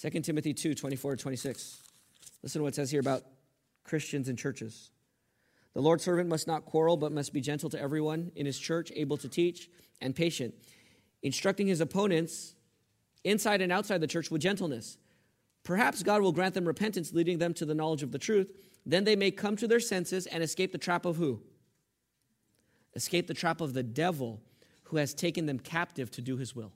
2 0.00 0.20
Timothy 0.20 0.52
2, 0.52 0.74
24 0.74 1.16
to 1.16 1.22
26. 1.22 1.82
Listen 2.42 2.58
to 2.58 2.62
what 2.64 2.68
it 2.68 2.74
says 2.74 2.90
here 2.90 3.00
about 3.00 3.22
Christians 3.84 4.28
and 4.28 4.38
churches. 4.38 4.90
The 5.74 5.80
Lord's 5.80 6.04
servant 6.04 6.28
must 6.28 6.46
not 6.46 6.64
quarrel, 6.64 6.96
but 6.96 7.12
must 7.12 7.32
be 7.32 7.40
gentle 7.40 7.70
to 7.70 7.80
everyone 7.80 8.32
in 8.36 8.44
his 8.44 8.58
church, 8.58 8.92
able 8.94 9.16
to 9.18 9.28
teach, 9.28 9.70
and 10.00 10.14
patient, 10.14 10.54
instructing 11.22 11.66
his 11.66 11.80
opponents 11.80 12.54
inside 13.24 13.60
and 13.62 13.72
outside 13.72 14.00
the 14.00 14.06
church 14.06 14.30
with 14.30 14.42
gentleness. 14.42 14.98
Perhaps 15.64 16.02
God 16.02 16.22
will 16.22 16.32
grant 16.32 16.54
them 16.54 16.64
repentance, 16.64 17.12
leading 17.12 17.38
them 17.38 17.54
to 17.54 17.64
the 17.64 17.74
knowledge 17.74 18.02
of 18.02 18.10
the 18.10 18.18
truth. 18.18 18.50
Then 18.84 19.04
they 19.04 19.16
may 19.16 19.30
come 19.30 19.56
to 19.56 19.68
their 19.68 19.80
senses 19.80 20.26
and 20.26 20.42
escape 20.42 20.72
the 20.72 20.78
trap 20.78 21.04
of 21.04 21.16
who? 21.16 21.40
Escape 22.94 23.26
the 23.26 23.34
trap 23.34 23.60
of 23.60 23.72
the 23.72 23.82
devil 23.82 24.40
who 24.84 24.96
has 24.96 25.14
taken 25.14 25.46
them 25.46 25.58
captive 25.58 26.10
to 26.10 26.20
do 26.20 26.36
his 26.36 26.54
will. 26.54 26.72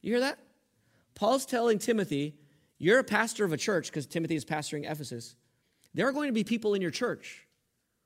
You 0.00 0.12
hear 0.12 0.20
that? 0.20 0.38
Paul's 1.14 1.44
telling 1.46 1.78
Timothy, 1.78 2.34
you're 2.78 2.98
a 2.98 3.04
pastor 3.04 3.44
of 3.44 3.52
a 3.52 3.56
church, 3.56 3.88
because 3.88 4.06
Timothy 4.06 4.34
is 4.34 4.44
pastoring 4.44 4.90
Ephesus. 4.90 5.36
There 5.94 6.08
are 6.08 6.12
going 6.12 6.28
to 6.28 6.32
be 6.32 6.44
people 6.44 6.74
in 6.74 6.82
your 6.82 6.90
church 6.90 7.46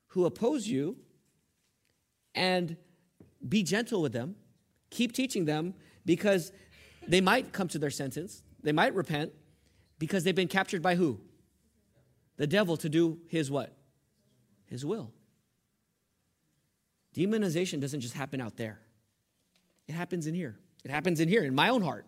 who 0.09 0.25
oppose 0.25 0.67
you, 0.67 0.97
and 2.35 2.77
be 3.49 3.63
gentle 3.63 4.03
with 4.03 4.13
them. 4.13 4.37
Keep 4.91 5.13
teaching 5.13 5.45
them 5.45 5.75
because 6.05 6.53
they 7.07 7.21
might 7.21 7.53
come 7.53 7.69
to 7.69 7.79
their 7.79 7.91
sentence, 7.91 8.43
they 8.63 8.73
might 8.73 8.95
repent, 8.95 9.33
because 9.99 10.25
they've 10.25 10.35
been 10.35 10.49
captured 10.49 10.83
by 10.83 10.95
who? 10.95 11.21
The 12.37 12.47
devil 12.47 12.77
to 12.79 12.89
do 12.89 13.19
his 13.29 13.51
what? 13.51 13.75
His 14.67 14.85
will. 14.85 15.13
Demonization 17.17 17.81
doesn't 17.81 18.01
just 18.01 18.15
happen 18.15 18.41
out 18.41 18.57
there. 18.57 18.79
It 19.89 19.93
happens 19.93 20.27
in 20.27 20.35
here. 20.35 20.59
It 20.85 20.91
happens 20.91 21.21
in 21.21 21.29
here, 21.29 21.43
in 21.43 21.55
my 21.55 21.71
own 21.71 21.83
heart. 21.83 22.07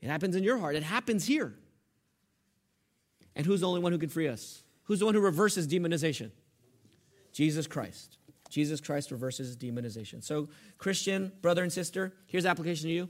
It 0.00 0.08
happens 0.08 0.34
in 0.34 0.42
your 0.42 0.58
heart. 0.58 0.74
It 0.74 0.82
happens 0.82 1.24
here. 1.24 1.54
And 3.36 3.46
who's 3.46 3.60
the 3.60 3.68
only 3.68 3.80
one 3.80 3.92
who 3.92 3.98
can 3.98 4.08
free 4.08 4.28
us? 4.28 4.64
Who's 4.84 4.98
the 4.98 5.06
one 5.06 5.14
who 5.14 5.20
reverses 5.20 5.68
demonization? 5.68 6.32
Jesus 7.32 7.66
Christ. 7.66 8.18
Jesus 8.50 8.80
Christ 8.80 9.10
reverses 9.10 9.56
demonization. 9.56 10.22
So, 10.22 10.48
Christian, 10.76 11.32
brother 11.40 11.62
and 11.62 11.72
sister, 11.72 12.12
here's 12.26 12.44
application 12.44 12.88
to 12.88 12.94
you 12.94 13.08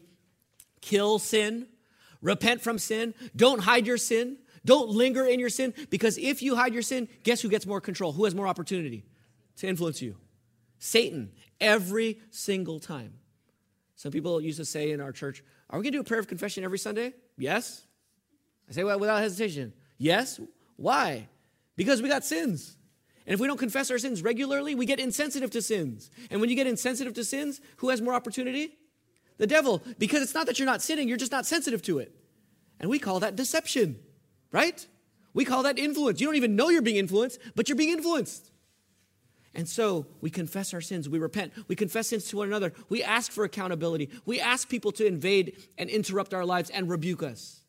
kill 0.81 1.19
sin, 1.19 1.67
repent 2.23 2.63
from 2.63 2.79
sin, 2.79 3.15
don't 3.37 3.61
hide 3.61 3.87
your 3.87 3.99
sin, 3.99 4.39
don't 4.65 4.89
linger 4.89 5.27
in 5.27 5.41
your 5.41 5.51
sin, 5.51 5.75
because 5.91 6.17
if 6.17 6.41
you 6.41 6.57
hide 6.57 6.73
your 6.73 6.83
sin, 6.83 7.09
guess 7.25 7.41
who 7.41 7.49
gets 7.49 7.67
more 7.67 7.81
control? 7.81 8.13
Who 8.13 8.25
has 8.25 8.35
more 8.35 8.47
opportunity 8.47 9.05
to 9.57 9.67
influence 9.67 10.01
you? 10.01 10.17
Satan, 10.79 11.33
every 11.61 12.21
single 12.31 12.81
time. 12.81 13.15
Some 13.97 14.13
people 14.13 14.41
used 14.41 14.59
to 14.59 14.65
say 14.65 14.91
in 14.91 15.01
our 15.01 15.13
church, 15.13 15.45
Are 15.71 15.79
we 15.79 15.85
going 15.85 15.93
to 15.93 15.99
do 15.99 16.01
a 16.01 16.05
prayer 16.05 16.21
of 16.21 16.29
confession 16.29 16.65
every 16.65 16.79
Sunday? 16.79 17.15
Yes. 17.37 17.85
I 18.69 18.73
say 18.73 18.85
well, 18.85 18.99
without 18.99 19.21
hesitation. 19.21 19.73
Yes. 19.99 20.41
Why? 20.77 21.29
Because 21.77 22.03
we 22.03 22.09
got 22.09 22.25
sins. 22.25 22.77
And 23.27 23.35
if 23.35 23.41
we 23.41 23.47
don't 23.47 23.59
confess 23.59 23.91
our 23.91 23.99
sins 23.99 24.23
regularly, 24.23 24.75
we 24.75 24.87
get 24.87 24.99
insensitive 24.99 25.51
to 25.53 25.63
sins. 25.63 26.11
And 26.31 26.41
when 26.41 26.51
you 26.51 26.57
get 26.57 26.67
insensitive 26.67 27.15
to 27.15 27.25
sins, 27.25 27.61
who 27.77 27.91
has 27.91 28.01
more 28.01 28.15
opportunity? 28.15 28.77
The 29.39 29.47
devil. 29.47 29.83
Because 29.99 30.23
it's 30.23 30.35
not 30.35 30.47
that 30.47 30.59
you're 30.59 30.67
not 30.67 30.83
sinning, 30.83 31.09
you're 31.09 31.17
just 31.17 31.33
not 31.33 31.47
sensitive 31.47 31.83
to 31.83 31.99
it. 31.99 32.15
And 32.81 32.91
we 32.91 32.99
call 32.99 33.21
that 33.21 33.37
deception, 33.37 33.99
right? 34.51 34.87
We 35.35 35.45
call 35.45 35.63
that 35.63 35.79
influence. 35.79 36.21
You 36.21 36.27
don't 36.27 36.37
even 36.37 36.57
know 36.57 36.69
you're 36.69 36.83
being 36.83 36.97
influenced, 36.97 37.39
but 37.55 37.69
you're 37.69 37.77
being 37.77 37.93
influenced. 37.93 38.51
And 39.55 39.69
so 39.69 40.07
we 40.21 40.31
confess 40.31 40.73
our 40.73 40.81
sins, 40.81 41.09
we 41.09 41.19
repent, 41.19 41.53
we 41.69 41.77
confess 41.77 42.09
sins 42.09 42.27
to 42.29 42.39
one 42.39 42.49
another, 42.49 42.73
we 42.89 43.03
ask 43.03 43.31
for 43.31 43.45
accountability, 43.45 44.09
we 44.25 44.41
ask 44.41 44.69
people 44.69 44.93
to 44.93 45.07
invade 45.07 45.69
and 45.77 45.91
interrupt 45.91 46.33
our 46.33 46.47
lives 46.47 46.71
and 46.71 46.89
rebuke 46.89 47.23
us. 47.23 47.61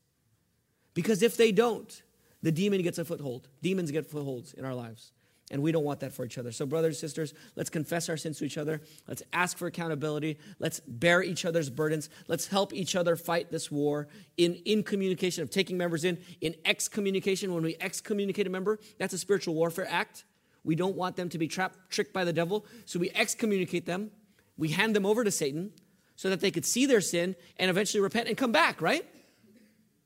Because 0.94 1.22
if 1.22 1.36
they 1.36 1.52
don't, 1.52 2.02
the 2.42 2.52
demon 2.52 2.82
gets 2.84 3.00
a 3.00 3.06
foothold. 3.06 3.50
Demons 3.62 3.92
get 3.92 4.06
footholds 4.06 4.54
in 4.54 4.64
our 4.64 4.76
lives. 4.76 5.12
And 5.54 5.62
we 5.62 5.72
don't 5.72 5.84
want 5.84 6.00
that 6.00 6.12
for 6.12 6.26
each 6.26 6.40
other. 6.40 6.52
So, 6.52 6.66
brothers 6.66 6.96
and 6.96 7.00
sisters, 7.00 7.36
let's 7.56 7.70
confess 7.70 8.10
our 8.10 8.18
sins 8.18 8.40
to 8.40 8.46
each 8.46 8.58
other. 8.58 8.82
Let's 9.08 9.22
ask 9.34 9.56
for 9.56 9.68
accountability. 9.68 10.40
Let's 10.58 10.80
bear 10.80 11.22
each 11.22 11.46
other's 11.46 11.70
burdens. 11.70 12.10
Let's 12.28 12.48
help 12.48 12.74
each 12.74 12.96
other 12.96 13.16
fight 13.16 13.52
this 13.52 13.70
war 13.70 14.08
in, 14.36 14.56
in 14.66 14.82
communication 14.82 15.44
of 15.44 15.52
taking 15.52 15.78
members 15.78 16.06
in, 16.06 16.18
in 16.42 16.56
excommunication. 16.66 17.54
When 17.54 17.62
we 17.62 17.78
excommunicate 17.80 18.48
a 18.48 18.50
member, 18.50 18.80
that's 18.98 19.14
a 19.14 19.18
spiritual 19.20 19.54
warfare 19.54 19.86
act. 19.88 20.26
We 20.64 20.74
don't 20.74 20.96
want 20.96 21.18
them 21.18 21.30
to 21.30 21.38
be 21.38 21.48
trapped, 21.48 21.78
tricked 21.92 22.14
by 22.14 22.26
the 22.26 22.34
devil. 22.34 22.66
So 22.86 22.98
we 22.98 23.12
excommunicate 23.12 23.86
them. 23.86 24.10
We 24.58 24.70
hand 24.70 24.96
them 24.96 25.06
over 25.06 25.24
to 25.24 25.30
Satan 25.30 25.72
so 26.16 26.32
that 26.32 26.40
they 26.40 26.50
could 26.50 26.66
see 26.66 26.88
their 26.88 27.02
sin 27.02 27.36
and 27.58 27.70
eventually 27.70 28.02
repent 28.02 28.28
and 28.28 28.36
come 28.36 28.52
back, 28.52 28.82
right? 28.82 29.06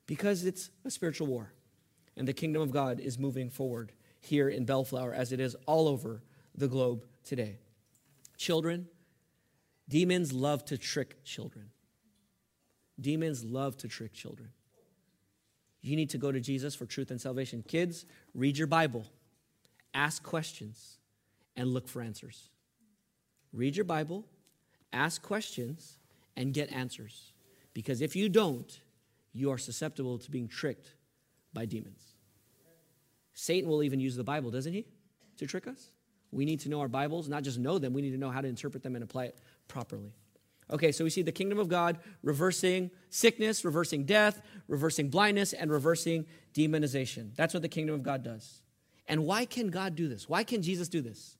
Because 0.06 0.44
it's 0.44 0.68
a 0.84 0.90
spiritual 0.90 1.26
war. 1.26 1.54
And 2.18 2.28
the 2.28 2.34
kingdom 2.34 2.60
of 2.60 2.70
God 2.70 3.00
is 3.00 3.18
moving 3.18 3.48
forward 3.48 3.92
here 4.20 4.48
in 4.48 4.64
Bellflower 4.64 5.12
as 5.12 5.32
it 5.32 5.40
is 5.40 5.56
all 5.66 5.88
over 5.88 6.22
the 6.54 6.68
globe 6.68 7.04
today. 7.24 7.58
Children, 8.36 8.86
demons 9.88 10.32
love 10.32 10.64
to 10.66 10.78
trick 10.78 11.24
children. 11.24 11.70
Demons 13.00 13.44
love 13.44 13.76
to 13.78 13.88
trick 13.88 14.12
children. 14.12 14.50
You 15.80 15.94
need 15.94 16.10
to 16.10 16.18
go 16.18 16.32
to 16.32 16.40
Jesus 16.40 16.74
for 16.74 16.86
truth 16.86 17.10
and 17.10 17.20
salvation. 17.20 17.64
Kids, 17.66 18.04
read 18.34 18.58
your 18.58 18.66
Bible 18.66 19.06
ask 19.94 20.22
questions, 20.22 20.98
and 21.56 21.72
look 21.74 21.88
for 21.88 22.00
answers. 22.00 22.50
Read 23.52 23.76
your 23.76 23.84
Bible, 23.84 24.24
ask 24.92 25.22
questions, 25.22 25.98
and 26.36 26.54
get 26.54 26.72
answers. 26.72 27.32
Because 27.74 28.00
if 28.00 28.14
you 28.14 28.28
don't, 28.28 28.80
you 29.32 29.50
are 29.50 29.58
susceptible 29.58 30.18
to 30.18 30.30
being 30.30 30.48
tricked 30.48 30.94
by 31.52 31.64
demons. 31.64 32.07
Satan 33.40 33.70
will 33.70 33.84
even 33.84 34.00
use 34.00 34.16
the 34.16 34.24
Bible, 34.24 34.50
doesn't 34.50 34.72
he, 34.72 34.84
to 35.36 35.46
trick 35.46 35.68
us? 35.68 35.92
We 36.32 36.44
need 36.44 36.58
to 36.60 36.68
know 36.68 36.80
our 36.80 36.88
Bibles, 36.88 37.28
not 37.28 37.44
just 37.44 37.56
know 37.56 37.78
them, 37.78 37.92
we 37.92 38.02
need 38.02 38.10
to 38.10 38.18
know 38.18 38.30
how 38.30 38.40
to 38.40 38.48
interpret 38.48 38.82
them 38.82 38.96
and 38.96 39.04
apply 39.04 39.26
it 39.26 39.38
properly. 39.68 40.12
Okay, 40.72 40.90
so 40.90 41.04
we 41.04 41.10
see 41.10 41.22
the 41.22 41.30
kingdom 41.30 41.60
of 41.60 41.68
God 41.68 42.00
reversing 42.24 42.90
sickness, 43.10 43.64
reversing 43.64 44.04
death, 44.04 44.42
reversing 44.66 45.08
blindness, 45.08 45.52
and 45.52 45.70
reversing 45.70 46.26
demonization. 46.52 47.30
That's 47.36 47.54
what 47.54 47.62
the 47.62 47.68
kingdom 47.68 47.94
of 47.94 48.02
God 48.02 48.24
does. 48.24 48.60
And 49.06 49.24
why 49.24 49.44
can 49.44 49.68
God 49.68 49.94
do 49.94 50.08
this? 50.08 50.28
Why 50.28 50.42
can 50.42 50.60
Jesus 50.60 50.88
do 50.88 51.00
this? 51.00 51.36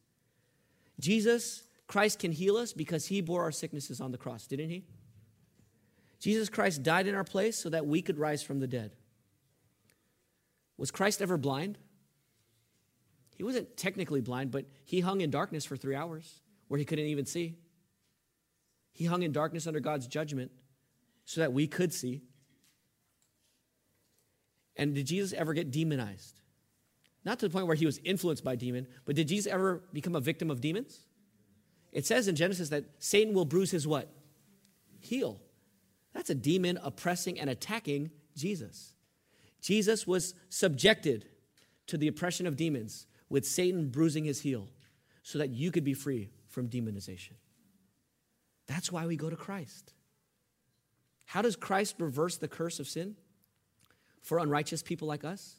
Jesus, 1.01 1.65
Christ 1.89 2.21
can 2.21 2.31
heal 2.31 2.57
us 2.57 2.73
because 2.73 3.07
he 3.07 3.21
bore 3.21 3.43
our 3.43 3.53
sicknesses 3.53 4.01
on 4.01 4.13
the 4.13 4.19
cross, 4.19 4.47
didn't 4.47 4.71
he? 4.71 4.85
Jesus 6.21 6.49
Christ 6.49 6.85
died 6.85 7.09
in 7.09 7.17
our 7.17 7.25
place 7.25 7.59
so 7.59 7.69
that 7.71 7.87
we 7.87 8.03
could 8.03 8.19
rise 8.19 8.45
from 8.45 8.61
the 8.61 8.69
dead. 8.69 8.93
Was 10.77 10.93
Christ 10.93 11.21
ever 11.21 11.37
blind? 11.37 11.77
He 13.39 13.45
wasn't 13.45 13.77
technically 13.77 14.21
blind, 14.21 14.51
but 14.51 14.67
he 14.85 14.99
hung 14.99 15.21
in 15.21 15.31
darkness 15.31 15.65
for 15.65 15.77
three 15.77 15.95
hours 15.95 16.41
where 16.67 16.77
he 16.77 16.85
couldn't 16.85 17.07
even 17.07 17.25
see. 17.25 17.55
He 18.93 19.05
hung 19.05 19.23
in 19.23 19.31
darkness 19.31 19.69
under 19.69 19.79
God's 19.79 20.09
judgment 20.09 20.51
so 21.25 21.41
that 21.41 21.53
we 21.53 21.69
could 21.69 21.93
see. 21.93 22.23
And 24.75 24.93
did 24.93 25.07
Jesus 25.07 25.33
ever 25.33 25.55
get 25.55 25.71
demonized? 25.71 26.41
Not 27.25 27.39
to 27.39 27.47
the 27.47 27.53
point 27.53 27.69
where 27.69 27.77
he 27.77 27.87
was 27.87 27.99
influenced 27.99 28.43
by 28.43 28.57
demon, 28.57 28.89
but 29.05 29.15
did 29.15 29.29
Jesus 29.29 29.51
ever 29.51 29.85
become 29.93 30.17
a 30.17 30.21
victim 30.21 30.51
of 30.51 30.61
demons? 30.61 31.07
It 31.93 32.07
says 32.07 32.27
in 32.27 32.35
Genesis 32.35 32.71
that 32.71 32.87
Satan 32.99 33.35
will 33.35 33.45
bruise 33.45 33.71
his 33.71 33.87
what? 33.87 34.13
Heel. 34.99 35.41
That's 36.13 36.31
a 36.31 36.35
demon 36.35 36.77
oppressing 36.83 37.39
and 37.39 37.49
attacking 37.49 38.11
Jesus. 38.37 38.95
Jesus 39.63 40.09
was 40.09 40.35
subjected 40.49 41.27
to 41.87 41.97
the 41.97 42.09
oppression 42.09 42.45
of 42.49 42.57
demons 42.57 43.07
with 43.29 43.47
Satan 43.47 43.89
bruising 43.89 44.25
his 44.25 44.41
heel 44.41 44.69
so 45.23 45.39
that 45.39 45.51
you 45.51 45.71
could 45.71 45.85
be 45.85 45.95
free 45.95 46.31
from 46.47 46.69
demonization. 46.69 47.33
That's 48.67 48.91
why 48.91 49.07
we 49.07 49.17
go 49.17 49.31
to 49.31 49.37
Christ. 49.37 49.93
How 51.27 51.43
does 51.43 51.57
Christ 51.57 51.97
reverse 51.99 52.37
the 52.37 52.49
curse 52.49 52.81
of 52.81 52.89
sin 52.89 53.17
for 54.23 54.39
unrighteous 54.39 54.83
people 54.83 55.09
like 55.09 55.25
us? 55.25 55.57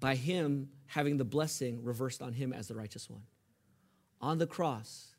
by 0.00 0.14
him 0.14 0.70
having 0.86 1.18
the 1.18 1.24
blessing 1.24 1.84
reversed 1.84 2.22
on 2.22 2.32
him 2.32 2.52
as 2.52 2.66
the 2.66 2.74
righteous 2.74 3.08
one. 3.08 3.22
On 4.20 4.38
the 4.38 4.46
cross, 4.46 5.14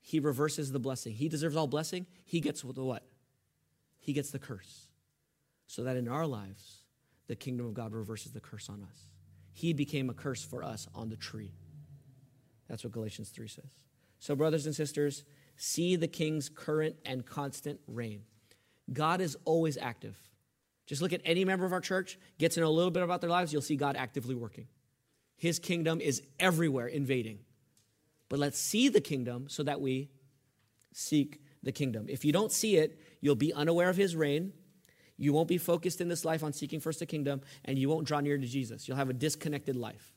he 0.00 0.20
reverses 0.20 0.72
the 0.72 0.78
blessing. 0.78 1.14
He 1.14 1.28
deserves 1.28 1.56
all 1.56 1.66
blessing. 1.66 2.06
He 2.24 2.40
gets 2.40 2.62
the 2.62 2.84
what? 2.84 3.02
He 3.98 4.12
gets 4.12 4.30
the 4.30 4.38
curse. 4.38 4.88
so 5.66 5.82
that 5.82 5.96
in 5.96 6.08
our 6.08 6.26
lives, 6.26 6.84
the 7.26 7.34
kingdom 7.34 7.66
of 7.66 7.74
God 7.74 7.92
reverses 7.92 8.32
the 8.32 8.40
curse 8.40 8.68
on 8.68 8.86
us. 8.88 8.98
He 9.54 9.72
became 9.72 10.10
a 10.10 10.14
curse 10.14 10.44
for 10.44 10.62
us 10.62 10.86
on 10.94 11.08
the 11.08 11.16
tree. 11.16 11.52
That's 12.68 12.84
what 12.84 12.92
Galatians 12.92 13.30
3 13.30 13.48
says. 13.48 13.70
So, 14.18 14.34
brothers 14.34 14.66
and 14.66 14.74
sisters, 14.74 15.24
see 15.56 15.96
the 15.96 16.08
king's 16.08 16.48
current 16.48 16.96
and 17.06 17.24
constant 17.24 17.80
reign. 17.86 18.22
God 18.92 19.20
is 19.20 19.36
always 19.44 19.78
active. 19.78 20.16
Just 20.86 21.00
look 21.00 21.12
at 21.12 21.22
any 21.24 21.44
member 21.44 21.64
of 21.64 21.72
our 21.72 21.80
church, 21.80 22.18
get 22.38 22.52
to 22.52 22.60
know 22.60 22.66
a 22.66 22.68
little 22.68 22.90
bit 22.90 23.02
about 23.02 23.20
their 23.20 23.30
lives, 23.30 23.52
you'll 23.52 23.62
see 23.62 23.76
God 23.76 23.96
actively 23.96 24.34
working. 24.34 24.66
His 25.36 25.58
kingdom 25.58 26.00
is 26.00 26.22
everywhere 26.38 26.88
invading. 26.88 27.38
But 28.28 28.38
let's 28.38 28.58
see 28.58 28.88
the 28.88 29.00
kingdom 29.00 29.48
so 29.48 29.62
that 29.62 29.80
we 29.80 30.10
seek 30.92 31.40
the 31.62 31.72
kingdom. 31.72 32.06
If 32.08 32.24
you 32.24 32.32
don't 32.32 32.52
see 32.52 32.76
it, 32.76 33.00
you'll 33.20 33.34
be 33.36 33.52
unaware 33.52 33.88
of 33.88 33.96
his 33.96 34.14
reign. 34.16 34.52
You 35.16 35.32
won't 35.32 35.48
be 35.48 35.58
focused 35.58 36.00
in 36.00 36.08
this 36.08 36.24
life 36.24 36.42
on 36.42 36.52
seeking 36.52 36.80
first 36.80 36.98
the 36.98 37.06
kingdom, 37.06 37.42
and 37.64 37.78
you 37.78 37.88
won't 37.88 38.06
draw 38.06 38.20
near 38.20 38.36
to 38.36 38.46
Jesus. 38.46 38.88
You'll 38.88 38.96
have 38.96 39.10
a 39.10 39.14
disconnected 39.14 39.76
life. 39.76 40.12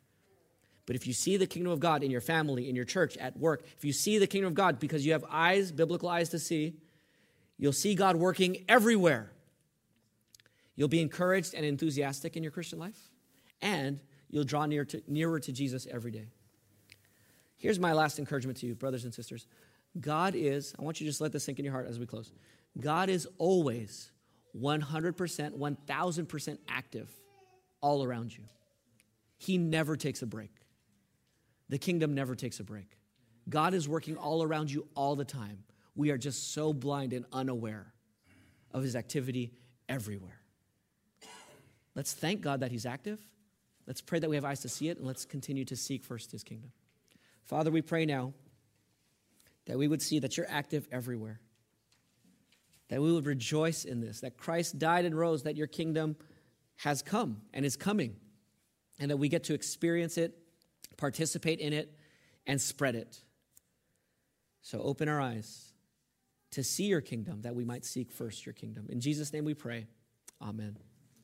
But 0.87 0.95
if 0.95 1.05
you 1.05 1.13
see 1.13 1.37
the 1.37 1.45
kingdom 1.45 1.71
of 1.71 1.79
God 1.79 2.01
in 2.01 2.09
your 2.09 2.21
family, 2.21 2.69
in 2.69 2.75
your 2.75 2.85
church, 2.85 3.17
at 3.17 3.37
work, 3.37 3.63
if 3.75 3.83
you 3.83 3.93
see 3.93 4.17
the 4.17 4.25
kingdom 4.25 4.47
of 4.47 4.53
God 4.55 4.79
because 4.79 5.05
you 5.05 5.11
have 5.11 5.25
eyes, 5.29 5.71
biblical 5.71 6.09
eyes 6.09 6.29
to 6.29 6.39
see, 6.39 6.77
you'll 7.57 7.73
see 7.73 7.93
God 7.93 8.15
working 8.15 8.63
everywhere. 8.69 9.31
You'll 10.75 10.87
be 10.87 11.01
encouraged 11.01 11.53
and 11.53 11.65
enthusiastic 11.65 12.37
in 12.37 12.43
your 12.43 12.51
Christian 12.51 12.79
life, 12.79 13.09
and 13.61 13.99
you'll 14.29 14.45
draw 14.45 14.65
near 14.65 14.85
to, 14.85 15.03
nearer 15.07 15.39
to 15.41 15.51
Jesus 15.51 15.87
every 15.91 16.11
day. 16.11 16.29
Here's 17.57 17.79
my 17.79 17.93
last 17.93 18.17
encouragement 18.17 18.59
to 18.59 18.67
you, 18.67 18.75
brothers 18.75 19.03
and 19.03 19.13
sisters. 19.13 19.47
God 19.99 20.35
is, 20.35 20.73
I 20.79 20.83
want 20.83 21.01
you 21.01 21.05
to 21.05 21.09
just 21.09 21.21
let 21.21 21.31
this 21.31 21.43
sink 21.43 21.59
in 21.59 21.65
your 21.65 21.73
heart 21.73 21.87
as 21.87 21.99
we 21.99 22.05
close. 22.05 22.31
God 22.79 23.09
is 23.09 23.27
always 23.39 24.11
100%, 24.55 25.57
1000% 25.57 26.57
active 26.67 27.09
all 27.81 28.03
around 28.03 28.35
you. 28.35 28.43
He 29.37 29.57
never 29.57 29.95
takes 29.95 30.21
a 30.21 30.25
break. 30.25 30.51
The 31.69 31.77
kingdom 31.77 32.13
never 32.13 32.35
takes 32.35 32.59
a 32.59 32.63
break. 32.63 32.97
God 33.49 33.73
is 33.73 33.87
working 33.87 34.17
all 34.17 34.43
around 34.43 34.71
you 34.71 34.87
all 34.95 35.15
the 35.15 35.25
time. 35.25 35.63
We 35.95 36.11
are 36.11 36.17
just 36.17 36.53
so 36.53 36.73
blind 36.73 37.13
and 37.13 37.25
unaware 37.31 37.93
of 38.71 38.83
his 38.83 38.95
activity 38.95 39.53
everywhere. 39.89 40.41
Let's 41.97 42.13
thank 42.13 42.41
God 42.41 42.59
that 42.59 42.71
He's 42.71 42.85
active. 42.85 43.19
Let's 43.87 44.01
pray 44.01 44.19
that 44.19 44.29
we 44.29 44.35
have 44.35 44.45
eyes 44.45 44.59
to 44.61 44.69
see 44.69 44.89
it, 44.89 44.97
and 44.99 45.07
let's 45.07 45.25
continue 45.25 45.65
to 45.65 45.75
seek 45.75 46.03
first 46.03 46.31
His 46.31 46.43
kingdom. 46.43 46.71
Father, 47.43 47.71
we 47.71 47.81
pray 47.81 48.05
now 48.05 48.33
that 49.65 49.79
we 49.79 49.87
would 49.87 50.01
see 50.01 50.19
that 50.19 50.37
you're 50.37 50.45
active 50.47 50.87
everywhere, 50.91 51.39
that 52.89 53.01
we 53.01 53.11
would 53.11 53.25
rejoice 53.25 53.85
in 53.85 53.99
this, 53.99 54.21
that 54.21 54.37
Christ 54.37 54.79
died 54.79 55.05
and 55.05 55.17
rose, 55.17 55.43
that 55.43 55.55
your 55.55 55.67
kingdom 55.67 56.15
has 56.77 57.01
come 57.01 57.41
and 57.53 57.65
is 57.65 57.75
coming, 57.75 58.15
and 58.99 59.11
that 59.11 59.17
we 59.17 59.29
get 59.29 59.43
to 59.45 59.53
experience 59.53 60.17
it, 60.17 60.37
participate 60.97 61.59
in 61.59 61.73
it, 61.73 61.97
and 62.45 62.61
spread 62.61 62.95
it. 62.95 63.21
So 64.61 64.81
open 64.81 65.09
our 65.09 65.21
eyes 65.21 65.73
to 66.51 66.63
see 66.63 66.85
your 66.85 67.01
kingdom, 67.01 67.41
that 67.41 67.55
we 67.55 67.65
might 67.65 67.85
seek 67.85 68.11
first 68.11 68.45
your 68.45 68.53
kingdom. 68.53 68.87
In 68.89 68.99
Jesus' 69.01 69.33
name 69.33 69.45
we 69.45 69.53
pray. 69.53 69.87
Amen. 70.41 70.77